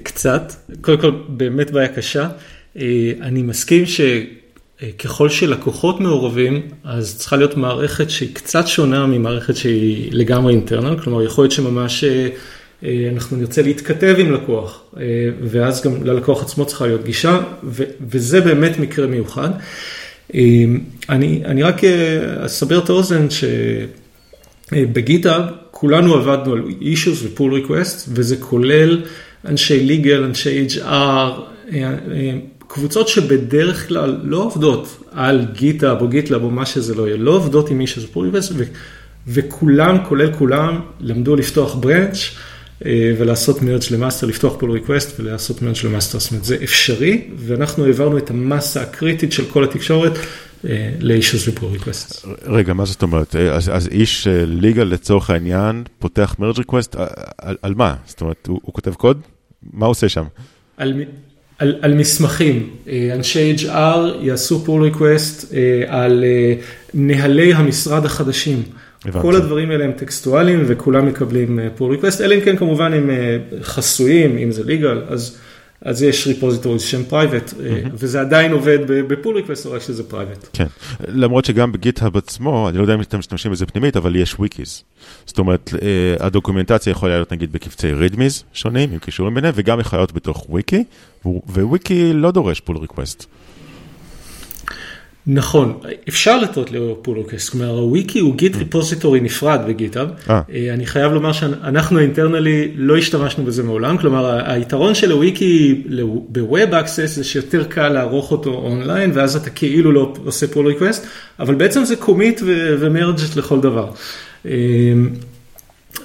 קצת, 0.03 0.53
קודם 0.80 1.01
כל 1.01 1.11
באמת 1.28 1.70
בעיה 1.70 1.89
קשה. 1.89 2.28
אני 3.20 3.43
מסכים 3.43 3.84
שככל 3.87 5.28
שלקוחות 5.28 6.01
מעורבים, 6.01 6.62
אז 6.84 7.18
צריכה 7.18 7.37
להיות 7.37 7.57
מערכת 7.57 8.11
שהיא 8.11 8.34
קצת 8.34 8.66
שונה 8.66 9.07
ממערכת 9.07 9.57
שהיא 9.57 10.12
לגמרי 10.12 10.53
אינטרנל, 10.53 11.01
כלומר 11.01 11.22
יכול 11.22 11.45
להיות 11.45 11.53
שממש 11.53 12.05
אנחנו 12.84 13.36
נרצה 13.36 13.62
להתכתב 13.62 14.14
עם 14.18 14.32
לקוח, 14.32 14.82
ואז 15.42 15.82
גם 15.84 16.04
ללקוח 16.04 16.42
עצמו 16.42 16.66
צריכה 16.66 16.86
להיות 16.86 17.04
גישה, 17.04 17.40
וזה 18.10 18.40
באמת 18.40 18.78
מקרה 18.78 19.06
מיוחד. 19.06 19.50
אני, 21.08 21.42
אני 21.44 21.62
רק 21.62 21.84
אסבר 22.44 22.78
את 22.78 22.88
האוזן 22.88 23.26
שב-GitHub 24.72 25.42
כולנו 25.70 26.14
עבדנו 26.14 26.52
על 26.52 26.62
issues 26.80 27.24
ו-pull 27.24 27.66
requests, 27.66 28.08
וזה 28.08 28.36
כולל 28.36 29.02
אנשי 29.44 30.02
legal, 30.04 30.24
אנשי 30.24 30.66
HR, 30.68 31.72
קבוצות 32.68 33.08
שבדרך 33.08 33.88
כלל 33.88 34.20
לא 34.22 34.36
עובדות 34.36 35.04
על 35.12 35.46
GitHub 35.52 36.00
או 36.00 36.08
GitLab 36.09 36.42
או 36.42 36.50
מה 36.50 36.66
שזה 36.66 36.94
לא 36.94 37.06
יהיה, 37.06 37.16
לא 37.16 37.30
עובדות 37.30 37.70
עם 37.70 37.80
issues 37.80 38.00
ו-pull 38.00 38.34
requests, 38.34 38.52
וכולם, 39.28 39.96
כולל 40.08 40.32
כולם, 40.32 40.80
למדו 41.00 41.36
לפתוח 41.36 41.74
branch. 41.74 42.18
ולעשות 42.84 43.62
merge 43.62 43.82
ל-master, 43.90 44.26
לפתוח 44.26 44.56
pull 44.59 44.70
request 44.70 45.20
ולעשות 45.20 45.62
merge 45.62 45.76
ל-master, 45.84 46.18
זאת 46.18 46.30
אומרת 46.30 46.44
זה 46.44 46.56
אפשרי 46.64 47.22
ואנחנו 47.36 47.84
העברנו 47.84 48.18
את 48.18 48.30
המסה 48.30 48.82
הקריטית 48.82 49.32
של 49.32 49.44
כל 49.44 49.64
התקשורת 49.64 50.12
ל-issues 51.00 51.48
ו-pull 51.48 51.68
request. 51.72 52.26
רגע, 52.44 52.72
מה 52.72 52.84
זאת 52.84 53.02
אומרת? 53.02 53.36
אז, 53.36 53.70
אז 53.74 53.88
איש 53.88 54.26
legal 54.30 54.82
לצורך 54.82 55.30
העניין 55.30 55.84
פותח 55.98 56.36
merge 56.38 56.59
request, 56.59 56.96
על, 57.38 57.56
על 57.62 57.74
מה? 57.74 57.94
זאת 58.06 58.20
אומרת, 58.20 58.46
הוא, 58.46 58.60
הוא 58.62 58.74
כותב 58.74 58.94
קוד? 58.94 59.20
מה 59.72 59.86
הוא 59.86 59.90
עושה 59.90 60.08
שם? 60.08 60.24
על, 60.76 60.94
על, 61.58 61.76
על 61.82 61.94
מסמכים, 61.94 62.70
אנשי 63.12 63.54
HR 63.58 63.98
יעשו 64.20 64.64
pull 64.64 64.82
request 64.82 65.54
על 65.88 66.24
נהלי 66.94 67.54
המשרד 67.54 68.04
החדשים. 68.04 68.62
הבנתי. 69.09 69.22
כל 69.22 69.36
הדברים 69.36 69.70
האלה 69.70 69.84
הם 69.84 69.92
טקסטואליים 69.92 70.64
וכולם 70.66 71.07
מקבלים 71.07 71.59
pull 71.76 71.90
request, 71.90 72.20
אלא 72.20 72.34
אם 72.34 72.40
כן 72.40 72.57
כמובן 72.57 72.92
הם 72.92 73.11
חסויים, 73.62 74.38
אם 74.38 74.50
זה 74.50 74.64
legal, 74.64 75.02
אז, 75.09 75.38
אז 75.82 76.02
יש 76.02 76.26
repositories 76.26 76.82
שהם 76.82 77.02
private, 77.09 77.50
mm-hmm. 77.50 77.88
וזה 77.92 78.20
עדיין 78.20 78.52
עובד 78.52 78.78
ב-pull 78.86 79.36
request, 79.36 79.66
רק 79.66 79.82
שזה 79.82 80.02
private. 80.02 80.48
כן, 80.52 80.66
למרות 81.09 81.44
שגם 81.44 81.72
ב-GitHub 81.72 82.16
עצמו, 82.16 82.68
אני 82.68 82.76
לא 82.76 82.82
יודע 82.82 82.94
אם 82.94 83.00
אתם 83.00 83.18
משתמשים 83.18 83.52
בזה 83.52 83.66
פנימית, 83.66 83.96
אבל 83.96 84.16
יש 84.16 84.34
wikis. 84.34 84.82
זאת 85.26 85.38
אומרת, 85.38 85.70
ה-documentation 86.20 86.90
יכולה 86.90 87.14
להיות 87.14 87.32
נגיד 87.32 87.52
בקבצי 87.52 87.92
readmes 87.92 88.42
שונים, 88.52 88.92
עם 88.92 88.98
קישורים 88.98 89.34
ביניהם, 89.34 89.54
וגם 89.57 89.80
יכולה 89.80 90.00
להיות 90.00 90.12
בתוך 90.12 90.46
וויקי, 90.50 90.84
וויקי 91.46 92.12
לא 92.12 92.30
דורש 92.30 92.61
pull 92.61 92.76
request. 92.76 93.26
נכון, 95.28 95.78
אפשר 96.08 96.40
לתת 96.40 96.70
ל-pull 96.70 97.18
request, 97.18 97.50
כלומר 97.50 97.70
הוויקי 97.70 98.18
הוא 98.18 98.34
Git 98.34 98.57
repository 98.57 99.20
נפרד 99.20 99.60
ב-GitHub, 99.68 100.09
אני 100.74 100.86
חייב 100.86 101.12
לומר 101.12 101.32
שאנחנו 101.32 101.98
internally 101.98 102.72
לא 102.76 102.96
השתמשנו 102.96 103.44
בזה 103.44 103.62
מעולם, 103.62 103.98
כלומר 103.98 104.50
היתרון 104.50 104.94
של 104.94 105.10
ה-wiki 105.11 105.82
ב-web 106.28 106.74
access 106.74 107.16
זה 107.16 107.24
שיותר 107.24 107.64
קל 107.64 107.88
לערוך 107.88 108.32
אותו 108.32 108.50
אונליין 108.50 109.10
ואז 109.14 109.36
אתה 109.36 109.50
כאילו 109.50 109.92
לא 109.92 110.14
עושה 110.24 110.46
pull 110.46 110.66
request, 110.66 111.07
אבל 111.40 111.54
בעצם 111.54 111.84
זה 111.84 111.96
commit 111.96 112.40
ו-merged 112.80 113.36
לכל 113.36 113.60
דבר. 113.60 113.90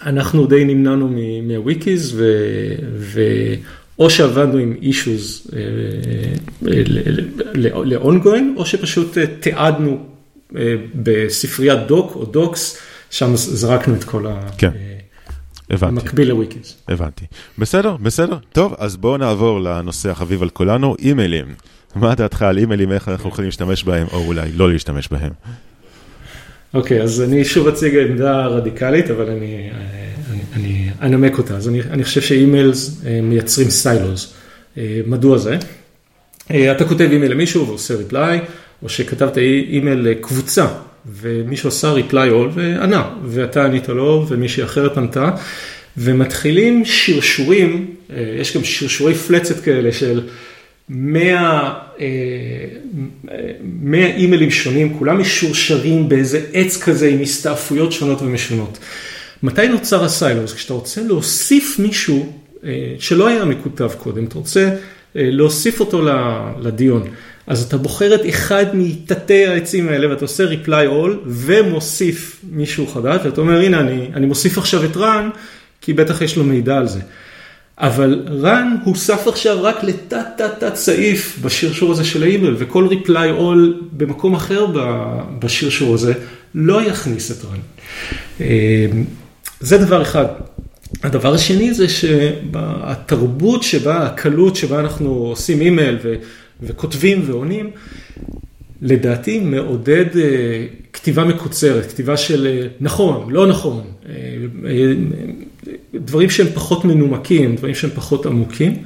אנחנו 0.05 0.45
די 0.45 0.65
נמנענו 0.65 1.09
מהוויקיז 1.43 2.22
או 4.00 4.10
שעבדנו 4.10 4.58
עם 4.58 4.76
issues 4.82 5.56
ל-ongoing, 7.54 8.58
או 8.58 8.66
שפשוט 8.66 9.18
תיעדנו 9.39 10.06
בספריית 10.96 11.80
דוק 11.88 12.16
או 12.16 12.26
דוקס, 12.26 12.78
שם 13.10 13.36
זרקנו 13.36 13.96
את 13.96 14.04
כל 14.04 14.26
המקביל 15.82 16.30
לוויקיז. 16.30 16.76
הבנתי. 16.88 17.26
בסדר, 17.58 17.96
בסדר. 18.02 18.38
טוב, 18.52 18.76
אז 18.78 18.98
בואו 18.98 19.18
נעבור 19.18 19.62
לנושא 19.62 20.10
החביב 20.10 20.42
על 20.42 20.50
כולנו, 20.50 20.96
אימיילים. 21.00 21.46
מה 21.96 22.16
דעתך 22.16 22.42
על 22.42 22.58
אימיילים, 22.58 22.92
איך 22.92 23.10
אנחנו 23.10 23.30
יכולים 23.30 23.48
להשתמש 23.48 23.84
בהם, 23.84 24.08
או 24.14 24.26
אולי 24.26 24.52
לא 24.56 24.72
להשתמש 24.72 25.08
בהם? 25.12 25.32
אוקיי, 26.74 27.02
אז 27.02 27.22
אני 27.22 27.46
שוב 27.46 27.68
אציג 27.68 27.98
עמדה 27.98 28.48
רדיקלית, 28.48 29.10
אבל 29.10 29.30
אני... 29.30 29.70
אנמק 31.02 31.38
אותה. 31.38 31.56
אז 31.56 31.68
אני, 31.68 31.82
אני 31.82 32.04
חושב 32.04 32.22
ש-emails 32.22 33.02
מייצרים 33.24 33.70
silos. 33.70 34.34
מדוע 35.08 35.38
זה? 35.38 35.58
אתה 36.47 36.86
כותב 36.86 37.08
אימייל 37.12 37.32
למישהו 37.32 37.68
ועושה 37.68 37.95
reply, 37.95 38.39
או 38.84 38.89
שכתבת 38.89 39.38
אימייל 39.38 39.99
לקבוצה, 39.99 40.68
ומישהו 41.22 41.70
עשה 41.70 41.91
reply 41.91 42.30
all 42.30 42.49
וענה, 42.54 43.10
ואתה 43.26 43.66
ענית 43.66 43.89
לו 43.89 44.26
ומישהי 44.30 44.64
אחרת 44.64 44.97
ענתה, 44.97 45.30
ומתחילים 45.97 46.86
שרשורים, 46.86 47.95
יש 48.39 48.58
גם 48.58 48.64
שרשורי 48.64 49.14
פלצת 49.14 49.64
כאלה 49.64 49.91
של 49.91 50.22
100, 50.89 51.74
100 53.82 54.06
אימיילים 54.16 54.52
שונים, 54.52 54.97
כולם 54.97 55.22
משורשרים 55.22 56.10
באיזה 56.10 56.41
עץ 56.54 56.84
כזה 56.84 57.08
עם 57.08 57.22
הסתעפויות 57.22 57.91
שונות 57.91 58.22
ומשונות. 58.22 58.78
מתי 59.44 59.68
נוצר 59.68 60.04
הסיילוס? 60.04 60.54
כשאתה 60.54 60.74
רוצה 60.74 61.02
להוסיף 61.04 61.80
מישהו 61.80 62.34
שלא 63.00 63.28
היה 63.28 63.46
מקוטב 63.46 63.92
קודם, 63.98 64.26
אתה 64.26 64.38
רוצה 64.38 64.70
להוסיף 65.16 65.80
אותו 65.80 66.02
לדיון. 66.62 67.08
אז 67.48 67.64
אתה 67.64 67.78
בוחר 67.78 68.16
את 68.16 68.22
אחד 68.30 68.66
מתתי 68.74 69.46
העצים 69.46 69.89
האלה 69.89 70.10
ואתה 70.10 70.26
עושה 70.26 70.44
reply 70.44 70.88
all 70.92 71.12
ומוסיף 71.26 72.42
מישהו 72.52 72.88
חדש 72.88 73.22
ואתה 73.24 73.42
אומר 73.42 73.62
הנה 73.62 73.80
אני, 73.80 74.10
אני 74.14 74.26
מוסיף 74.26 74.58
עכשיו 74.58 74.86
את 74.86 74.98
רן 74.98 75.30
כי 75.82 75.94
בטח 75.94 76.22
יש 76.22 76.38
לו 76.38 76.44
מידע 76.44 76.78
על 76.78 76.88
זה. 76.88 77.00
אבל 77.78 78.26
רן 78.42 78.76
הוסף 78.84 79.28
עכשיו 79.28 79.64
רק 79.64 79.84
לתת 79.84 80.26
תת 80.38 80.52
תת 80.60 80.76
סעיף 80.76 81.39
בשרשור 81.42 81.92
הזה 81.92 82.04
של 82.04 82.24
האימייל 82.24 82.56
וכל 82.58 82.88
reply 82.88 83.39
all 83.39 83.84
במקום 83.92 84.36
אחר 84.36 84.66
בשרשור 85.39 85.94
הזה 85.94 86.14
לא 86.56 86.82
יכניס 86.82 87.32
את 87.32 87.46
רן. 87.46 87.60
זה 89.62 89.78
דבר 89.78 90.01
אחד. 90.01 90.26
הדבר 91.03 91.34
השני 91.34 91.74
זה 91.74 91.89
שהתרבות 91.89 93.64
שבה, 93.64 94.05
הקלות 94.05 94.55
שבה 94.55 94.80
אנחנו 94.80 95.09
עושים 95.09 95.62
אימייל 95.62 95.97
ו- 96.03 96.16
וכותבים 96.62 97.22
ועונים, 97.26 97.70
לדעתי 98.82 99.39
מעודד 99.39 100.05
כתיבה 100.93 101.24
מקוצרת, 101.24 101.86
כתיבה 101.86 102.18
של 102.18 102.68
נכון, 102.80 103.34
לא 103.34 103.47
נכון, 103.47 103.82
דברים 105.95 106.30
שהם 106.30 106.47
פחות 106.53 106.86
מנומקים, 106.86 107.55
דברים 107.55 107.76
שהם 107.76 107.89
פחות 107.95 108.26
עמוקים, 108.26 108.78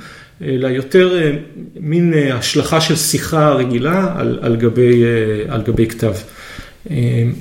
אלא 0.42 0.68
יותר 0.68 1.36
מין 1.80 2.14
השלכה 2.34 2.82
של 2.82 2.96
שיחה 2.96 3.54
רגילה 3.54 4.14
על, 4.16 4.40
על, 4.42 4.56
גבי, 4.56 5.04
על 5.48 5.62
גבי 5.62 5.88
כתב. 5.88 6.14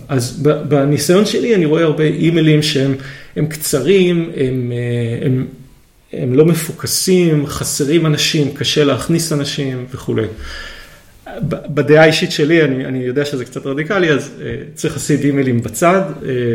אז 0.09 0.43
בניסיון 0.69 1.27
שלי 1.27 1.55
אני 1.55 1.65
רואה 1.65 1.83
הרבה 1.83 2.05
אימיילים 2.05 2.63
שהם 2.63 2.95
הם 3.37 3.47
קצרים, 3.47 4.31
הם, 4.37 4.73
הם, 5.23 5.47
הם 6.13 6.35
לא 6.35 6.45
מפוקסים, 6.45 7.47
חסרים 7.47 8.07
אנשים, 8.07 8.55
קשה 8.55 8.85
להכניס 8.85 9.33
אנשים 9.33 9.87
וכולי. 9.93 10.27
בדעה 11.49 12.03
האישית 12.03 12.33
שלי, 12.33 12.65
אני, 12.65 12.85
אני 12.85 12.99
יודע 12.99 13.25
שזה 13.25 13.45
קצת 13.45 13.67
רדיקלי, 13.67 14.11
אז 14.11 14.31
צריך 14.75 14.97
לשים 14.97 15.21
אימיילים 15.25 15.61
בצד 15.61 16.03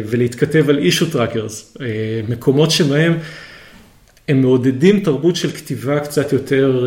ולהתכתב 0.10 0.70
על 0.70 0.78
issue 0.78 1.06
trackers, 1.06 1.78
מקומות 2.30 2.72
שבהם 2.72 3.18
הם 4.30 4.42
מעודדים 4.42 5.00
תרבות 5.00 5.36
של 5.36 5.52
כתיבה 5.52 6.00
קצת 6.00 6.34
יותר 6.34 6.86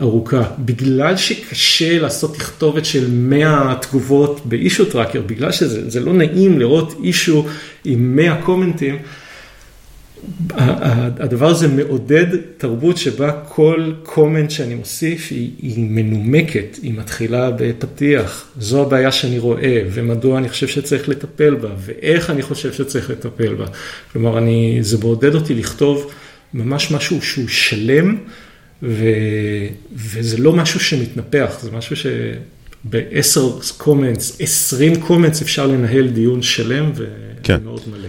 ארוכה, 0.00 0.42
בגלל 0.58 1.16
שקשה 1.16 1.98
לעשות 1.98 2.34
תכתובת 2.34 2.84
של 2.84 3.10
100 3.10 3.74
תגובות 3.80 4.40
באישו 4.44 4.84
טראקר, 4.84 5.20
בגלל 5.26 5.52
שזה 5.52 6.00
לא 6.00 6.12
נעים 6.12 6.58
לראות 6.58 6.94
אישו 7.02 7.46
עם 7.84 8.16
100 8.16 8.42
קומנטים, 8.42 8.98
הדבר 11.18 11.48
הזה 11.48 11.68
מעודד 11.68 12.26
תרבות 12.56 12.96
שבה 12.96 13.32
כל 13.48 13.92
קומנט 14.02 14.50
שאני 14.50 14.74
מוסיף 14.74 15.28
היא, 15.30 15.50
היא 15.62 15.84
מנומקת, 15.88 16.78
היא 16.82 16.94
מתחילה 16.94 17.50
בפתיח, 17.50 18.48
זו 18.58 18.82
הבעיה 18.82 19.12
שאני 19.12 19.38
רואה 19.38 19.82
ומדוע 19.92 20.38
אני 20.38 20.48
חושב 20.48 20.68
שצריך 20.68 21.08
לטפל 21.08 21.54
בה 21.54 21.68
ואיך 21.78 22.30
אני 22.30 22.42
חושב 22.42 22.72
שצריך 22.72 23.10
לטפל 23.10 23.54
בה. 23.54 23.66
כלומר, 24.12 24.38
אני, 24.38 24.78
זה 24.80 24.98
מעודד 24.98 25.34
אותי 25.34 25.54
לכתוב 25.54 26.12
ממש 26.54 26.90
משהו 26.90 27.22
שהוא 27.22 27.48
שלם 27.48 28.16
ו, 28.82 29.04
וזה 29.92 30.38
לא 30.38 30.52
משהו 30.52 30.80
שמתנפח, 30.80 31.58
זה 31.62 31.70
משהו 31.70 31.96
שבעשר 31.96 33.50
comments, 33.76 34.40
עשרים 34.40 35.00
comments 35.00 35.42
אפשר 35.42 35.66
לנהל 35.66 36.08
דיון 36.08 36.42
שלם 36.42 36.92
כן. 37.42 37.58
ומאוד 37.62 37.82
מלא. 37.90 38.08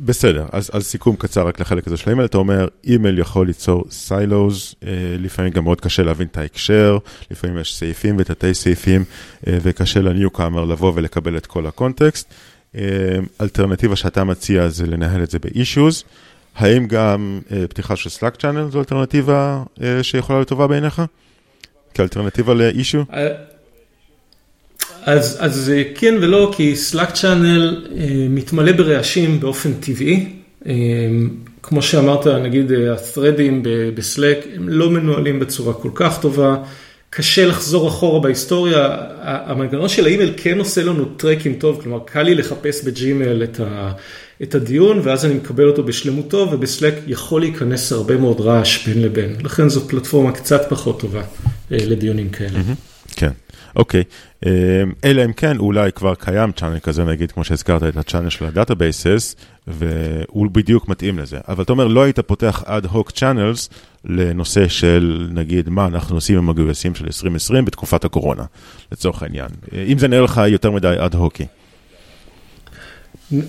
בסדר, 0.00 0.46
אז, 0.52 0.70
אז 0.72 0.86
סיכום 0.86 1.16
קצר 1.16 1.46
רק 1.46 1.60
לחלק 1.60 1.86
הזה 1.86 1.96
של 1.96 2.10
האימייל, 2.10 2.26
אתה 2.26 2.38
אומר, 2.38 2.68
אימייל 2.84 3.18
יכול 3.18 3.46
ליצור 3.46 3.84
silos, 3.90 4.74
אה, 4.86 4.88
לפעמים 5.18 5.52
גם 5.52 5.64
מאוד 5.64 5.80
קשה 5.80 6.02
להבין 6.02 6.26
את 6.26 6.38
ההקשר, 6.38 6.98
לפעמים 7.30 7.58
יש 7.58 7.76
סעיפים 7.76 8.16
ותתי 8.18 8.54
סעיפים, 8.54 9.04
אה, 9.46 9.58
וקשה 9.62 10.00
ל-newcomer 10.00 10.64
לבוא 10.64 10.92
ולקבל 10.94 11.36
את 11.36 11.46
כל 11.46 11.66
ה-context. 11.66 12.34
אה, 12.76 12.82
אלטרנטיבה 13.40 13.96
שאתה 13.96 14.24
מציע 14.24 14.68
זה 14.68 14.86
לנהל 14.86 15.22
את 15.22 15.30
זה 15.30 15.38
ב-issues. 15.38 16.04
האם 16.56 16.86
גם 16.86 17.40
פתיחה 17.68 17.96
של 17.96 18.10
Slack 18.10 18.36
channel 18.36 18.70
זו 18.70 18.78
אלטרנטיבה 18.78 19.62
שיכולה 20.02 20.38
להיות 20.38 20.48
טובה 20.48 20.66
בעיניך? 20.66 21.02
כאלטרנטיבה 21.94 22.54
ל-issue? 22.54 23.14
אה, 25.08 25.12
אז, 25.12 25.36
אז 25.40 25.72
כן 25.94 26.14
ולא, 26.20 26.52
כי 26.56 26.74
Slack 26.90 27.14
channel 27.14 27.94
מתמלא 28.30 28.72
ברעשים 28.72 29.40
באופן 29.40 29.72
טבעי. 29.72 30.26
כמו 31.62 31.82
שאמרת, 31.82 32.26
נגיד 32.26 32.72
ה-thread 32.72 33.49
ים 33.49 33.68
ב-Slack 33.94 34.46
הם 34.56 34.68
לא 34.68 34.90
מנוהלים 34.90 35.40
בצורה 35.40 35.74
כל 35.74 35.90
כך 35.94 36.20
טובה. 36.20 36.56
קשה 37.16 37.46
לחזור 37.46 37.88
אחורה 37.88 38.20
בהיסטוריה, 38.20 38.96
המנגנון 39.20 39.88
של 39.88 40.06
האימייל 40.06 40.32
כן 40.36 40.58
עושה 40.58 40.82
לנו 40.82 41.04
track 41.04 41.40
ים 41.40 41.54
טוב, 41.54 41.80
כלומר 41.82 41.98
קל 42.04 42.22
לי 42.22 42.34
לחפש 42.34 42.84
ב-Gmail 42.84 43.42
את, 43.42 43.60
ה, 43.60 43.92
את 44.42 44.54
הדיון 44.54 45.00
ואז 45.02 45.24
אני 45.24 45.34
מקבל 45.34 45.68
אותו 45.68 45.82
בשלמותו 45.82 46.48
וב-Slack 46.52 46.94
יכול 47.06 47.40
להיכנס 47.40 47.92
הרבה 47.92 48.16
מאוד 48.16 48.40
רעש 48.40 48.86
בין 48.88 49.02
לבין, 49.02 49.36
לכן 49.44 49.68
זו 49.68 49.88
פלטפורמה 49.88 50.32
קצת 50.32 50.66
פחות 50.68 51.00
טובה 51.00 51.22
לדיונים 51.70 52.28
כאלה. 52.30 52.58
כן. 53.16 53.30
אוקיי, 53.76 54.02
אלא 55.04 55.24
אם 55.24 55.32
כן 55.32 55.56
אולי 55.58 55.92
כבר 55.92 56.14
קיים 56.14 56.52
channel 56.52 56.78
כזה, 56.78 57.04
נגיד 57.04 57.32
כמו 57.32 57.44
שהזכרת 57.44 57.82
את 57.82 57.96
ה-channel 57.96 58.30
של 58.30 58.44
ה-databases, 58.44 59.36
והוא 59.66 60.50
בדיוק 60.50 60.88
מתאים 60.88 61.18
לזה. 61.18 61.38
אבל 61.48 61.64
אתה 61.64 61.72
אומר, 61.72 61.86
לא 61.86 62.02
היית 62.02 62.20
פותח 62.20 62.62
ad 62.66 62.86
hoc 62.86 63.10
channels 63.10 63.70
לנושא 64.04 64.68
של 64.68 65.28
נגיד 65.32 65.68
מה 65.68 65.86
אנחנו 65.86 66.16
עושים 66.16 66.38
עם 66.38 66.50
הגויסים 66.50 66.94
של 66.94 67.04
2020 67.04 67.64
בתקופת 67.64 68.04
הקורונה, 68.04 68.44
לצורך 68.92 69.22
העניין. 69.22 69.48
אם 69.88 69.98
זה 69.98 70.08
נראה 70.08 70.22
לך 70.22 70.40
יותר 70.48 70.70
מדי 70.70 70.94
אד 70.98 71.14
הוקי. 71.14 71.44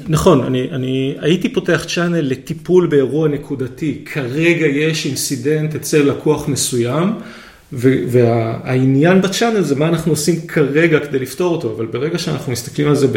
נכון, 0.07 0.43
אני, 0.43 0.71
אני 0.71 1.15
הייתי 1.21 1.53
פותח 1.53 1.85
צ'אנל 1.87 2.21
לטיפול 2.21 2.87
באירוע 2.87 3.27
נקודתי. 3.27 4.01
כרגע 4.05 4.65
יש 4.65 5.05
אינסידנט 5.05 5.75
אצל 5.75 6.01
לקוח 6.03 6.47
מסוים. 6.47 7.09
והעניין 7.75 9.21
בצ'אנל 9.21 9.61
זה 9.61 9.75
מה 9.75 9.87
אנחנו 9.87 10.11
עושים 10.11 10.47
כרגע 10.47 10.99
כדי 10.99 11.19
לפתור 11.19 11.55
אותו, 11.55 11.75
אבל 11.75 11.85
ברגע 11.85 12.19
שאנחנו 12.19 12.51
מסתכלים 12.51 12.87
על 12.87 12.95
זה 12.95 13.07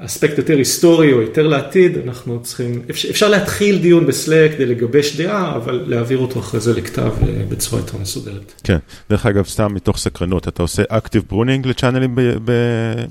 באספקט 0.00 0.38
יותר 0.38 0.56
היסטורי 0.56 1.12
או 1.12 1.20
יותר 1.20 1.46
לעתיד, 1.46 1.98
אנחנו 2.04 2.42
צריכים, 2.42 2.82
אפשר 2.90 3.28
להתחיל 3.28 3.78
דיון 3.78 4.06
בסלאק 4.06 4.52
כדי 4.52 4.66
לגבש 4.66 5.16
דעה, 5.16 5.56
אבל 5.56 5.84
להעביר 5.86 6.18
אותו 6.18 6.40
אחרי 6.40 6.60
זה 6.60 6.74
לכתב 6.74 7.12
אה, 7.22 7.42
בצורה 7.48 7.82
יותר 7.82 7.98
מסודרת. 7.98 8.52
כן, 8.64 8.78
דרך 9.10 9.26
אגב, 9.26 9.44
סתם 9.44 9.74
מתוך 9.74 9.98
סקרנות, 9.98 10.48
אתה 10.48 10.62
עושה 10.62 10.82
active 10.88 11.22
pruning 11.28 11.66
ל-channel 11.66 12.09
ים 12.09 12.18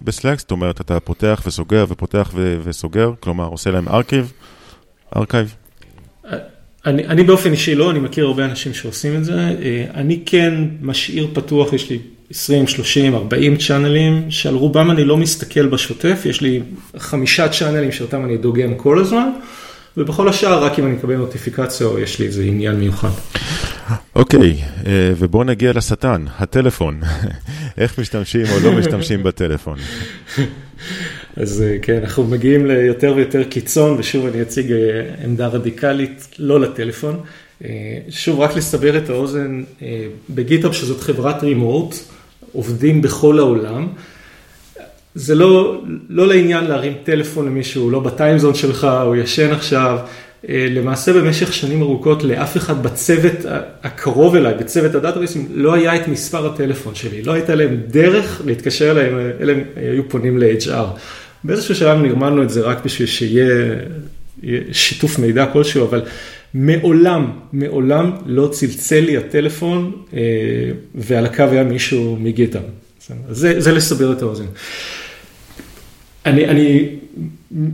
ב-Slack, 0.04 0.40
זאת 0.40 0.52
אומרת, 0.52 0.82
אתה 0.82 1.00
פותח 1.00 1.44
וסוגר 1.48 1.86
ופותח 1.90 2.32
וסוגר, 2.64 3.12
כלומר, 3.20 3.46
עושה 3.46 3.72
להם 3.72 3.88
archive, 3.88 4.32
archive. 5.16 5.56
אני, 6.88 7.08
אני 7.08 7.24
באופן 7.24 7.52
אישי 7.52 7.76
לא, 7.76 7.92
אני 7.92 8.00
מכיר 8.00 8.26
הרבה 8.26 8.46
אנשים 8.46 8.74
שעושים 8.74 9.16
את 9.16 9.26
זה. 9.26 9.34
אה, 9.34 9.86
אני 9.94 10.20
כן 10.26 10.54
משאיר 10.82 11.28
פתוח, 11.34 11.74
יש 11.74 11.90
לי 11.90 12.00
20, 12.32 12.68
30, 12.68 13.16
40 13.16 13.58
channel 13.58 14.05
ים, 14.05 14.26
שעל 14.30 14.56
רובם 14.56 14.92
אני 14.92 15.06
לא 15.06 15.18
מסתכל 15.18 15.68
בשוטף, 15.68 16.22
יש 16.26 16.42
לי 16.42 16.62
חמישה 16.98 17.50
channel 17.50 17.83
ים 17.83 17.92
שאותם 17.92 18.26
אני 18.26 18.38
דוגם 18.38 18.76
כל 18.76 19.00
הזמן, 19.00 19.30
ובכל 19.98 20.30
השאר 20.30 20.64
רק 20.64 20.80
אם 20.80 20.86
אני 20.86 20.94
מקבל 20.94 21.16
נוטיפיקציה 21.16 21.88
או 21.88 22.00
יש 22.00 22.20
לי 22.20 22.26
איזה 22.26 22.44
עניין 22.44 22.76
מיוחד. 22.76 23.10
אוקיי, 24.16 24.40
okay, 24.40 24.88
אה, 24.88 25.12
ובואו 25.18 25.44
נגיע 25.44 25.74
לשטן, 25.74 26.26
הטלפון. 26.38 27.00
איך 27.78 28.00
משתמשים 28.00 28.46
או 28.52 28.60
לא 28.64 28.72
משתמשים 28.72 29.24
בטלפון? 29.24 29.78
אז 31.42 31.62
אה, 31.62 31.78
כן, 31.82 32.00
אנחנו 32.04 32.24
מגיעים 32.24 32.66
ליותר 32.66 33.14
ויותר 33.16 33.44
קיצון, 33.44 33.96
ושוב 34.00 34.26
אני 34.26 34.42
אציג 34.42 34.72
אה, 34.72 34.78
עמדה 35.24 35.48
רדיקלית, 35.48 36.28
לא 36.40 36.60
לטלפון. 36.60 37.20
אה, 37.66 37.70
שוב, 38.10 38.40
רק 38.40 38.56
לסבר 38.56 38.98
את 38.98 39.10
האוזן, 39.10 39.64
בגיטאפ 40.30 40.76
שזאת 40.76 41.02
חברת 41.02 41.44
רימורט, 41.44 41.96
עובדים 42.52 43.02
בכל 43.02 43.40
העולם. 43.40 43.88
זה 45.16 45.36
לא, 45.36 45.82
לא 46.10 46.28
לעניין 46.28 46.66
להרים 46.66 46.94
טלפון 47.04 47.46
למישהו, 47.46 47.90
לא 47.90 48.00
בטיימזון 48.00 48.56
שלך, 48.56 48.88
הוא 49.06 49.16
ישן 49.16 49.52
עכשיו. 49.52 50.00
למעשה 50.50 51.14
במשך 51.14 51.54
שנים 51.54 51.82
ארוכות 51.82 52.24
לאף 52.24 52.58
אחד 52.58 52.84
בצוות 52.84 53.46
הקרוב 53.84 54.36
אליי, 54.36 54.54
בצוות 54.54 54.96
הדאטאביסים, 54.96 55.48
לא 55.54 55.74
היה 55.74 55.96
את 55.96 56.08
מספר 56.08 56.54
הטלפון 56.54 56.96
שלי, 56.96 57.24
לא 57.24 57.34
הייתה 57.34 57.56
להם 57.56 57.78
דרך 57.88 58.42
להתקשר 58.46 58.92
אליהם, 58.92 59.32
אלא 59.40 59.52
הם 59.52 59.64
היו 59.76 60.10
פונים 60.10 60.38
ל-HR. 60.38 61.00
באיזשהו 61.48 61.76
שלב 61.76 61.98
נרמלנו 61.98 62.44
את 62.44 62.50
זה 62.50 62.62
רק 62.62 62.86
בשביל 62.86 63.08
שיהיה 63.08 63.76
שיתוף 64.72 65.20
מידע 65.20 65.46
כלשהו, 65.46 65.86
אבל 65.86 66.02
מעולם, 66.54 67.32
מעולם 67.54 68.12
לא 68.26 68.50
צלצל 68.52 69.00
לי 69.00 69.18
הטלפון 69.18 69.92
אה, 70.14 70.20
ועל 70.96 71.26
הקו 71.26 71.44
היה 71.44 71.64
מישהו 71.64 72.18
מגיטה. 72.20 72.60
זה, 73.30 73.60
זה 73.62 73.72
לסבר 73.72 74.12
את 74.12 74.22
האוזן. 74.22 74.46
אני, 76.26 76.46
אני 76.46 76.90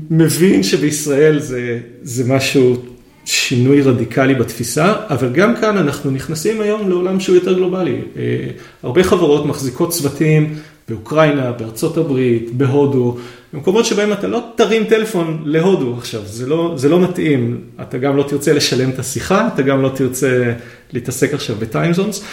מבין 0.10 0.64
שבישראל 0.64 1.40
זה, 1.40 1.80
זה 2.04 2.34
משהו, 2.34 2.84
שינוי 3.26 3.82
רדיקלי 3.82 4.36
בתפיסה, 4.36 4.94
אבל 5.10 5.30
גם 5.34 5.56
כאן 5.56 5.78
אנחנו 5.78 6.12
נכנסים 6.12 6.62
היום 6.62 6.90
לעולם 6.90 7.20
שהוא 7.20 7.36
יותר 7.36 7.54
גלובלי. 7.54 8.02
אה, 8.18 8.48
הרבה 8.84 9.04
חברות 9.04 9.46
מחזיקות 9.46 9.90
צוותים 9.90 10.56
באוקראינה, 10.90 11.52
בארצות 11.52 11.98
הברית, 11.98 12.50
בהודו, 12.54 13.18
במקומות 13.54 13.86
שבהם 13.86 14.14
אתה 14.14 14.28
לא 14.28 14.44
תרים 14.56 14.84
טלפון 14.84 15.42
להודו 15.46 15.96
עכשיו, 15.98 16.22
זה 16.26 16.48
לא, 16.48 16.74
זה 16.76 16.90
לא 16.90 17.00
מתאים, 17.00 17.62
אתה 17.82 17.98
גם 17.98 18.18
לא 18.18 18.24
תרצה 18.24 18.54
לשלם 18.54 18.90
את 18.90 19.00
השיחה, 19.00 19.48
אתה 19.54 19.62
גם 19.62 19.82
לא 19.82 19.90
תרצה 19.90 20.54
להתעסק 20.94 21.34
עכשיו 21.34 21.56
בטיימזונס, 21.60 22.24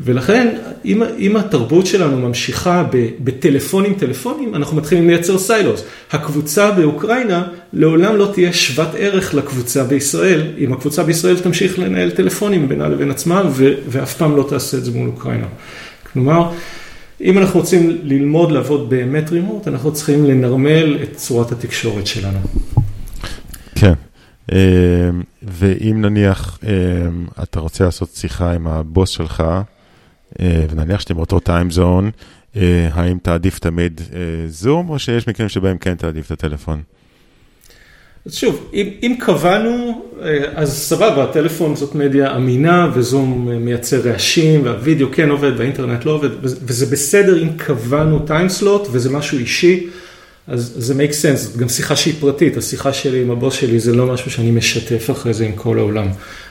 ולכן 0.00 0.56
אם, 0.84 1.02
אם 1.18 1.36
התרבות 1.36 1.86
שלנו 1.86 2.28
ממשיכה 2.28 2.84
בטלפונים 3.24 3.94
טלפונים, 3.94 4.54
אנחנו 4.54 4.76
מתחילים 4.76 5.08
לייצר 5.08 5.38
סיילוס. 5.38 5.84
הקבוצה 6.10 6.70
באוקראינה 6.70 7.48
לעולם 7.72 8.16
לא 8.16 8.30
תהיה 8.34 8.52
שוות 8.52 8.88
ערך 8.98 9.34
לקבוצה 9.34 9.84
בישראל, 9.84 10.42
אם 10.58 10.72
הקבוצה 10.72 11.02
בישראל 11.02 11.38
תמשיך 11.38 11.78
לנהל 11.78 12.10
טלפונים 12.10 12.68
בינה 12.68 12.88
לבין 12.88 13.10
עצמה, 13.10 13.42
ואף 13.88 14.14
פעם 14.16 14.36
לא 14.36 14.46
תעשה 14.48 14.76
את 14.76 14.84
זה 14.84 14.90
מול 14.90 15.08
אוקראינה. 15.08 15.46
כלומר, 16.12 16.50
אם 17.20 17.38
אנחנו 17.38 17.60
רוצים 17.60 17.98
ללמוד 18.02 18.52
לעבוד 18.52 18.90
באמת 18.90 19.30
רימוט, 19.30 19.68
אנחנו 19.68 19.92
צריכים 19.92 20.24
לנרמל 20.24 20.98
את 21.02 21.16
צורת 21.16 21.52
התקשורת 21.52 22.06
שלנו. 22.06 22.38
כן, 23.74 23.92
אמ, 24.52 24.56
ואם 25.42 26.00
נניח 26.00 26.58
אמ, 26.62 27.26
אתה 27.42 27.60
רוצה 27.60 27.84
לעשות 27.84 28.10
שיחה 28.14 28.52
עם 28.52 28.66
הבוס 28.66 29.10
שלך, 29.10 29.44
אה, 30.40 30.64
ונניח 30.70 31.00
שאתם 31.00 31.14
באותו 31.14 31.40
טיימזון, 31.40 32.10
אה, 32.56 32.88
האם 32.92 33.18
תעדיף 33.22 33.58
תמיד 33.58 34.00
זום, 34.48 34.88
אה, 34.88 34.92
או 34.92 34.98
שיש 34.98 35.28
מקרים 35.28 35.48
שבהם 35.48 35.78
כן 35.78 35.94
תעדיף 35.94 36.26
את 36.26 36.30
הטלפון? 36.30 36.82
אז 38.26 38.34
שוב, 38.34 38.70
אם, 38.74 38.88
אם 39.02 39.14
קבענו, 39.20 40.04
אה, 40.22 40.44
אז 40.54 40.72
סבבה, 40.72 41.24
הטלפון 41.24 41.76
זאת 41.76 41.94
מדיה 41.94 42.36
אמינה 42.36 42.90
וזום 42.94 43.48
מייצר 43.50 44.00
רעשים 44.00 44.64
והווידאו 44.64 45.08
כן 45.12 45.30
עובד 45.30 45.52
והאינטרנט 45.56 46.04
לא 46.04 46.10
עובד 46.10 46.28
וזה 46.42 46.86
בסדר 46.86 47.42
אם 47.42 47.48
קבענו 47.56 48.18
טיימסלוט 48.18 48.88
וזה 48.92 49.10
משהו 49.10 49.38
אישי, 49.38 49.86
אז 50.46 50.72
זה 50.76 50.94
make 50.94 51.12
sense, 51.12 51.36
זאת 51.36 51.56
גם 51.56 51.68
שיחה 51.68 51.96
שהיא 51.96 52.14
פרטית, 52.20 52.56
השיחה 52.56 52.92
שלי 52.92 53.22
עם 53.22 53.30
הבוס 53.30 53.54
שלי 53.54 53.80
זה 53.80 53.92
לא 53.92 54.06
משהו 54.06 54.30
שאני 54.30 54.50
משתף 54.50 55.10
אחרי 55.10 55.34
זה 55.34 55.46
עם 55.46 55.52
כל 55.52 55.78
העולם, 55.78 56.08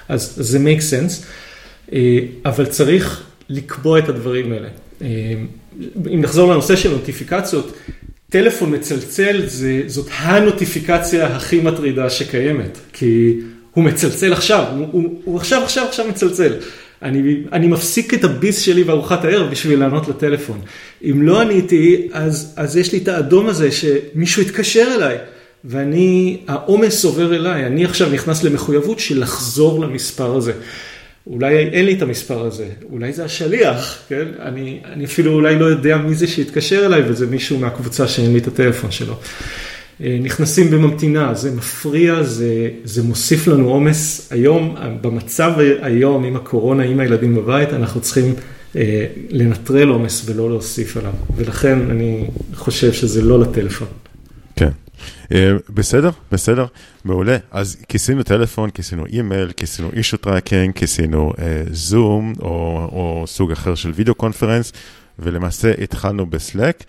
אז 0.08 0.34
זה 0.38 0.58
make 0.58 0.82
sense, 0.82 1.26
אה, 1.94 2.20
אבל 2.46 2.66
צריך 2.66 3.24
לקבוע 3.50 4.00
את 4.00 4.10
הדברים 4.10 4.52
האלה. 4.52 4.68
אה, 5.02 5.08
אם 6.14 6.22
נחזור 6.22 6.52
לנושא 6.52 6.76
של 6.76 6.92
נוטיפיקציות, 6.92 7.74
טלפון 8.30 8.76
מצלצל 8.76 9.42
זה, 9.46 9.82
זאת 9.88 10.08
הנוטיפיקציה 10.18 11.28
הכי 11.28 11.62
מטרידה 11.62 12.10
שקיימת, 12.10 12.78
כי 12.94 13.40
הוא 13.74 13.84
מצלצל 13.84 14.34
עכשיו, 14.34 14.66
הוא, 14.78 14.88
הוא, 14.92 15.22
הוא 15.24 15.38
עכשיו 15.38 15.64
עכשיו 15.64 15.86
עכשיו 15.86 16.08
מצלצל. 16.08 16.54
אני, 17.02 17.44
אני 17.52 17.68
מפסיק 17.68 18.14
את 18.14 18.24
הביס 18.24 18.60
שלי 18.60 18.84
בארוחת 18.84 19.26
הערב 19.26 19.52
בשביל 19.52 19.80
לענות 19.80 20.08
לטלפון. 20.08 20.62
אם 21.04 21.22
לא 21.22 21.42
עניתי, 21.42 22.08
אז, 22.12 22.54
אז 22.56 22.78
יש 22.78 22.92
לי 22.94 23.00
את 23.00 23.08
האדום 23.08 23.48
הזה 23.48 23.70
שמישהו 23.72 24.42
התקשר 24.42 24.88
אליי. 24.96 25.18
ואני, 25.66 26.38
העומס 26.48 27.06
עובר 27.06 27.36
אליי, 27.36 27.66
אני 27.66 27.86
עכשיו 27.86 28.10
נכנס 28.10 28.44
למחויבות 28.44 29.00
של 29.00 29.22
לחזור 29.22 29.80
למספר 29.80 30.36
הזה. 30.36 30.54
אולי 31.30 31.58
אין 31.58 31.86
לי 31.86 31.94
את 31.94 32.02
המספר 32.02 32.46
הזה, 32.46 32.68
אולי 32.92 33.14
זה 33.14 33.26
השליח, 33.26 34.00
כן? 34.10 34.26
אני, 34.40 34.80
אני 34.94 35.06
אפילו 35.06 35.34
אולי 35.34 35.60
לא 35.60 35.66
יודע 35.66 35.98
מי 35.98 36.16
זה 36.16 36.28
שהתקשר 36.28 36.86
אליי 36.86 37.02
וזה 37.08 37.28
מישהו 37.28 37.60
מהקבוצה 37.60 38.08
שאין 38.08 38.34
לי 38.34 38.40
את 38.40 38.48
הטלפון 38.48 38.92
שלו. 38.92 39.14
אה, 40.04 40.18
נכנסים 40.22 40.72
בממתינה, 40.72 41.34
זה 41.34 41.52
מפריע, 41.52 42.24
זה, 42.24 42.70
זה 42.84 43.04
מוסיף 43.04 43.48
לנו 43.48 43.70
עומס. 43.70 44.32
היום, 44.32 44.76
במצב 45.02 45.54
היום 45.82 46.24
עם 46.24 46.36
הקורונה, 46.36 46.84
עם 46.84 47.00
הילדים 47.00 47.36
בבית, 47.36 47.74
אנחנו 47.74 48.02
צריכים 48.02 48.34
אה, 48.76 49.06
לנטרל 49.30 49.90
עומס 49.90 50.30
ולא 50.30 50.50
להוסיף 50.50 50.98
עליו. 50.98 51.14
ולכן 51.36 51.80
אני 51.92 52.26
חושב 52.54 52.94
שזה 52.94 53.22
לא 53.22 53.40
לטלפון. 53.40 53.88
אה, 55.32 55.52
בסדר, 55.70 56.10
בסדר, 56.32 56.66
מעולה. 57.06 57.38
אז 57.52 57.78
כיסינו 57.90 58.24
טלפון, 58.24 58.70
כיסינו 58.70 59.06
אימייל, 59.06 59.52
כיסינו 59.52 59.90
issue 59.94 60.18
tracking, 60.18 60.74
כיסינו 60.74 61.34
Zoom 61.72 62.34
או, 62.40 62.48
או 62.92 63.24
סוג 63.28 63.52
אחר 63.52 63.76
של 63.76 63.92
video 63.96 64.16
conference, 64.16 64.74
ולמעשה 65.20 65.72
התחלנו 65.84 66.26
ב-Slack. 66.26 66.84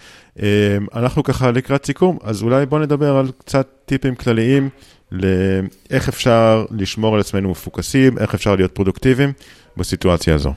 אנחנו 0.95 1.23
ככה 1.23 1.51
לקראת 1.51 1.87
סיכום, 1.87 2.19
אז 2.23 2.43
אולי 2.43 2.67
בוא 2.67 2.79
נדבר 2.79 3.17
על 3.17 3.31
קצת 3.39 3.69
טיפים 3.87 4.15
כלליים 4.15 4.69
לאיך 5.13 6.09
אפשר 6.09 6.65
לשמור 6.71 7.15
על 7.15 7.21
עצמנו 7.21 7.51
מפוקסים, 7.51 8.19
איך 8.19 8.35
אפשר 8.35 8.57
להיות 8.57 8.73
פרודוקטיביים 8.73 9.33
בסיטואציה 9.77 10.35
הזו. 10.35 10.55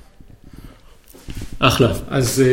אחלה. 1.59 1.93
אז, 2.09 2.43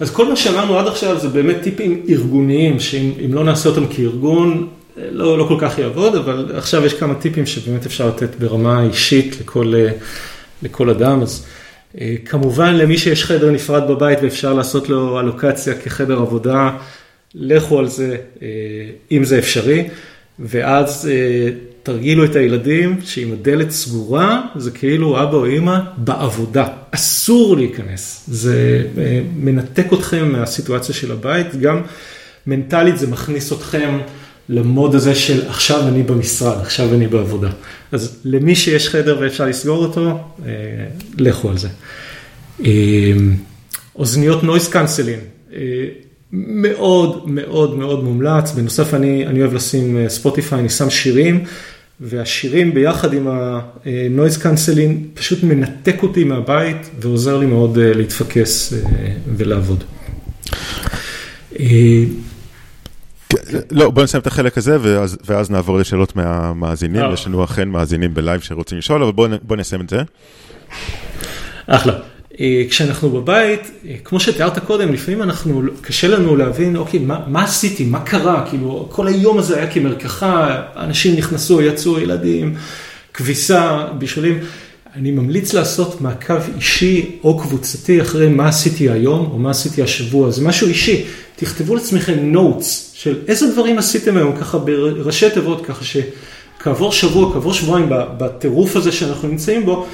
אז 0.00 0.10
כל 0.10 0.28
מה 0.28 0.36
שאמרנו 0.36 0.78
עד 0.78 0.86
עכשיו 0.86 1.20
זה 1.20 1.28
באמת 1.28 1.56
טיפים 1.62 2.02
ארגוניים, 2.08 2.80
שאם 2.80 3.34
לא 3.34 3.44
נעשה 3.44 3.68
אותם 3.68 3.86
כארגון, 3.86 4.68
לא, 5.10 5.38
לא 5.38 5.44
כל 5.44 5.56
כך 5.60 5.78
יעבוד, 5.78 6.14
אבל 6.14 6.52
עכשיו 6.56 6.86
יש 6.86 6.94
כמה 6.94 7.14
טיפים 7.14 7.46
שבאמת 7.46 7.86
אפשר 7.86 8.08
לתת 8.08 8.34
ברמה 8.38 8.82
אישית 8.82 9.36
לכל, 9.40 9.74
לכל 10.62 10.90
אדם. 10.90 11.22
אז 11.22 11.46
כמובן 12.24 12.74
למי 12.74 12.98
שיש 12.98 13.24
חדר 13.24 13.50
נפרד 13.50 13.88
בבית 13.88 14.18
ואפשר 14.22 14.54
לעשות 14.54 14.88
לו 14.88 15.20
אלוקציה 15.20 15.74
כחדר 15.74 16.18
עבודה, 16.18 16.70
לכו 17.34 17.78
על 17.78 17.88
זה 17.88 18.16
אם 19.12 19.24
זה 19.24 19.38
אפשרי, 19.38 19.88
ואז 20.38 21.10
תרגילו 21.88 22.24
את 22.24 22.36
הילדים 22.36 22.96
שאם 23.04 23.32
הדלת 23.32 23.70
סגורה 23.70 24.42
זה 24.56 24.70
כאילו 24.70 25.22
אבא 25.22 25.36
או 25.36 25.44
אימא 25.44 25.78
בעבודה, 25.96 26.68
אסור 26.90 27.56
להיכנס, 27.56 28.24
זה 28.28 28.84
מנתק 29.36 29.92
אתכם 29.92 30.32
מהסיטואציה 30.32 30.94
של 30.94 31.12
הבית, 31.12 31.56
גם 31.60 31.82
מנטלית 32.46 32.98
זה 32.98 33.06
מכניס 33.06 33.52
אתכם 33.52 33.98
ל 34.48 34.57
mode 34.57 34.94
הזה 34.94 35.14
של 35.14 35.48
עכשיו 35.48 35.88
אני 35.88 36.02
במשרד, 36.02 36.56
עכשיו 36.60 36.94
אני 36.94 37.06
בעבודה. 37.06 37.50
אז 37.92 38.18
למי 38.24 38.54
שיש 38.54 38.88
חדר 38.88 39.18
ואפשר 39.20 39.46
לסגור 39.46 39.84
אותו, 39.84 40.18
לכו 41.18 41.50
על 41.50 41.56
זה. 41.58 41.68
אוזניות 43.96 44.42
noise 44.42 44.68
cancelling, 44.68 45.20
מאוד 46.32 47.28
מאוד 47.28 47.78
מאוד 47.78 48.04
מומלץ, 48.04 48.52
בנוסף 48.52 48.94
אני, 48.94 49.26
אני 49.26 49.40
אוהב 49.40 49.54
לשים 49.54 50.08
Spotify, 50.08 50.58
אני 50.58 50.68
שם 50.68 50.90
שירים, 50.90 51.44
והשירים 52.00 52.74
ביחד 52.74 53.12
עם 53.12 53.28
ה 53.28 53.46
noise 53.46 54.38
cancelling 54.38 55.08
פשוט 55.14 55.42
מנתק 55.42 56.02
אותי 56.02 56.24
מהבית 56.24 56.90
ועוזר 57.00 57.38
לי 57.38 57.46
מאוד 57.46 57.78
להתפקס 57.78 58.72
ולעבוד. 59.36 59.84
לא, 63.70 63.90
בוא 63.90 64.02
נסיים 64.02 64.20
את 64.20 64.26
החלק 64.26 64.58
הזה 64.58 64.76
ואז, 64.80 65.18
ואז 65.24 65.50
נעבור 65.50 65.78
לשאלות 65.78 66.16
מהמאזינים, 66.16 67.02
יש 67.12 67.26
לנו 67.26 67.44
אכן 67.44 67.68
מאזינים 67.68 68.14
בלייב 68.14 68.40
שרוצים 68.40 68.78
לשאול, 68.78 69.02
אבל 69.02 69.12
בוא, 69.12 69.28
בוא 69.42 69.56
נסיים 69.56 69.80
את 69.80 69.90
זה. 69.90 70.02
אחלה. 71.66 71.98
כשאנחנו 72.70 73.10
בבית, 73.10 73.70
כמו 74.04 74.20
שתיארת 74.20 74.58
קודם, 74.58 74.92
לפעמים 74.92 75.22
אנחנו, 75.22 75.62
קשה 75.80 76.08
לנו 76.08 76.36
להבין, 76.36 76.76
אוקיי, 76.76 77.00
מה, 77.00 77.20
מה 77.26 77.44
עשיתי, 77.44 77.84
מה 77.84 78.00
קרה, 78.00 78.46
כאילו, 78.50 78.88
כל 78.90 79.06
היום 79.06 79.38
הזה 79.38 79.56
היה 79.56 79.70
כמרקחה, 79.70 80.62
אנשים 80.76 81.16
נכנסו, 81.16 81.62
יצאו, 81.62 82.00
ילדים, 82.00 82.54
כביסה, 83.14 83.86
בישולים. 83.98 84.38
אני 84.94 85.10
ממליץ 85.10 85.54
לעשות 85.54 86.00
מעקב 86.00 86.40
אישי 86.56 87.18
או 87.24 87.38
קבוצתי 87.38 88.02
אחרי 88.02 88.28
מה 88.28 88.48
עשיתי 88.48 88.90
היום 88.90 89.28
או 89.32 89.38
מה 89.38 89.50
עשיתי 89.50 89.82
השבוע, 89.82 90.30
זה 90.30 90.44
משהו 90.44 90.66
אישי. 90.66 91.04
תכתבו 91.36 91.74
לעצמכם 91.74 92.34
notes 92.34 92.64
של 92.94 93.18
איזה 93.28 93.52
דברים 93.52 93.78
עשיתם 93.78 94.16
היום, 94.16 94.36
ככה 94.36 94.58
בראשי 94.58 95.30
תיבות, 95.30 95.66
ככה 95.66 95.84
שכעבור 95.84 96.92
שבוע, 96.92 97.32
כעבור 97.32 97.54
שבועיים 97.54 97.86
בטירוף 97.90 98.76
הזה 98.76 98.92
שאנחנו 98.92 99.28
נמצאים 99.28 99.66
בו, 99.66 99.86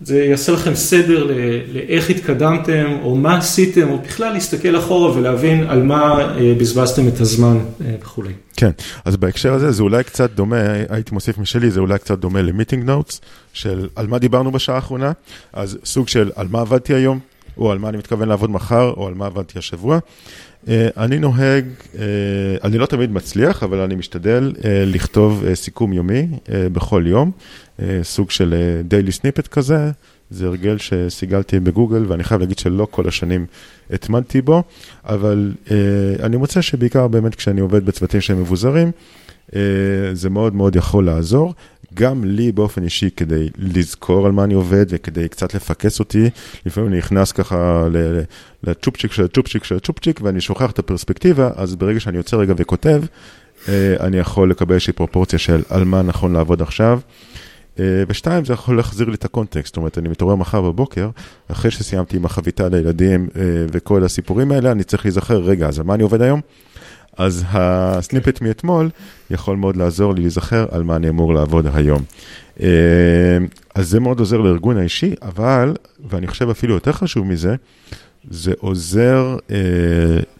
זה 0.00 0.24
יעשה 0.24 0.52
לכם 0.52 0.74
סדר 0.74 1.30
לאיך 1.72 2.10
התקדמתם, 2.10 2.96
או 3.02 3.16
מה 3.16 3.38
עשיתם, 3.38 3.88
או 3.88 3.98
בכלל 3.98 4.32
להסתכל 4.32 4.78
אחורה 4.78 5.16
ולהבין 5.18 5.64
על 5.66 5.82
מה 5.82 6.32
בזבזתם 6.58 7.08
את 7.08 7.20
הזמן 7.20 7.58
וכולי. 8.00 8.32
כן, 8.56 8.70
אז 9.04 9.16
בהקשר 9.16 9.54
הזה 9.54 9.72
זה 9.72 9.82
אולי 9.82 10.04
קצת 10.04 10.30
דומה, 10.30 10.56
הייתי 10.88 11.14
מוסיף 11.14 11.38
משלי, 11.38 11.70
זה 11.70 11.80
אולי 11.80 11.98
קצת 11.98 12.18
דומה 12.18 12.42
ל 12.42 12.47
meeting 12.47 12.84
notes, 12.84 13.20
של 13.52 13.88
על 13.96 14.06
מה 14.06 14.18
דיברנו 14.18 14.52
בשעה 14.52 14.76
האחרונה, 14.76 15.12
אז 15.52 15.78
סוג 15.84 16.08
של 16.08 16.30
על 16.36 16.46
מה 16.50 16.60
עבדתי 16.60 16.94
היום, 16.94 17.18
או 17.58 17.72
על 17.72 17.78
מה 17.78 17.88
אני 17.88 17.96
מתכוון 17.96 18.28
לעבוד 18.28 18.50
מחר, 18.50 18.92
או 18.96 19.06
על 19.06 19.14
מה 19.14 19.26
עבדתי 19.26 19.58
השבוע. 19.58 19.98
אני 20.68 21.18
נוהג, 21.18 21.64
אני 22.64 22.78
לא 22.78 22.86
תמיד 22.86 23.12
מצליח, 23.12 23.62
אבל 23.62 23.80
אני 23.80 23.94
משתדל 23.94 24.52
לכתוב 24.64 25.44
סיכום 25.54 25.92
יומי 25.92 26.26
בכל 26.48 27.04
יום, 27.06 27.30
סוג 28.02 28.30
של 28.30 28.54
daily 28.84 29.12
snippet 29.12 29.46
כזה, 29.46 29.90
זה 30.30 30.46
הרגל 30.46 30.78
שסיגלתי 30.78 31.60
בגוגל, 31.60 32.04
ואני 32.08 32.24
חייב 32.24 32.40
להגיד 32.40 32.58
שלא 32.58 32.86
כל 32.90 33.08
השנים 33.08 33.46
התמדתי 33.90 34.42
בו, 34.42 34.62
אבל 35.04 35.52
אני 36.22 36.36
מוצא 36.36 36.60
שבעיקר 36.60 37.08
באמת 37.08 37.34
כשאני 37.34 37.60
עובד 37.60 37.86
בצוותים 37.86 38.20
שהם 38.20 38.40
מבוזרים, 38.40 38.90
זה 40.12 40.30
מאוד 40.30 40.54
מאוד 40.54 40.76
יכול 40.76 41.06
לעזור. 41.06 41.54
גם 41.94 42.24
לי 42.24 42.52
באופן 42.52 42.82
אישי, 42.82 43.10
כדי 43.16 43.48
לזכור 43.58 44.26
על 44.26 44.32
מה 44.32 44.44
אני 44.44 44.54
עובד 44.54 44.86
וכדי 44.88 45.28
קצת 45.28 45.54
לפקס 45.54 45.98
אותי, 45.98 46.30
לפעמים 46.66 46.90
אני 46.90 46.98
נכנס 46.98 47.32
ככה 47.32 47.88
לצ'ופצ'יק 48.64 49.12
של 49.12 49.24
הצ'ופצ'יק 49.24 49.64
של 49.64 49.76
הצ'ופצ'יק 49.76 50.20
ואני 50.22 50.40
שוכח 50.40 50.70
את 50.70 50.78
הפרספקטיבה, 50.78 51.50
אז 51.54 51.74
ברגע 51.74 52.00
שאני 52.00 52.16
יוצא 52.16 52.36
רגע 52.36 52.54
וכותב, 52.56 53.02
אני 53.68 54.16
יכול 54.16 54.50
לקבל 54.50 54.74
איזושהי 54.74 54.92
פרופורציה 54.92 55.38
של 55.38 55.62
על 55.68 55.84
מה 55.84 56.02
נכון 56.02 56.32
לעבוד 56.32 56.62
עכשיו. 56.62 57.00
ושתיים, 57.78 58.44
זה 58.44 58.52
יכול 58.52 58.76
להחזיר 58.76 59.08
לי 59.08 59.14
את 59.14 59.24
הקונטקסט, 59.24 59.66
זאת 59.66 59.76
אומרת, 59.76 59.98
אני 59.98 60.08
מתעורר 60.08 60.34
מחר 60.34 60.62
בבוקר, 60.62 61.10
אחרי 61.48 61.70
שסיימתי 61.70 62.16
עם 62.16 62.24
החביתה 62.24 62.68
לילדים 62.68 63.28
וכל 63.72 64.04
הסיפורים 64.04 64.52
האלה, 64.52 64.72
אני 64.72 64.84
צריך 64.84 65.04
להיזכר, 65.04 65.38
רגע, 65.42 65.68
אז 65.68 65.78
על 65.78 65.84
מה 65.84 65.94
אני 65.94 66.02
עובד 66.02 66.22
היום? 66.22 66.40
אז 67.16 67.44
הסניפט 67.48 68.40
מאתמול 68.40 68.90
יכול 69.30 69.56
מאוד 69.56 69.76
לעזור 69.76 70.14
לי 70.14 70.20
להיזכר 70.20 70.66
על 70.70 70.82
מה 70.82 70.96
אני 70.96 71.08
אמור 71.08 71.34
לעבוד 71.34 71.66
היום. 71.74 72.02
אז 73.74 73.88
זה 73.88 74.00
מאוד 74.00 74.20
עוזר 74.20 74.36
לארגון 74.36 74.76
האישי, 74.78 75.14
אבל, 75.22 75.74
ואני 76.10 76.26
חושב 76.26 76.48
אפילו 76.50 76.74
יותר 76.74 76.92
חשוב 76.92 77.26
מזה, 77.26 77.54
זה 78.30 78.52
עוזר 78.58 79.36
אה, 79.50 79.56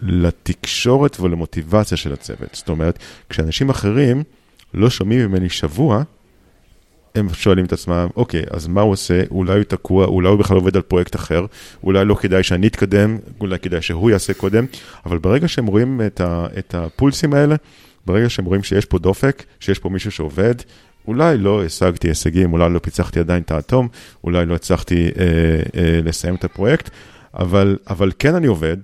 לתקשורת 0.02 1.20
ולמוטיבציה 1.20 1.96
של 1.96 2.12
הצוות. 2.12 2.48
זאת 2.52 2.68
אומרת, 2.68 2.98
כשאנשים 3.30 3.70
אחרים 3.70 4.22
לא 4.74 4.90
שומעים 4.90 5.20
ממני 5.28 5.48
שבוע, 5.48 6.02
הם 7.16 7.28
שואלים 7.34 7.64
את 7.64 7.72
עצמם, 7.72 8.08
אוקיי, 8.16 8.42
אז 8.50 8.66
מה 8.66 8.80
הוא 8.80 8.92
עושה? 8.92 9.22
אולי 9.30 9.54
הוא 9.54 9.62
תקוע, 9.62 10.06
אולי 10.06 10.28
הוא 10.28 10.38
בכלל 10.38 10.56
עובד 10.56 10.76
על 10.76 10.82
פרויקט 10.82 11.16
אחר, 11.16 11.46
אולי 11.82 12.04
לא 12.04 12.14
כדאי 12.14 12.42
שאני 12.42 12.66
אתקדם, 12.66 13.18
אולי 13.40 13.58
כדאי 13.58 13.82
שהוא 13.82 14.10
יעשה 14.10 14.34
קודם, 14.34 14.64
אבל 15.06 15.18
ברגע 15.18 15.48
שהם 15.48 15.66
רואים 15.66 16.00
את, 16.06 16.20
ה, 16.20 16.46
את 16.58 16.74
הפולסים 16.74 17.34
האלה, 17.34 17.56
ברגע 18.06 18.28
שהם 18.30 18.44
רואים 18.44 18.62
שיש 18.62 18.84
פה 18.84 18.98
דופק, 18.98 19.44
שיש 19.60 19.78
פה 19.78 19.88
מישהו 19.88 20.10
שעובד, 20.10 20.54
אולי 21.08 21.38
לא 21.38 21.64
השגתי 21.64 22.08
הישגים, 22.08 22.52
אולי 22.52 22.72
לא 22.72 22.78
פיצחתי 22.78 23.20
עדיין 23.20 23.42
את 23.42 23.50
האטום, 23.50 23.88
אולי 24.24 24.46
לא 24.46 24.54
הצלחתי 24.54 25.08
אה, 25.18 25.24
אה, 25.80 26.00
לסיים 26.04 26.34
את 26.34 26.44
הפרויקט, 26.44 26.90
אבל, 27.34 27.78
אבל 27.90 28.12
כן 28.18 28.34
אני 28.34 28.46
עובד, 28.46 28.76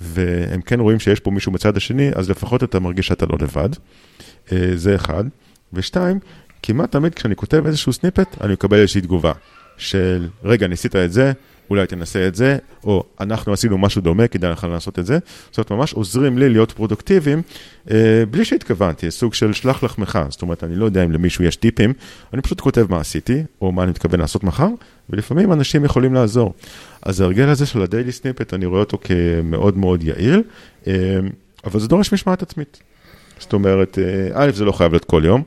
והם 0.00 0.60
כן 0.60 0.80
רואים 0.80 1.00
שיש 1.00 1.20
פה 1.20 1.30
מישהו 1.30 1.52
בצד 1.52 1.76
השני, 1.76 2.10
אז 2.14 2.30
לפחות 2.30 2.64
אתה 2.64 2.80
מרגיש 2.80 3.06
שאתה 3.06 3.26
לא 3.26 3.38
לבד. 3.40 3.68
אה, 4.52 4.70
זה 4.74 4.94
אחד. 4.94 5.24
ושתיים, 5.74 6.18
כמעט 6.66 6.92
תמיד 6.92 7.14
כשאני 7.14 7.36
כותב 7.36 7.66
איזשהו 7.66 7.92
snippet, 7.92 8.40
אני 8.40 8.52
מקבל 8.52 8.78
איזושהי 8.78 9.00
תגובה 9.00 9.32
של, 9.76 10.28
רגע, 10.44 10.66
ניסית 10.66 10.96
את 10.96 11.12
זה, 11.12 11.32
אולי 11.70 11.86
תנסה 11.86 12.26
את 12.26 12.34
זה, 12.34 12.56
או 12.84 13.04
אנחנו 13.20 13.52
עשינו 13.52 13.78
משהו 13.78 14.00
דומה, 14.00 14.28
כדאי 14.28 14.50
לך 14.50 14.66
לעשות 14.70 14.98
את 14.98 15.06
זה. 15.06 15.18
זאת 15.50 15.58
אומרת, 15.58 15.70
ממש 15.70 15.92
עוזרים 15.92 16.38
לי 16.38 16.48
להיות 16.48 16.72
פרודוקטיביים, 16.72 17.42
אה, 17.90 18.22
בלי 18.30 18.44
שהתכוונתי, 18.44 19.10
סוג 19.10 19.34
של 19.34 19.52
שלח 19.52 19.82
לחמך. 19.82 20.18
זאת 20.28 20.42
אומרת, 20.42 20.64
אני 20.64 20.76
לא 20.76 20.84
יודע 20.84 21.04
אם 21.04 21.12
למישהו 21.12 21.44
יש 21.44 21.56
טיפים, 21.56 21.92
אני 22.32 22.42
פשוט 22.42 22.60
כותב 22.60 22.86
מה 22.90 23.00
עשיתי, 23.00 23.42
או 23.60 23.72
מה 23.72 23.82
אני 23.82 23.90
מתכוון 23.90 24.20
לעשות 24.20 24.44
מחר, 24.44 24.68
ולפעמים 25.10 25.52
אנשים 25.52 25.84
יכולים 25.84 26.14
לעזור. 26.14 26.54
אז 27.02 27.20
ההרגל 27.20 27.48
הזה 27.48 27.66
של 27.66 27.82
ה 27.82 27.87
daily 27.87 28.12
snippet, 28.12 28.54
אני 28.54 28.66
רואה 28.66 28.80
אותו 28.80 28.98
כמאוד 29.00 29.78
מאוד 29.78 30.04
יעיל, 30.04 30.42
אה, 30.86 30.92
אבל 31.64 31.80
זה 31.80 31.88
דורש 31.88 32.12
משמעת 32.12 32.42
עצמית. 32.42 32.82
זאת 33.38 33.52
אומרת, 33.52 33.98
אה, 33.98 34.30
א', 34.34 34.50
זה 34.52 34.64
לא 34.64 34.72
חייב 34.72 34.92
להיות 34.92 35.04
כל 35.04 35.22
יום, 35.24 35.42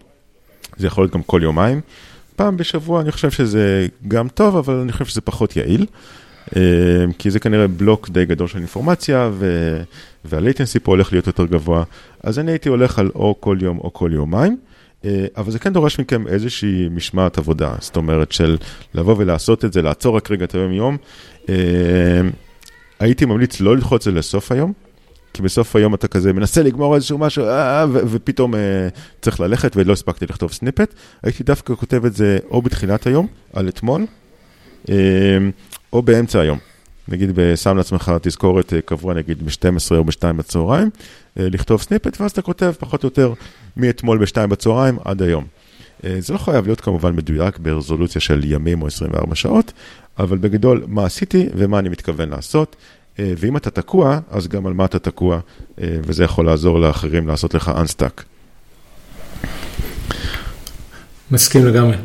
זה 0.78 0.88
יכול 0.88 1.04
להיות 1.04 1.14
גם 1.14 1.24
כל 1.24 1.40
יומיים. 1.44 1.82
פעם 2.36 2.58
בשבוע 2.58 3.02
אני 3.02 3.12
חושב 3.12 3.32
שזה 3.32 3.88
גם 4.08 4.28
טוב, 4.28 4.56
אבל 4.56 4.74
אני 4.74 4.92
חושב 4.92 5.06
שזה 5.06 5.22
פחות 5.22 5.56
יעיל. 5.56 5.86
אה, 6.56 6.62
כי 7.18 7.32
זה 7.32 7.40
כנראה 7.40 7.68
בלוק 7.68 8.10
די 8.10 8.26
גדול 8.26 8.48
של 8.48 8.58
אינפורמציה. 8.58 9.32
והלייטנסי 10.26 10.80
פה 10.80 10.92
הולך 10.92 11.12
להיות 11.12 11.28
יותר 11.28 11.46
גבוה. 11.46 11.84
אז 12.24 12.40
אני 12.40 12.52
הייתי 12.52 12.70
הולך 12.70 13.00
על 13.00 13.12
או 13.16 13.36
כל 13.40 13.58
יום 13.62 13.78
או 13.78 13.94
כל 13.94 14.12
יומיים, 14.14 14.58
אה, 15.06 15.26
אבל 15.38 15.52
זה 15.52 15.60
כן 15.60 15.74
דורש 15.74 16.00
מכם 16.00 16.28
איזושהי 16.28 16.88
משמעת 16.92 17.38
עבודה. 17.38 17.74
זאת 17.80 17.96
אומרת, 17.96 18.32
של 18.32 18.58
לבוא 18.94 19.16
ולעשות 19.18 19.66
את 19.66 19.74
זה, 19.74 19.82
לעצור 19.82 20.16
רק 20.16 20.32
רגע 20.32 20.46
את 20.46 20.56
היום-יום. 20.56 20.98
הייתי 23.00 23.26
ממליץ 23.26 23.62
לא 23.62 23.76
ללחוץ 23.76 24.08
את 24.08 24.14
זה 24.14 24.20
לסוף 24.20 24.52
היום, 24.52 24.74
כי 25.38 25.44
בסוף 25.44 25.76
היום 25.76 25.96
אתה 25.96 26.08
כזה 26.08 26.34
מנסה 26.34 26.64
לגמור 26.64 26.96
איזשהו 26.96 27.18
משהו, 27.18 27.46
אה, 27.46 27.86
ופתאום 27.92 28.56
אה, 28.56 28.60
צריך 29.22 29.40
ללכת 29.40 29.76
ולא 29.76 29.94
הספקתי 29.94 30.26
לכתוב 30.26 30.52
snippet. 30.52 30.94
הייתי 31.24 31.44
דווקא 31.44 31.76
כותב 31.76 32.06
את 32.06 32.16
זה 32.16 32.40
או 32.50 32.62
בתחילת 32.62 33.08
היום, 33.08 33.28
על 33.54 33.68
אתמול, 33.68 34.06
אה, 34.90 34.96
או 35.94 36.02
באמצע 36.02 36.40
היום. 36.40 36.58
נגיד, 37.08 37.40
שם 37.56 37.78
לעצמך 37.78 38.12
תזכורת 38.22 38.74
קבוע, 38.86 39.14
נגיד 39.14 39.44
ב-12 39.44 39.96
או 39.96 40.04
ב-2 40.04 40.34
בצהריים, 40.38 40.90
לכתוב 41.36 41.82
snippet, 41.82 42.22
ואז 42.22 42.32
אתה 42.32 42.42
כותב 42.42 42.74
פחות 42.80 43.04
או 43.04 43.08
יותר 43.08 43.34
מאתמול 43.78 44.18
ב-2 44.18 44.48
בצהריים 44.48 44.98
עד 45.06 45.22
היום. 45.22 45.46
זה 46.20 46.34
לא 46.34 46.38
חייב 46.38 46.66
להיות 46.66 46.82
כמובן 46.82 47.16
מדויק 47.16 47.58
ברזולוציה 47.58 48.22
של 48.22 48.42
ימים 48.44 48.82
או 48.82 48.88
24 48.88 49.36
שעות, 49.36 49.74
אבל 50.20 50.38
בגדול, 50.38 50.84
מה 50.88 51.06
עשיתי 51.06 51.50
ומה 51.56 51.80
אני 51.80 51.90
מתכוון 51.90 52.30
לעשות. 52.30 52.76
אה, 53.20 53.34
ואם 53.38 53.58
אתה 53.58 53.72
תקוע, 53.72 54.20
אז 54.32 54.48
גם 54.48 54.68
על 54.68 54.74
מה 54.74 54.86
אתה 54.86 55.00
תקוע, 55.00 55.40
אה, 55.82 55.98
וזה 56.04 56.24
יכול 56.24 56.46
לעזור 56.46 56.80
לאחרים 56.80 57.28
לעשות 57.28 57.54
לך 57.54 57.72
unstuck. 57.76 58.24
מסכים 61.32 61.66
לגמרי. 61.66 61.96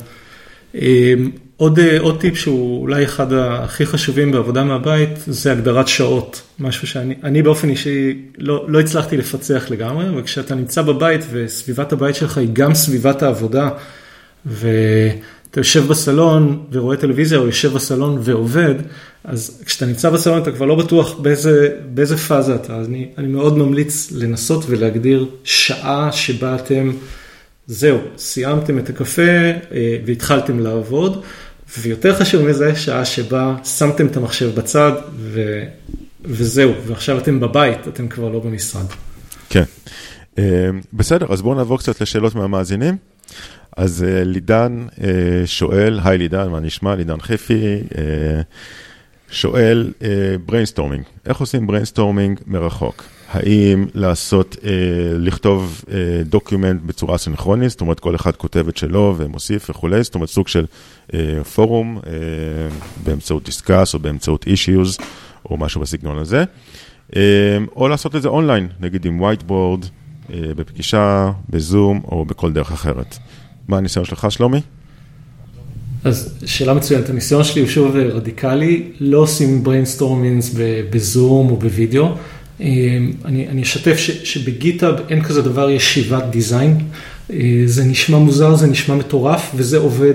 אה, 0.75 1.15
עוד, 1.57 1.79
עוד 1.99 2.21
טיפ 2.21 2.37
שהוא 2.37 2.83
אולי 2.83 3.05
אחד 3.05 3.33
הכי 3.33 3.87
חשובים 3.87 4.33
בעבודה 4.33 4.65
מהבית, 4.65 5.11
זה 5.27 5.53
הגדרת 5.53 5.89
שעות. 5.89 6.43
משהו 6.59 6.87
שאני 6.87 7.43
באופן 7.43 7.69
אישי 7.69 8.23
לא, 8.39 8.65
לא 8.69 8.81
הצלחתי 8.81 9.17
לפצח 9.17 9.71
לגמרי, 9.71 10.19
וכשאתה 10.19 10.55
נמצא 10.55 10.83
בבית 10.83 11.21
וסביבת 11.33 11.93
הבית 11.93 12.15
שלך 12.15 12.39
היא 12.39 12.49
גם 12.53 12.75
סביבת 12.75 13.23
העבודה, 13.23 13.71
ואתה 15.53 15.61
יושב 15.61 15.89
בסלון 15.89 16.65
ורואה 16.73 16.97
טלוויזיה, 16.97 17.39
או 17.39 17.47
יושב 17.47 17.73
בסלון 17.73 18.19
ועובד, 18.23 18.75
אז 19.25 19.63
כשאתה 19.67 19.87
נמצא 19.87 20.11
בסלון 20.11 20.43
אתה 20.43 20.53
כבר 20.53 20.67
לא 20.67 20.75
בטוח 20.75 21.19
באיזה, 21.19 21.69
באיזה 21.95 22.17
פאזה 22.17 22.55
אתה, 22.55 22.77
אז 22.77 22.87
אני, 22.87 23.09
אני 23.19 23.29
מאוד 23.29 23.59
ממליץ 23.59 24.13
לנסות 24.13 24.65
ולהגדיר 24.69 25.27
שעה 25.45 26.13
שבה 26.13 26.55
אתם, 26.55 26.93
זהו, 27.67 27.99
סיימתם 28.17 28.79
את 28.79 28.89
הקפה 28.89 29.23
אה, 29.23 29.97
והתחלתם 30.07 30.61
לעבוד, 30.61 31.23
ויותר 31.79 32.15
חשוב 32.15 32.43
מזה, 32.43 32.77
שעה 32.77 33.05
שבה 33.05 33.57
שמתם 33.65 34.07
את 34.07 34.17
המחשב 34.17 34.55
בצד 34.55 34.93
ו, 35.17 35.63
וזהו, 36.25 36.73
ועכשיו 36.87 37.19
אתם 37.19 37.41
בבית, 37.41 37.89
אתם 37.89 38.09
כבר 38.09 38.29
לא 38.29 38.39
במשרד. 38.41 38.87
כן, 39.49 39.65
אה, 40.39 40.71
בסדר, 40.93 41.27
אז 41.33 41.43
בואו 41.43 41.55
נעבור 41.55 41.79
קצת 41.79 42.01
לשאלות 42.01 42.35
מהמאזינים. 42.35 42.97
אז 43.77 44.05
אה, 44.09 44.25
לידן 44.25 44.87
שואל, 45.47 46.01
היי 46.05 46.19
לידן, 46.19 46.49
מה 46.49 46.61
נשמע? 46.61 46.95
לידן 46.95 47.21
חפי. 47.21 47.83
שואל 49.33 49.93
brainstorming, 50.47 51.05
אה, 51.05 51.29
איך 51.29 51.41
עושים 51.41 51.67
brainstorming 51.67 52.41
מרחוק? 52.47 53.05
האם 53.31 53.87
לעשות, 53.95 54.57
אה, 54.61 54.65
לכתוב 55.19 55.85
document 56.25 56.81
אה, 56.81 56.87
בצורה 56.87 57.19
סינכרונית, 57.19 57.71
זאת 57.71 57.81
אומרת 57.81 58.01
כל 58.01 58.15
אחד 58.15 58.37
כותב 58.37 58.69
את 58.69 58.77
שלו 58.77 59.15
ומוסיף 59.17 59.71
וכולי, 59.71 60.03
זאת 60.03 60.15
אומרת 60.15 60.29
סוג 60.29 60.49
של 60.49 60.65
אה, 61.09 61.15
פורום 61.55 61.99
אה, 61.99 62.07
באמצעות 63.05 63.45
discuss 63.45 63.95
או 63.95 63.99
באמצעות 63.99 64.47
אישיוז 64.47 64.99
או 65.51 65.57
משהו 65.57 65.81
בסגנון 65.81 66.19
הזה, 66.19 66.45
אה, 67.11 67.15
או 67.77 67.89
לעשות 67.89 68.17
את 68.17 68.23
זה 68.23 68.29
אונליין, 68.29 68.69
נגיד 68.81 69.05
עם 69.07 69.25
אה, 69.25 70.31
בפגישה, 70.31 71.31
בזום 71.51 72.01
או 72.05 72.25
בכל 72.25 72.53
דרך 72.53 72.73
אחרת. 72.73 73.19
מה 73.69 73.77
הניסיון 73.77 74.05
שלך 74.05 74.27
שלומי? 74.31 74.61
אז 76.05 76.35
שאלה 76.47 76.75
מצוינת, 76.75 77.11
הניסיון 77.11 77.45
שלי 77.45 77.61
הוא 77.61 77.69
שוב 77.69 77.97
רדיקלי, 77.97 78.83
לא 79.01 79.19
עושים 79.19 79.65
brainstormings 79.67 80.57
בזום 80.91 81.51
או 81.51 81.57
בווידאו. 81.57 82.15
אמ, 82.61 83.13
אני, 83.25 83.49
אני 83.49 83.63
אשתף 83.63 83.97
ש, 83.97 84.11
שבגיטאב 84.11 84.95
אין 85.09 85.23
כזה 85.23 85.43
דבר 85.43 85.71
ישיבת 85.71 86.25
דיזיין, 86.31 86.79
אה, 87.33 87.63
זה 87.67 87.85
נשמע 87.85 88.19
מוזר, 88.19 88.55
זה 88.55 88.67
נשמע 88.67 88.95
מטורף 88.95 89.53
וזה 89.55 89.79
עובד 89.79 90.15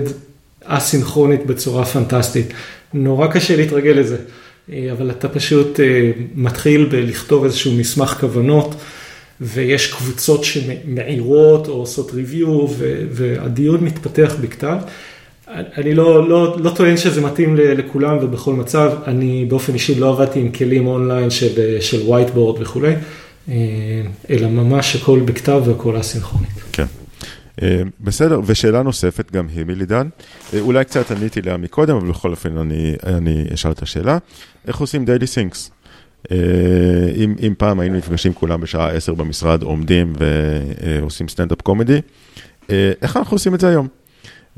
אסינכרונית 0.64 1.46
בצורה 1.46 1.84
פנטסטית. 1.84 2.46
נורא 2.94 3.26
קשה 3.26 3.56
להתרגל 3.56 3.90
לזה, 3.90 4.16
אה, 4.72 4.88
אבל 4.92 5.10
אתה 5.10 5.28
פשוט 5.28 5.80
אה, 5.80 6.10
מתחיל 6.34 6.84
בלכתוב 6.84 7.44
איזשהו 7.44 7.72
מסמך 7.72 8.16
כוונות. 8.20 8.74
ויש 9.40 9.92
קבוצות 9.92 10.44
שמעירות 10.44 11.68
או 11.68 11.72
עושות 11.72 12.10
ריוויו 12.14 12.66
והדיון 13.10 13.84
מתפתח 13.84 14.34
בכתב. 14.40 14.76
אני 15.48 15.94
לא, 15.94 16.28
לא, 16.28 16.56
לא 16.60 16.70
טוען 16.70 16.96
שזה 16.96 17.20
מתאים 17.20 17.56
לכולם 17.56 18.16
ובכל 18.20 18.54
מצב, 18.54 18.92
אני 19.06 19.44
באופן 19.44 19.74
אישי 19.74 19.94
לא 19.94 20.08
עבדתי 20.08 20.40
עם 20.40 20.52
כלים 20.52 20.86
אונליין 20.86 21.30
של, 21.30 21.80
של 21.80 22.00
whiteboard 22.08 22.60
וכולי, 22.60 22.94
אה, 23.48 23.54
אלא 24.30 24.48
ממש 24.48 24.96
הכל 24.96 25.20
בכתב 25.20 25.62
והכל 25.66 26.00
אסינכרונית. 26.00 26.50
כן. 26.72 26.84
אה, 27.62 27.82
בסדר, 28.00 28.40
ושאלה 28.46 28.82
נוספת 28.82 29.32
גם 29.32 29.48
היא 29.48 29.64
מלידן, 29.64 30.08
אה, 30.54 30.60
אולי 30.60 30.84
קצת 30.84 31.10
עניתי 31.10 31.42
לה 31.42 31.56
מקודם, 31.56 31.96
אבל 31.96 32.08
בכל 32.08 32.30
אופן 32.30 32.56
אני, 32.58 32.94
אני 33.06 33.44
אשאל 33.54 33.70
את 33.70 33.82
השאלה, 33.82 34.18
איך 34.66 34.78
עושים 34.78 35.04
daily 35.04 35.26
syncs? 35.26 35.70
אם, 37.16 37.34
אם 37.46 37.54
פעם 37.58 37.80
היינו 37.80 37.96
נפגשים 37.96 38.32
כולם 38.32 38.60
בשעה 38.60 38.90
10 38.90 39.14
במשרד, 39.14 39.62
עומדים 39.62 40.12
ועושים 40.18 41.28
stand-up 41.28 41.62
comedy, 41.62 42.00
איך 43.02 43.16
אנחנו 43.16 43.34
עושים 43.34 43.54
את 43.54 43.60
זה 43.60 43.68
היום? 43.68 43.88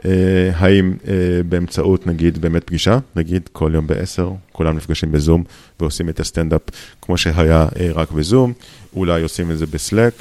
אה, 0.04 0.50
האם 0.54 0.94
אה, 1.08 1.14
באמצעות 1.48 2.06
נגיד 2.06 2.38
באמת 2.38 2.64
פגישה, 2.64 2.98
נגיד 3.16 3.48
כל 3.52 3.70
יום 3.74 3.86
ב-10, 3.86 4.22
כולם 4.52 4.76
נפגשים 4.76 5.12
בזום 5.12 5.44
ועושים 5.80 6.08
את 6.08 6.20
הסטנדאפ 6.20 6.60
כמו 7.02 7.18
שהיה 7.18 7.66
אה, 7.80 7.88
רק 7.94 8.10
בזום, 8.10 8.52
אולי 8.96 9.22
עושים 9.22 9.50
את 9.50 9.58
זה 9.58 9.66
ב 9.66 9.73
Slack, 9.73 10.14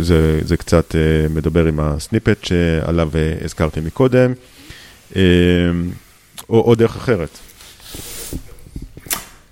זה, 0.00 0.40
זה 0.44 0.56
קצת 0.56 0.94
מדבר 1.30 1.66
עם 1.66 1.80
ה 1.80 1.88
snippet 1.88 2.44
שעליו 2.44 3.10
הזכרתי 3.44 3.80
מקודם, 3.80 4.32
או, 6.48 6.60
או 6.60 6.74
דרך 6.74 6.96
אחרת. 6.96 7.38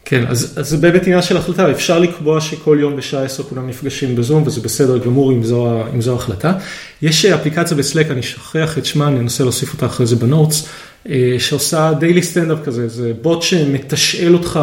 כן, 0.05 0.25
אז, 0.29 0.55
אז 0.57 0.69
זה 0.69 0.77
באמת 0.77 1.03
עניין 1.03 1.23
של 1.23 1.37
החלטה, 1.37 1.71
אפשר 1.71 1.99
לקבוע 1.99 2.41
שכל 2.41 2.77
יום 2.81 2.97
בשעה 2.97 3.25
10 3.25 3.43
כולם 3.43 3.69
נפגשים 3.69 4.17
בזום 4.17 4.43
וזה 4.47 4.61
בסדר 4.61 4.99
גמור 4.99 5.33
אם 5.33 5.43
זו, 5.43 5.83
אם 5.95 6.01
זו 6.01 6.15
החלטה. 6.15 6.53
יש 7.03 7.27
אפליקציה 7.27 7.77
ב 7.77 7.82
Slack, 7.82 8.11
אני 8.11 8.23
שוכח 8.23 8.79
את 8.79 8.85
שמה, 8.85 9.09
אני 9.09 9.21
אנסה 9.21 9.45
להוסיף 9.45 9.73
אותה 9.73 9.87
אחרי 9.87 10.07
זה 10.07 10.17
ב 10.17 10.24
notes, 10.24 10.69
אה, 11.09 11.37
שעושה 11.39 11.93
daily 11.99 12.23
stand-up 12.23 12.59
כזה, 12.65 12.89
זה 12.89 13.13
בוט 13.23 13.43
שמתשאל 13.43 14.35
אותך 14.35 14.61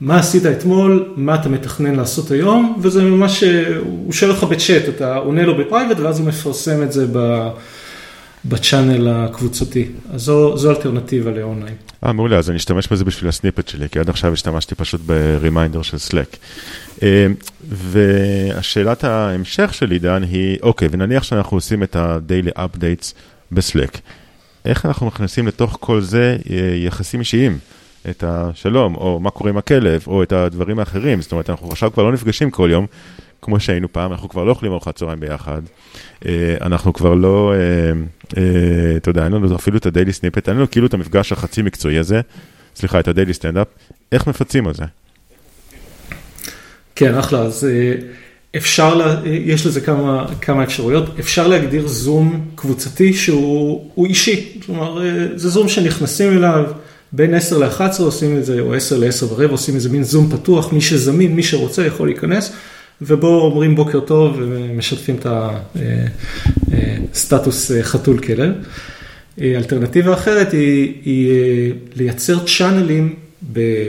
מה 0.00 0.18
עשית 0.18 0.46
אתמול, 0.46 1.08
מה 1.16 1.34
אתה 1.34 1.48
מתכנן 1.48 1.94
לעשות 1.94 2.30
היום, 2.30 2.78
וזה 2.82 3.02
ממש, 3.02 3.44
אה, 3.44 3.64
הוא 3.82 4.12
שואל 4.12 4.30
אותך 4.30 4.44
בצ'אט, 4.44 4.88
אתה 4.88 5.16
עונה 5.16 5.42
לו 5.42 5.56
ב 5.56 5.61
private 5.61 5.98
ואז 5.98 6.18
הוא 6.18 6.28
מפרסם 6.28 6.82
את 6.82 6.92
זה 6.92 7.06
ב... 7.12 7.48
ב 8.44 8.52
channel 8.52 9.08
הקבוצתי. 9.08 9.88
אז 10.10 10.20
זו, 10.20 10.56
זו 10.56 10.70
אלטרנטיבה 10.70 11.30
לאונליין. 11.30 11.74
אה, 12.04 12.12
מעולה, 12.12 12.38
אז 12.38 12.50
אני 12.50 12.56
אשתמש 12.56 12.88
בזה 12.88 13.04
בשביל 13.04 13.28
ה 13.28 13.33
snippet 13.33 13.68
שלי, 13.68 13.88
כי 13.88 13.98
עד 13.98 14.08
עכשיו 14.08 14.32
השתמשתי 14.32 14.74
פשוט 14.74 15.00
ב 15.00 15.09
reminder 15.09 15.82
של 15.82 15.98
Slack. 15.98 16.36
אה, 17.02 17.26
והשאלת 17.68 19.04
ההמשך 19.04 19.74
של 19.74 19.98
לידן, 19.98 20.22
היא, 20.22 20.58
אוקיי, 20.62 20.88
ונניח 20.90 21.22
שאנחנו 21.22 21.56
עושים 21.56 21.82
את 21.82 21.96
ה-daily 21.96 22.58
updates 22.58 23.12
ב 23.52 23.59
Slack. 23.59 23.98
איך 24.64 24.86
אנחנו 24.86 25.06
מכניסים 25.06 25.46
לתוך 25.46 25.76
כל 25.80 26.00
זה 26.00 26.36
אה, 26.50 26.56
יחסים 26.76 27.20
אישיים? 27.20 27.58
את 28.10 28.24
השלום, 28.26 28.94
או 28.94 29.20
מה 29.20 29.30
קורה 29.30 29.50
עם 29.50 29.56
הכלב, 29.56 30.04
או 30.06 30.22
את 30.22 30.32
הדברים 30.32 30.78
האחרים. 30.78 31.22
זאת 31.22 31.32
אומרת, 31.32 31.50
אנחנו 31.50 31.68
עכשיו 31.68 31.92
כבר 31.92 32.02
לא 32.02 32.12
נפגשים 32.12 32.50
כל 32.50 32.68
יום, 32.72 32.86
כמו 33.44 33.60
שהיינו 33.60 33.92
פעם, 33.92 34.12
אנחנו 34.12 34.28
כבר 34.28 34.44
לא 34.44 34.50
אוכלים 34.50 34.72
ארוחת 34.72 34.96
צהריים 34.96 35.20
ביחד. 35.20 35.62
אה, 36.26 36.56
אנחנו 36.60 36.92
כבר 36.92 37.14
לא, 37.14 37.52
אה, 37.52 37.58
אה, 38.42 38.96
אתה 38.96 39.10
יודע, 39.10 39.24
אין 39.24 39.32
לנו 39.32 39.56
אפילו 39.56 39.78
את 39.78 39.86
ה 39.86 39.90
daily 39.90 40.12
snippet, 40.12 40.48
אין 40.48 40.56
לנו 40.56 40.70
כאילו 40.70 40.86
את 40.86 40.94
המפגש 40.94 41.32
החצי 41.32 41.62
מקצועי 41.62 41.98
הזה. 41.98 42.20
סליחה, 42.76 43.00
את 43.00 43.08
ה 43.08 43.12
daily 43.12 43.34
stand-up, 43.34 43.66
איך 44.12 44.26
מפצים 44.26 44.66
על 44.66 44.74
זה? 44.74 44.84
כן, 46.94 47.14
אחלה, 47.14 47.38
אז 47.38 47.68
אפשר, 48.56 48.94
לה, 48.94 49.20
יש 49.24 49.66
לזה 49.66 49.80
כמה, 49.80 50.26
כמה 50.40 50.64
אפשרויות, 50.64 51.18
אפשר 51.20 51.46
להגדיר 51.48 51.86
זום 51.86 52.44
קבוצתי 52.54 53.14
שהוא 53.14 54.06
אישי, 54.06 54.60
כלומר 54.66 55.00
זה 55.34 55.48
זום 55.48 55.68
שנכנסים 55.68 56.32
אליו 56.32 56.64
בין 57.12 57.34
10 57.34 57.58
ל-11 57.58 58.02
עושים 58.02 58.36
את 58.36 58.44
זה, 58.44 58.60
או 58.60 58.74
10 58.74 58.98
ל-10 58.98 59.24
ורבע 59.28 59.52
עושים 59.52 59.74
איזה 59.74 59.88
מין 59.88 60.04
זום 60.04 60.30
פתוח, 60.30 60.72
מי 60.72 60.80
שזמין, 60.80 61.36
מי 61.36 61.42
שרוצה 61.42 61.86
יכול 61.86 62.08
להיכנס, 62.08 62.52
ובו 63.02 63.40
אומרים 63.40 63.76
בוקר 63.76 64.00
טוב 64.00 64.36
ומשתפים 64.38 65.16
את 65.16 65.26
הסטטוס 67.12 67.70
חתול 67.82 68.18
כלב. 68.18 68.52
אלטרנטיבה 69.40 70.14
אחרת 70.14 70.52
היא, 70.52 70.92
היא 71.04 71.72
לייצר 71.96 72.38
channelים 72.38 73.14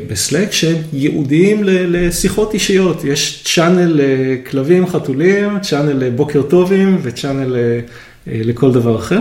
ב 0.07 0.15
Slack 0.15 0.51
שהם 0.51 0.76
ייעודיים 0.93 1.62
לשיחות 1.64 2.53
אישיות, 2.53 3.03
יש 3.03 3.43
channel 3.55 4.01
לכלבים, 4.01 4.88
חתולים, 4.88 5.60
channel 5.59 6.05
לבוקר 6.06 6.41
טובים 6.41 6.99
ו 7.03 7.10
channel 7.10 7.55
לכל 8.28 8.72
דבר 8.72 8.95
אחר. 8.95 9.20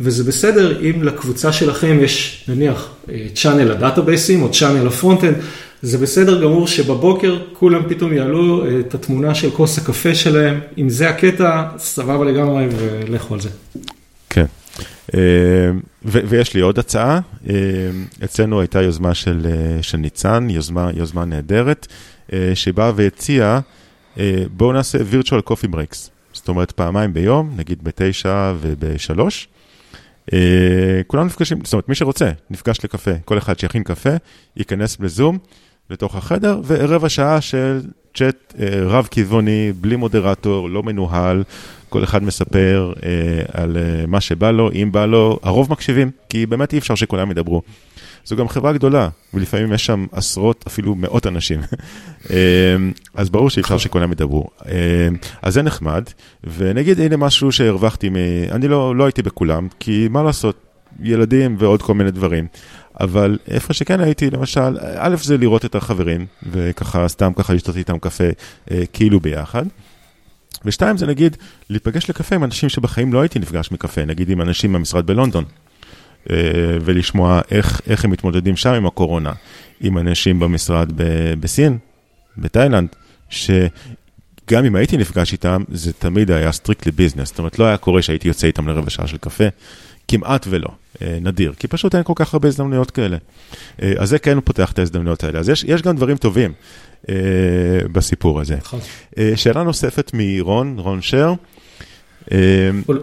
וזה 0.00 0.24
בסדר 0.24 0.80
אם 0.80 1.02
לקבוצה 1.02 1.52
שלכם 1.52 1.98
יש 2.02 2.44
נניח 2.48 2.90
channel 3.34 3.64
ל 3.64 3.71
databaseים 3.71 4.42
או 4.42 4.50
channel 4.52 4.86
ל 4.86 4.90
front-end, 4.90 5.34
זה 5.84 5.98
בסדר 5.98 6.42
גמור 6.44 6.66
שבבוקר 6.66 7.38
כולם 7.52 7.82
פתאום 7.88 8.12
יעלו 8.12 8.64
את 8.80 8.94
התמונה 8.94 9.34
של 9.34 9.50
כוס 9.50 9.78
הקפה 9.78 10.14
שלהם, 10.14 10.60
אם 10.78 10.88
זה 10.88 11.08
הקטע, 11.08 11.68
סבבה 11.78 12.24
לגמרי 12.24 12.66
ולכו 12.76 13.34
על 13.34 13.40
זה. 13.40 13.48
כן. 14.30 14.44
ויש 16.04 16.54
לי 16.54 16.60
עוד 16.60 16.78
הצעה, 16.78 17.20
אצלנו 18.24 18.60
הייתה 18.60 18.82
יוזמה 18.82 19.14
של, 19.14 19.46
של 19.82 19.98
ניצן, 19.98 20.46
יוזמה, 20.50 20.90
יוזמה 20.94 21.24
נהדרת, 21.24 21.86
שבאה 22.54 22.92
והציעה, 22.96 23.60
בואו 24.50 24.72
נעשה 24.72 24.98
virtual 24.98 25.50
coffee 25.50 25.74
breaks, 25.74 26.08
זאת 26.32 26.48
אומרת 26.48 26.72
פעמיים 26.72 27.14
ביום, 27.14 27.52
נגיד 27.56 27.84
בתשע 27.84 28.52
ובשלוש. 28.60 29.48
כולם 31.06 31.26
נפגשים, 31.26 31.58
זאת 31.64 31.72
אומרת 31.72 31.88
מי 31.88 31.94
שרוצה, 31.94 32.30
נפגש 32.50 32.78
לקפה, 32.84 33.10
כל 33.24 33.38
אחד 33.38 33.58
שיכין 33.58 33.82
קפה, 33.82 34.10
ייכנס 34.56 35.00
לזום 35.00 35.38
לתוך 35.90 36.16
החדר, 36.16 36.60
ורבע 36.66 37.08
שעה 37.08 37.40
של 37.40 37.80
צ'אט 38.14 38.54
רב 38.86 39.08
כיווני, 39.10 39.72
בלי 39.80 39.96
מודרטור, 39.96 40.70
לא 40.70 40.82
מנוהל, 40.82 41.42
כל 41.88 42.04
אחד 42.04 42.22
מספר 42.22 42.92
על 43.52 43.76
מה 44.06 44.20
שבא 44.20 44.50
לו, 44.50 44.70
אם 44.72 44.88
בא 44.92 45.06
לו, 45.06 45.38
הרוב 45.42 45.70
מקשיבים, 45.70 46.10
כי 46.28 46.46
באמת 46.46 46.72
אי 46.72 46.78
אפשר 46.78 46.94
שכולם 46.94 47.30
ידברו. 47.30 47.62
זו 48.24 48.36
גם 48.36 48.48
חברה 48.48 48.72
גדולה, 48.72 49.08
ולפעמים 49.34 49.72
יש 49.72 49.86
שם 49.86 50.06
עשרות, 50.12 50.64
אפילו 50.66 50.94
מאות 50.94 51.26
אנשים. 51.26 51.60
אז 53.14 53.30
ברור 53.30 53.50
שאי 53.50 53.62
אפשר 53.62 53.78
שכולם 53.84 54.12
ידברו. 54.12 54.46
אז 55.42 55.54
זה 55.54 55.62
נחמד, 55.62 56.04
ונגיד 56.56 57.00
הנה 57.00 57.16
משהו 57.16 57.52
שהרווחתי, 57.52 58.08
מ... 58.08 58.16
אני 58.50 58.68
לא, 58.68 58.96
לא 58.96 59.04
הייתי 59.04 59.22
בכולם, 59.22 59.68
כי 59.80 60.08
מה 60.10 60.22
לעשות, 60.22 60.63
ילדים 61.02 61.56
ועוד 61.58 61.82
כל 61.82 61.94
מיני 61.94 62.10
דברים. 62.10 62.46
אבל 63.00 63.38
איפה 63.48 63.74
שכן 63.74 64.00
הייתי, 64.00 64.30
למשל, 64.30 64.78
א' 64.96 65.16
זה 65.22 65.36
לראות 65.36 65.64
את 65.64 65.74
החברים, 65.74 66.26
וככה 66.50 67.08
סתם 67.08 67.32
ככה 67.36 67.54
לשתות 67.54 67.76
איתם 67.76 67.98
קפה 67.98 68.24
כאילו 68.92 69.20
ביחד. 69.20 69.64
ושתיים 70.64 70.96
זה 70.96 71.06
נגיד, 71.06 71.36
להיפגש 71.70 72.10
לקפה 72.10 72.34
עם 72.34 72.44
אנשים 72.44 72.68
שבחיים 72.68 73.12
לא 73.12 73.20
הייתי 73.20 73.38
נפגש 73.38 73.72
מקפה, 73.72 74.04
נגיד 74.04 74.30
עם 74.30 74.40
אנשים 74.40 74.72
מהמשרד 74.72 75.06
בלונדון. 75.06 75.44
ולשמוע 76.80 77.40
איך, 77.50 77.80
איך 77.86 78.04
הם 78.04 78.10
מתמודדים 78.10 78.56
שם 78.56 78.70
עם 78.70 78.86
הקורונה, 78.86 79.32
עם 79.80 79.98
אנשים 79.98 80.40
במשרד 80.40 80.92
ב- 80.96 81.34
בסין, 81.40 81.78
בתאילנד, 82.38 82.88
שגם 83.30 84.64
אם 84.66 84.76
הייתי 84.76 84.96
נפגש 84.96 85.32
איתם, 85.32 85.62
זה 85.72 85.92
תמיד 85.92 86.30
היה 86.30 86.52
strictly 86.52 86.92
business, 86.92 87.28
זאת 87.28 87.38
אומרת, 87.38 87.58
לא 87.58 87.64
היה 87.64 87.76
קורה 87.76 88.02
שהייתי 88.02 88.28
יוצא 88.28 88.46
איתם 88.46 88.68
לרבע 88.68 88.90
שעה 88.90 89.06
של 89.06 89.16
קפה, 89.16 89.44
כמעט 90.08 90.46
ולא, 90.50 90.68
נדיר, 91.02 91.52
כי 91.58 91.68
פשוט 91.68 91.94
אין 91.94 92.02
כל 92.02 92.12
כך 92.16 92.34
הרבה 92.34 92.48
הזדמנויות 92.48 92.90
כאלה. 92.90 93.16
אז 93.78 94.08
זה 94.08 94.18
כן 94.18 94.40
פותח 94.40 94.72
את 94.72 94.78
ההזדמנויות 94.78 95.24
האלה, 95.24 95.38
אז 95.38 95.48
יש, 95.48 95.64
יש 95.68 95.82
גם 95.82 95.96
דברים 95.96 96.16
טובים 96.16 96.52
בסיפור 97.92 98.40
הזה. 98.40 98.56
שאלה 99.36 99.62
נוספת 99.62 100.10
מרון, 100.14 100.74
רון 100.78 101.02
שר. 101.02 101.32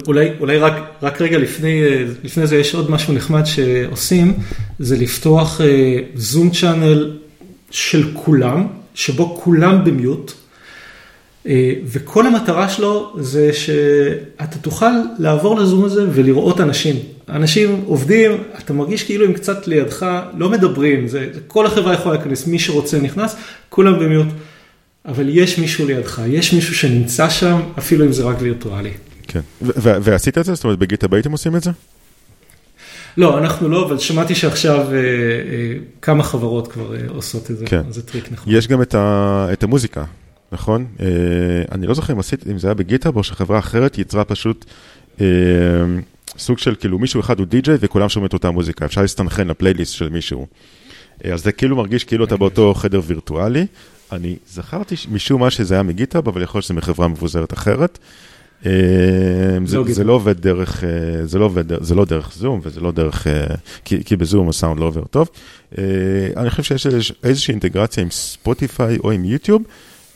אולי, 0.08 0.30
אולי 0.40 0.58
רק, 0.58 0.74
רק 1.02 1.22
רגע 1.22 1.38
לפני, 1.38 1.82
לפני 2.24 2.48
זה 2.48 2.56
יש 2.56 2.76
עוד 2.76 2.92
משהו 2.92 3.14
נחמד 3.14 3.44
שעושים, 3.46 4.34
זה 4.80 4.98
לפתוח 4.98 5.62
זום 6.16 6.50
צ'אנל 6.50 7.18
של 7.72 8.12
כולם, 8.14 8.68
שבו 8.94 9.40
כולם 9.44 9.84
במיוט, 9.84 10.34
וכל 11.86 12.28
המטרה 12.28 12.70
שלו 12.70 13.14
זה 13.20 13.54
שאתה 13.54 14.58
תוכל 14.62 14.92
לעבור 15.20 15.60
לזום 15.60 15.86
הזה 15.86 16.06
ולראות 16.14 16.62
אנשים. 16.62 16.96
אנשים 17.30 17.84
עובדים, 17.86 18.32
אתה 18.60 18.74
מרגיש 18.74 19.04
כאילו 19.04 19.26
הם 19.26 19.34
קצת 19.34 19.68
לידך, 19.68 20.06
לא 20.38 20.50
מדברים, 20.50 21.08
זה, 21.08 21.30
כל 21.48 21.66
החברה 21.66 21.94
יכולה 21.94 22.16
להיכנס, 22.16 22.48
מי 22.48 22.60
שרוצה 22.60 23.00
נכנס, 23.00 23.36
כולם 23.70 24.00
במיוט. 24.00 24.28
אבל 25.06 25.30
יש 25.30 25.60
מישהו 25.60 25.88
לידך, 25.88 26.22
יש 26.28 26.54
מישהו 26.54 26.76
שנמצא 26.76 27.30
שם, 27.30 27.60
אפילו 27.78 28.06
אם 28.06 28.12
זה 28.12 28.24
רק 28.24 28.36
וירטואלי. 28.40 28.92
כן, 29.28 29.40
ועשית 29.76 30.38
את 30.38 30.46
זה? 30.46 30.54
זאת 30.54 30.64
אומרת, 30.64 30.80
בגיטאב 30.80 31.14
הייתם 31.14 31.32
עושים 31.32 31.56
את 31.56 31.64
זה? 31.64 31.72
לא, 33.18 33.38
אנחנו 33.38 33.70
לא, 33.70 33.86
אבל 33.86 34.00
שמעתי 34.00 34.36
שעכשיו 34.36 34.88
כמה 36.02 36.24
חברות 36.24 36.68
כבר 36.68 36.96
עושות 37.08 37.52
את 37.52 37.58
זה, 37.58 37.66
כן. 37.66 37.82
זה 37.90 38.02
טריק 38.02 38.32
נכון. 38.32 38.54
יש 38.54 38.68
גם 38.68 38.82
את 39.54 39.64
המוזיקה, 39.64 40.04
נכון? 40.52 40.86
אני 41.72 41.88
לא 41.88 41.94
זוכר 41.94 42.14
אם 42.14 42.20
עשית, 42.20 42.48
אם 42.52 42.58
זה 42.58 42.68
היה 42.68 42.74
ב 42.74 42.80
GitHub 42.80 43.18
או 43.18 43.24
שחברה 43.24 43.60
אחרת 43.60 43.98
יצרה 43.98 44.24
פשוט 44.24 44.66
סוג 46.38 46.58
של 46.58 46.76
כאילו 46.76 47.00
מישהו 47.00 47.20
אחד 47.20 47.40
הוא 47.40 47.48
די-ג'יי 47.48 47.78
וכולם 47.80 48.10
שומעים 48.10 48.28
את 48.28 48.34
אותה 48.34 48.52
מוזיקה, 48.52 48.86
אפשר 48.86 49.02
להסתנכן 49.02 49.48
לפלייליסט 49.48 49.94
של 49.94 50.10
מישהו. 50.10 50.48
אז 51.24 51.44
זה 51.44 51.52
כאילו 51.52 51.76
מרגיש 51.76 52.04
כאילו 52.04 52.26
אתה 52.26 52.38
באותו 52.38 52.74
חדר 52.74 53.02
וירטואלי. 53.08 53.66
אני 54.12 54.36
זכרתי 54.48 54.96
משום 55.12 55.42
מה 55.42 55.52
שזה 55.52 55.74
היה 55.74 55.84
מ 55.84 55.89
GitHub, 55.89 56.28
אבל 56.28 56.42
יכול 56.42 56.58
להיות 56.58 56.66
שזה 56.66 56.74
מחברה 56.74 57.08
מבוזרת 57.08 57.54
אחרת. 57.54 58.00
זה, 59.66 59.78
זה 59.88 60.04
לא 60.04 60.14
עובד 60.14 60.42
דרך, 60.42 60.84
זה 61.24 61.40
לא 61.40 61.46
עובד, 61.46 61.84
זה 61.84 61.96
לא 61.96 62.06
דרך 62.06 62.34
זום 62.36 62.60
וזה 62.64 62.82
לא 62.82 62.92
דרך, 62.92 63.28
כי, 63.86 64.04
כי 64.04 64.16
בזום 64.16 64.50
הסאונד 64.50 64.80
לא 64.80 64.86
עובר 64.86 65.04
טוב. 65.04 65.30
אני 66.38 66.50
חושב 66.50 66.78
שיש 66.78 67.14
איזושהי 67.24 67.52
אינטגרציה 67.52 68.04
עם 68.04 68.10
ספוטיפיי 68.12 68.98
או 68.98 69.12
עם 69.12 69.26
יוטיוב, 69.26 69.62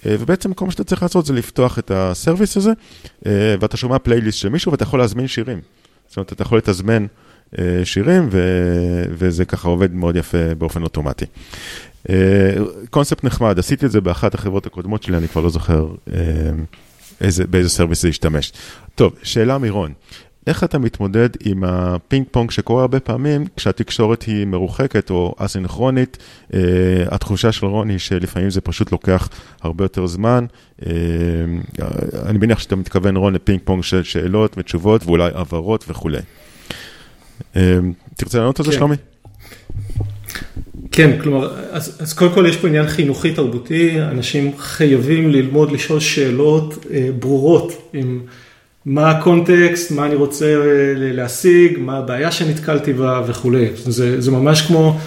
ובעצם 0.06 0.54
כל 0.54 0.66
מה 0.66 0.72
שאתה 0.72 0.84
צריך 0.84 1.04
לעשות 1.04 1.26
זה 1.26 1.34
לפתוח 1.34 1.80
את 1.80 1.92
הסרוויס 1.92 2.58
הזה, 2.58 2.72
ואתה 3.60 3.78
שומע 3.78 4.00
פלייליסט 4.00 4.38
של 4.38 4.50
מישהו 4.50 4.72
ואתה 4.72 4.84
יכול 4.84 5.00
להזמין 5.00 5.28
שירים. 5.28 5.60
זאת 6.08 6.18
אומרת, 6.18 6.34
אתה 6.34 6.42
יכול 6.42 6.58
לתזמן 6.58 7.06
שירים, 7.84 8.30
ו, 8.32 8.42
וזה 9.10 9.46
ככה 9.46 9.68
עובד 9.68 9.94
מאוד 9.94 10.16
יפה 10.16 10.56
באופן 10.58 10.84
אוטומטי. 10.84 11.26
קונספט 12.90 13.24
נחמד, 13.24 13.60
עשיתי 13.60 13.86
את 13.86 13.92
זה 13.92 14.02
באחת 14.02 14.34
החברות 14.34 14.66
הקודמות 14.66 15.04
שלי, 15.04 15.18
אני 15.18 15.28
כבר 15.28 15.42
לא 15.42 15.50
זוכר 15.50 15.88
איזה, 17.22 17.48
באיזה 17.48 17.70
service 17.70 18.02
זה 18.02 18.10
ישתמש. 18.10 18.54
טוב, 18.96 19.14
שאלה 19.24 19.58
מירון, 19.58 19.94
איך 20.48 20.64
אתה 20.64 20.80
מתמודד 20.80 21.30
עם 21.46 21.64
הפינג 21.64 22.26
פונג 22.32 22.52
שקורה 22.52 22.82
הרבה 22.82 23.00
פעמים 23.00 23.46
כשהתקשורת 23.56 24.24
היא 24.24 24.46
מרוחקת 24.46 25.10
או 25.10 25.36
אסינכרונית? 25.38 26.18
Uh, 26.52 26.56
התחושה 27.08 27.52
של 27.52 27.66
רון 27.66 27.90
היא 27.90 27.98
שלפעמים 27.98 28.50
זה 28.50 28.62
פשוט 28.62 28.92
לוקח 28.92 29.30
הרבה 29.62 29.84
יותר 29.84 30.08
זמן. 30.08 30.46
Uh, 30.82 30.86
אני 32.26 32.38
מניח 32.38 32.60
שאתה 32.60 32.76
מתכוון, 32.76 33.16
רון, 33.16 33.34
לפינג 33.36 33.60
פונג 33.64 33.84
של 33.84 34.04
שאלות 34.04 34.56
ותשובות 34.58 35.06
ואולי 35.06 35.32
הבהרות 35.36 35.86
וכולי. 35.88 36.20
Uh, 37.54 37.58
תרצה 38.16 38.40
לענות 38.40 38.60
על 38.60 38.66
זה, 38.66 38.72
כן. 38.72 38.78
שלומי? 38.78 38.96
כן, 40.92 41.20
כלומר, 41.22 41.56
אז, 41.72 41.98
אז 42.00 42.14
קודם 42.14 42.34
כל 42.34 42.46
יש 42.50 42.58
פה 42.58 42.68
עניין 42.68 42.88
חינוכי 42.88 43.34
תרבותי, 43.34 44.02
אנשים 44.02 44.52
חייבים 44.58 45.30
ללמוד 45.30 45.72
לשאול 45.72 46.00
שאלות 46.00 46.86
אה, 46.92 47.10
ברורות 47.20 47.90
עם 47.94 48.22
מה 48.86 49.12
הקונטקסט, 49.12 49.92
מה 49.92 50.06
אני 50.06 50.16
רוצה 50.16 50.46
אה, 50.46 50.94
להשיג, 50.96 51.78
מה 51.80 51.98
הבעיה 51.98 52.32
שנתקלתי 52.32 52.94
בה 52.94 53.22
וכולי. 53.28 53.68
זה, 53.76 54.22
זה 54.22 54.32
ממש 54.32 54.62
כמו 54.62 55.00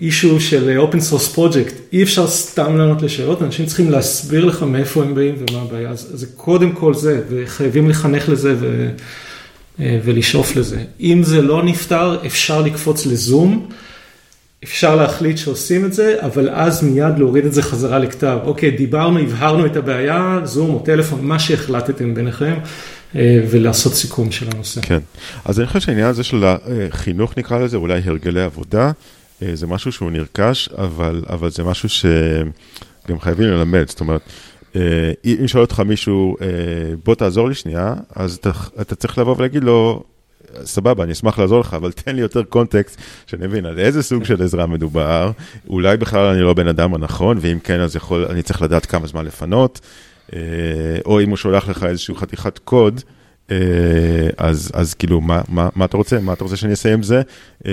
אישו 0.00 0.34
אה, 0.34 0.40
של 0.40 0.80
open 0.80 0.96
source 1.12 1.36
project, 1.36 1.72
אי 1.92 2.02
אפשר 2.02 2.26
סתם 2.26 2.76
לענות 2.76 3.02
לשאלות, 3.02 3.42
אנשים 3.42 3.66
צריכים 3.66 3.90
להסביר 3.90 4.44
לך 4.44 4.62
מאיפה 4.62 5.02
הם 5.02 5.14
באים 5.14 5.34
ומה 5.38 5.62
הבעיה, 5.62 5.90
אז 5.90 6.10
זה 6.14 6.26
קודם 6.36 6.72
כל 6.72 6.94
זה, 6.94 7.22
וחייבים 7.30 7.88
לחנך 7.88 8.28
לזה 8.28 8.54
ו, 8.60 8.88
אה, 9.80 9.98
ולשאוף 10.04 10.56
לזה. 10.56 10.82
אם 11.00 11.22
זה 11.22 11.42
לא 11.42 11.62
נפתר, 11.62 12.26
אפשר 12.26 12.62
לקפוץ 12.62 13.06
לזום. 13.06 13.68
אפשר 14.64 14.96
להחליט 14.96 15.36
שעושים 15.36 15.84
את 15.84 15.92
זה, 15.92 16.16
אבל 16.20 16.50
אז 16.50 16.84
מיד 16.84 17.18
להוריד 17.18 17.44
את 17.44 17.54
זה 17.54 17.62
חזרה 17.62 17.98
לכתב. 17.98 18.38
אוקיי, 18.44 18.70
דיברנו, 18.70 19.18
הבהרנו 19.18 19.66
את 19.66 19.76
הבעיה, 19.76 20.40
זום 20.44 20.70
או 20.70 20.78
טלפון, 20.78 21.24
מה 21.24 21.38
שהחלטתם 21.38 22.14
ביניכם, 22.14 22.54
ולעשות 23.50 23.92
סיכום 23.92 24.30
של 24.30 24.46
הנושא. 24.54 24.80
כן, 24.80 24.98
אז 25.44 25.60
אני 25.60 25.66
חושב 25.66 25.80
שהעניין 25.80 26.06
הזה 26.06 26.22
של 26.22 26.44
החינוך 26.44 27.38
נקרא 27.38 27.58
לזה, 27.58 27.76
אולי 27.76 28.00
הרגלי 28.04 28.42
עבודה, 28.42 28.90
זה 29.54 29.66
משהו 29.66 29.92
שהוא 29.92 30.10
נרכש, 30.10 30.68
אבל, 30.78 31.22
אבל 31.28 31.50
זה 31.50 31.64
משהו 31.64 31.88
שגם 31.88 33.20
חייבים 33.20 33.46
ללמד, 33.46 33.88
זאת 33.88 34.00
אומרת, 34.00 34.20
אם 35.24 35.44
שואל 35.46 35.62
אותך 35.62 35.80
מישהו, 35.80 36.36
בוא 37.04 37.14
תעזור 37.14 37.48
לי 37.48 37.54
שנייה, 37.54 37.94
אז 38.16 38.34
אתה, 38.34 38.50
אתה 38.80 38.94
צריך 38.94 39.18
לבוא 39.18 39.34
ולהגיד 39.38 39.64
לו, 39.64 40.02
סבבה, 40.64 41.04
אני 41.04 41.12
אשמח 41.12 41.38
לעזור 41.38 41.60
לך, 41.60 41.74
אבל 41.74 41.92
תן 41.92 42.16
לי 42.16 42.22
יותר 42.22 42.42
קונטקסט, 42.42 43.00
שאני 43.26 43.46
מבין 43.46 43.66
על 43.66 43.78
איזה 43.78 44.02
סוג 44.02 44.24
של 44.24 44.42
עזרה 44.42 44.66
מדובר, 44.66 45.30
אולי 45.68 45.96
בכלל 45.96 46.24
אני 46.24 46.40
לא 46.40 46.54
בן 46.54 46.68
אדם 46.68 46.94
הנכון, 46.94 47.38
ואם 47.40 47.58
כן, 47.64 47.80
אז 47.80 47.96
יכול, 47.96 48.26
אני 48.30 48.42
צריך 48.42 48.62
לדעת 48.62 48.86
כמה 48.86 49.06
זמן 49.06 49.24
לפנות, 49.24 49.80
אה, 50.34 50.40
או 51.04 51.20
אם 51.20 51.28
הוא 51.28 51.36
שולח 51.36 51.68
לך 51.68 51.84
איזושהי 51.84 52.14
חתיכת 52.14 52.58
קוד, 52.58 53.00
אה, 53.50 53.56
אז, 54.36 54.70
אז 54.74 54.94
כאילו, 54.94 55.20
מה, 55.20 55.40
מה, 55.48 55.68
מה 55.76 55.84
אתה 55.84 55.96
רוצה? 55.96 56.20
מה 56.20 56.32
אתה 56.32 56.44
רוצה 56.44 56.56
שאני 56.56 56.74
עם 56.92 57.02
זה? 57.02 57.22
אה, 57.66 57.72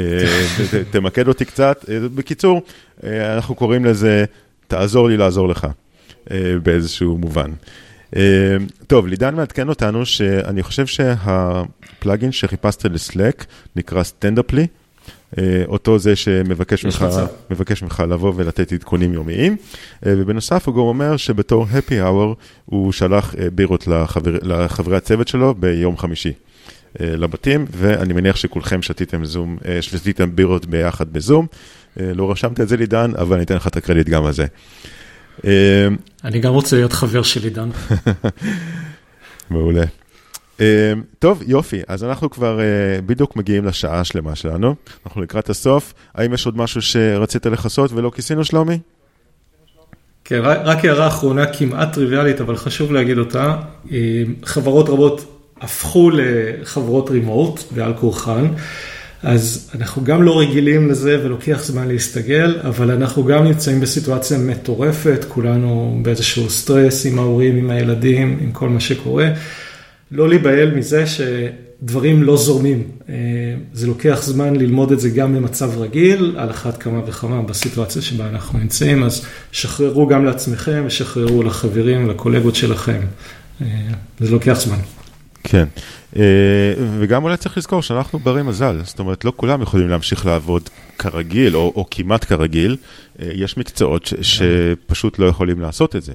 תמקד 0.91 1.27
אותי 1.27 1.45
קצת. 1.45 1.85
בקיצור, 2.15 2.61
אנחנו 3.03 3.55
קוראים 3.55 3.85
לזה, 3.85 4.25
תעזור 4.67 5.09
לי 5.09 5.17
לעזור 5.17 5.47
לך, 5.47 5.67
באיזשהו 6.63 7.17
מובן. 7.17 7.51
טוב, 8.87 9.07
לידן 9.07 9.35
מעדכן 9.35 9.69
אותנו 9.69 10.05
שאני 10.05 10.63
חושב 10.63 10.85
שהפלאגין 10.85 12.31
שחיפשת 12.31 12.85
לסלק 12.85 13.45
נקרא 13.75 14.03
סטנדאפלי. 14.03 14.67
אה, 15.37 15.63
אותו 15.67 15.99
זה 15.99 16.15
שמבקש 16.15 16.85
ממך, 16.85 17.05
מבקש 17.51 17.83
ממך 17.83 18.03
לבוא 18.09 18.33
ולתת 18.35 18.73
עדכונים 18.73 19.13
יומיים. 19.13 19.57
אה, 20.05 20.13
ובנוסף 20.17 20.67
הוא 20.67 20.75
גם 20.75 20.81
אומר 20.81 21.17
שבתור 21.17 21.65
happy 21.65 21.91
hour 21.91 22.35
הוא 22.65 22.91
שלח 22.91 23.35
אה, 23.39 23.49
בירות 23.49 23.87
לחבר, 23.87 24.37
לחברי 24.41 24.97
הצוות 24.97 25.27
שלו 25.27 25.55
ביום 25.55 25.97
חמישי. 25.97 26.33
לבתים, 26.99 27.65
ואני 27.71 28.13
מניח 28.13 28.35
שכולכם 28.35 28.81
שתיתם 28.81 29.25
זום, 29.25 29.57
שתיתם 29.81 30.35
בירות 30.35 30.65
ביחד 30.65 31.13
בזום. 31.13 31.47
לא 31.97 32.31
רשמת 32.31 32.59
את 32.59 32.67
זה 32.67 32.77
לידן, 32.77 33.11
אבל 33.17 33.35
אני 33.35 33.43
אתן 33.43 33.55
לך 33.55 33.67
את 33.67 33.77
הקרדיט 33.77 34.07
גם 34.09 34.25
על 34.25 34.33
זה. 34.33 34.45
אני 36.23 36.39
גם 36.39 36.53
רוצה 36.53 36.75
להיות 36.75 36.93
חבר 36.93 37.23
של 37.23 37.43
עידן. 37.43 37.69
מעולה. 39.49 39.83
טוב, 41.19 41.43
יופי, 41.47 41.81
אז 41.87 42.03
אנחנו 42.03 42.29
כבר 42.29 42.59
בדיוק 43.05 43.35
מגיעים 43.35 43.65
לשעה 43.65 43.99
השלמה 43.99 44.35
שלנו, 44.35 44.75
אנחנו 45.05 45.21
לקראת 45.21 45.49
הסוף. 45.49 45.93
האם 46.15 46.33
יש 46.33 46.45
עוד 46.45 46.57
משהו 46.57 46.81
שרצית 46.81 47.45
לכסות 47.45 47.91
ולא 47.93 48.11
כיסינו, 48.15 48.45
שלומי? 48.45 48.79
כן, 50.25 50.41
רק 50.43 50.85
הערה 50.85 51.07
אחרונה 51.07 51.45
כמעט 51.53 51.93
טריוויאלית, 51.93 52.41
אבל 52.41 52.55
חשוב 52.55 52.91
להגיד 52.91 53.17
אותה. 53.17 53.55
חברות 54.43 54.89
רבות 54.89 55.35
הפכו 55.61 56.11
לחברות 56.13 57.09
רימורט 57.09 57.59
בעל 57.71 57.93
כורחן. 57.93 58.47
אז 59.25 59.71
אנחנו 59.75 60.03
גם 60.03 60.23
לא 60.23 60.39
רגילים 60.39 60.89
לזה 60.89 61.19
ולוקח 61.23 61.63
זמן 61.63 61.87
להסתגל, 61.87 62.59
אבל 62.63 62.91
אנחנו 62.91 63.23
גם 63.23 63.43
נמצאים 63.43 63.79
בסיטואציה 63.79 64.37
מטורפת, 64.37 65.25
כולנו 65.27 65.99
באיזשהו 66.01 66.49
סטרס 66.49 67.05
עם 67.05 67.19
ההורים, 67.19 67.57
עם 67.57 67.69
הילדים, 67.69 68.37
עם 68.41 68.51
כל 68.51 68.69
מה 68.69 68.79
שקורה. 68.79 69.29
לא 70.11 70.29
להיבהל 70.29 70.75
מזה 70.75 71.03
שדברים 71.07 72.23
לא 72.23 72.37
זורמים. 72.37 72.83
אה, 73.09 73.15
זה 73.73 73.87
לוקח 73.87 74.21
זמן 74.23 74.55
ללמוד 74.55 74.91
את 74.91 74.99
זה 74.99 75.09
גם 75.09 75.35
במצב 75.35 75.71
רגיל, 75.77 76.35
על 76.37 76.49
אחת 76.49 76.77
כמה 76.77 77.01
וכמה 77.07 77.41
בסיטואציה 77.41 78.01
שבה 78.01 78.29
אנחנו 78.29 78.59
נמצאים, 78.59 79.03
אז 79.03 79.25
שחררו 79.51 80.07
גם 80.07 80.25
לעצמכם 80.25 80.83
ושחררו 80.87 81.43
לחברים, 81.43 82.09
לקולגות 82.09 82.55
שלכם. 82.55 82.99
אה, 83.61 83.67
זה 84.19 84.31
לוקח 84.31 84.59
זמן. 84.59 84.79
כן, 85.47 85.65
אה, 86.15 86.73
וגם 86.99 87.23
אולי 87.23 87.37
צריך 87.37 87.57
לזכור 87.57 87.81
שאנחנו 87.81 88.19
ברי 88.19 88.43
מזל, 88.43 88.81
זאת 88.83 88.99
אומרת, 88.99 89.25
לא 89.25 89.33
כולם 89.35 89.61
יכולים 89.61 89.89
להמשיך 89.89 90.25
לעבוד 90.25 90.69
כרגיל, 90.97 91.55
או, 91.55 91.73
או 91.75 91.85
כמעט 91.91 92.25
כרגיל, 92.25 92.77
אה, 93.21 93.29
יש 93.33 93.57
מקצועות 93.57 94.05
ש, 94.05 94.13
שפשוט 94.21 95.19
לא 95.19 95.25
יכולים 95.25 95.61
לעשות 95.61 95.95
את 95.95 96.03
זה. 96.03 96.13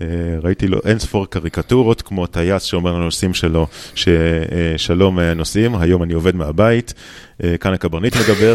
אה, 0.00 0.06
ראיתי 0.42 0.66
לו 0.66 0.78
אין 0.84 0.98
ספור 0.98 1.26
קריקטורות, 1.26 2.02
כמו 2.02 2.26
טייס 2.26 2.62
שאומר 2.62 2.92
לנוסעים 2.92 3.34
שלו, 3.34 3.66
ששלום 3.94 5.20
נוסעים, 5.20 5.76
היום 5.76 6.02
אני 6.02 6.12
עובד 6.14 6.36
מהבית, 6.36 6.94
כאן 7.60 7.74
הקברניט 7.74 8.16
מדבר, 8.16 8.54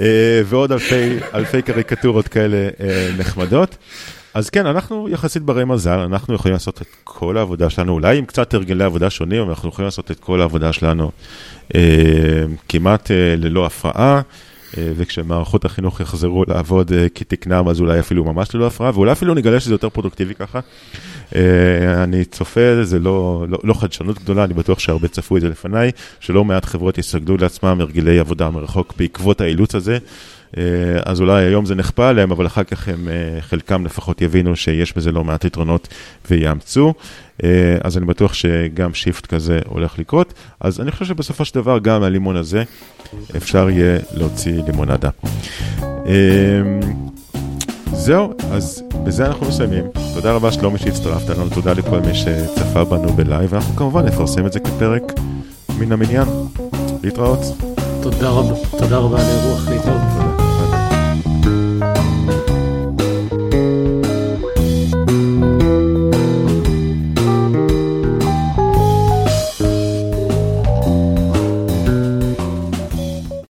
ועוד 0.48 0.72
אלפי, 0.72 1.18
אלפי 1.34 1.62
קריקטורות 1.62 2.28
כאלה 2.28 2.68
נחמדות. 3.18 3.76
אז 4.34 4.50
כן, 4.50 4.66
אנחנו 4.66 5.08
יחסית 5.08 5.42
ברי 5.42 5.64
מזל, 5.64 5.98
אנחנו 5.98 6.34
יכולים 6.34 6.52
לעשות 6.52 6.82
את 6.82 6.86
כל 7.04 7.36
העבודה 7.36 7.70
שלנו, 7.70 7.92
אולי 7.92 8.18
עם 8.18 8.24
קצת 8.24 8.54
הרגלי 8.54 8.84
עבודה 8.84 9.10
שונים, 9.10 9.40
אבל 9.40 9.50
אנחנו 9.50 9.68
יכולים 9.68 9.84
לעשות 9.84 10.10
את 10.10 10.20
כל 10.20 10.40
העבודה 10.40 10.72
שלנו 10.72 11.10
אה, 11.74 12.44
כמעט 12.68 13.10
אה, 13.10 13.34
ללא 13.36 13.66
הפרעה. 13.66 14.20
אה, 14.78 14.92
וכשמערכות 14.96 15.64
החינוך 15.64 16.00
יחזרו 16.00 16.44
לעבוד 16.48 16.92
אה, 16.92 17.06
כתקנם, 17.14 17.68
אז 17.68 17.80
אולי 17.80 18.00
אפילו 18.00 18.24
ממש 18.24 18.54
ללא 18.54 18.66
הפרעה, 18.66 18.90
ואולי 18.94 19.12
אפילו 19.12 19.34
נגלה 19.34 19.60
שזה 19.60 19.74
יותר 19.74 19.88
פרודוקטיבי 19.88 20.34
ככה. 20.34 20.60
אה, 21.34 22.02
אני 22.02 22.24
צופה, 22.24 22.84
זה 22.84 22.98
לא, 22.98 23.44
לא, 23.48 23.58
לא 23.64 23.74
חדשנות 23.74 24.18
גדולה, 24.18 24.44
אני 24.44 24.54
בטוח 24.54 24.78
שהרבה 24.78 25.08
צפו 25.08 25.36
את 25.36 25.42
זה 25.42 25.48
לפניי, 25.48 25.90
שלא 26.20 26.44
מעט 26.44 26.64
חברות 26.64 26.98
יסגלו 26.98 27.36
לעצמם 27.36 27.80
הרגלי 27.80 28.18
עבודה 28.18 28.50
מרחוק 28.50 28.94
בעקבות 28.96 29.40
האילוץ 29.40 29.74
הזה. 29.74 29.98
אה, 30.58 30.62
אז 31.04 31.20
אולי 31.20 31.44
היום 31.44 31.66
זה 31.66 31.74
נכפה 31.74 32.08
עליהם, 32.08 32.30
אבל 32.30 32.46
אחר 32.46 32.64
כך 32.64 32.88
הם, 32.88 33.08
אה, 33.08 33.40
חלקם 33.40 33.84
לפחות 33.84 34.22
יבינו 34.22 34.56
שיש 34.56 34.96
בזה 34.96 35.12
לא 35.12 35.24
מעט 35.24 35.44
יתרונות 35.44 35.88
ויאמצו. 36.30 36.94
אה, 37.44 37.76
אז 37.84 37.98
אני 37.98 38.06
בטוח 38.06 38.34
שגם 38.34 38.94
shift 38.94 39.26
כזה 39.26 39.58
הולך 39.66 39.98
לקרות. 39.98 40.34
אז 40.60 40.80
אני 40.80 40.90
חושב 40.90 41.04
שבסופו 41.04 41.44
של 41.44 41.54
דבר 41.54 41.78
גם 41.78 42.00
מהלימון 42.00 42.36
הזה 42.36 42.62
אפשר 43.36 43.70
יהיה 43.70 43.98
להוציא 44.14 44.62
לימונדה. 44.66 45.10
זהו, 47.92 48.34
אז 48.50 48.82
בזה 49.04 49.26
אנחנו 49.26 49.48
מסיימים. 49.48 49.84
תודה 50.14 50.32
רבה 50.32 50.52
שלומי 50.52 50.78
שהצטרפת 50.78 51.28
לנו, 51.28 51.48
תודה 51.48 51.72
לכל 51.72 52.00
מי 52.00 52.14
שצפה 52.14 52.84
בנו 52.84 53.12
ב 53.12 53.19
live, 53.19 53.52
ואנחנו 53.52 53.76
כמובן 53.76 54.04
נפרסם 54.04 54.46
את 54.46 54.52
זה 54.52 54.60
כפרק 54.60 55.02
מן 55.78 55.92
המניין. 55.92 56.28
להתראות. 57.02 57.38
תודה 58.02 58.28
רבה, 58.28 58.54
תודה 58.78 58.98
רבה 58.98 59.20
על 59.20 59.26
האירוח 59.26 59.68
להתראות. 59.68 60.11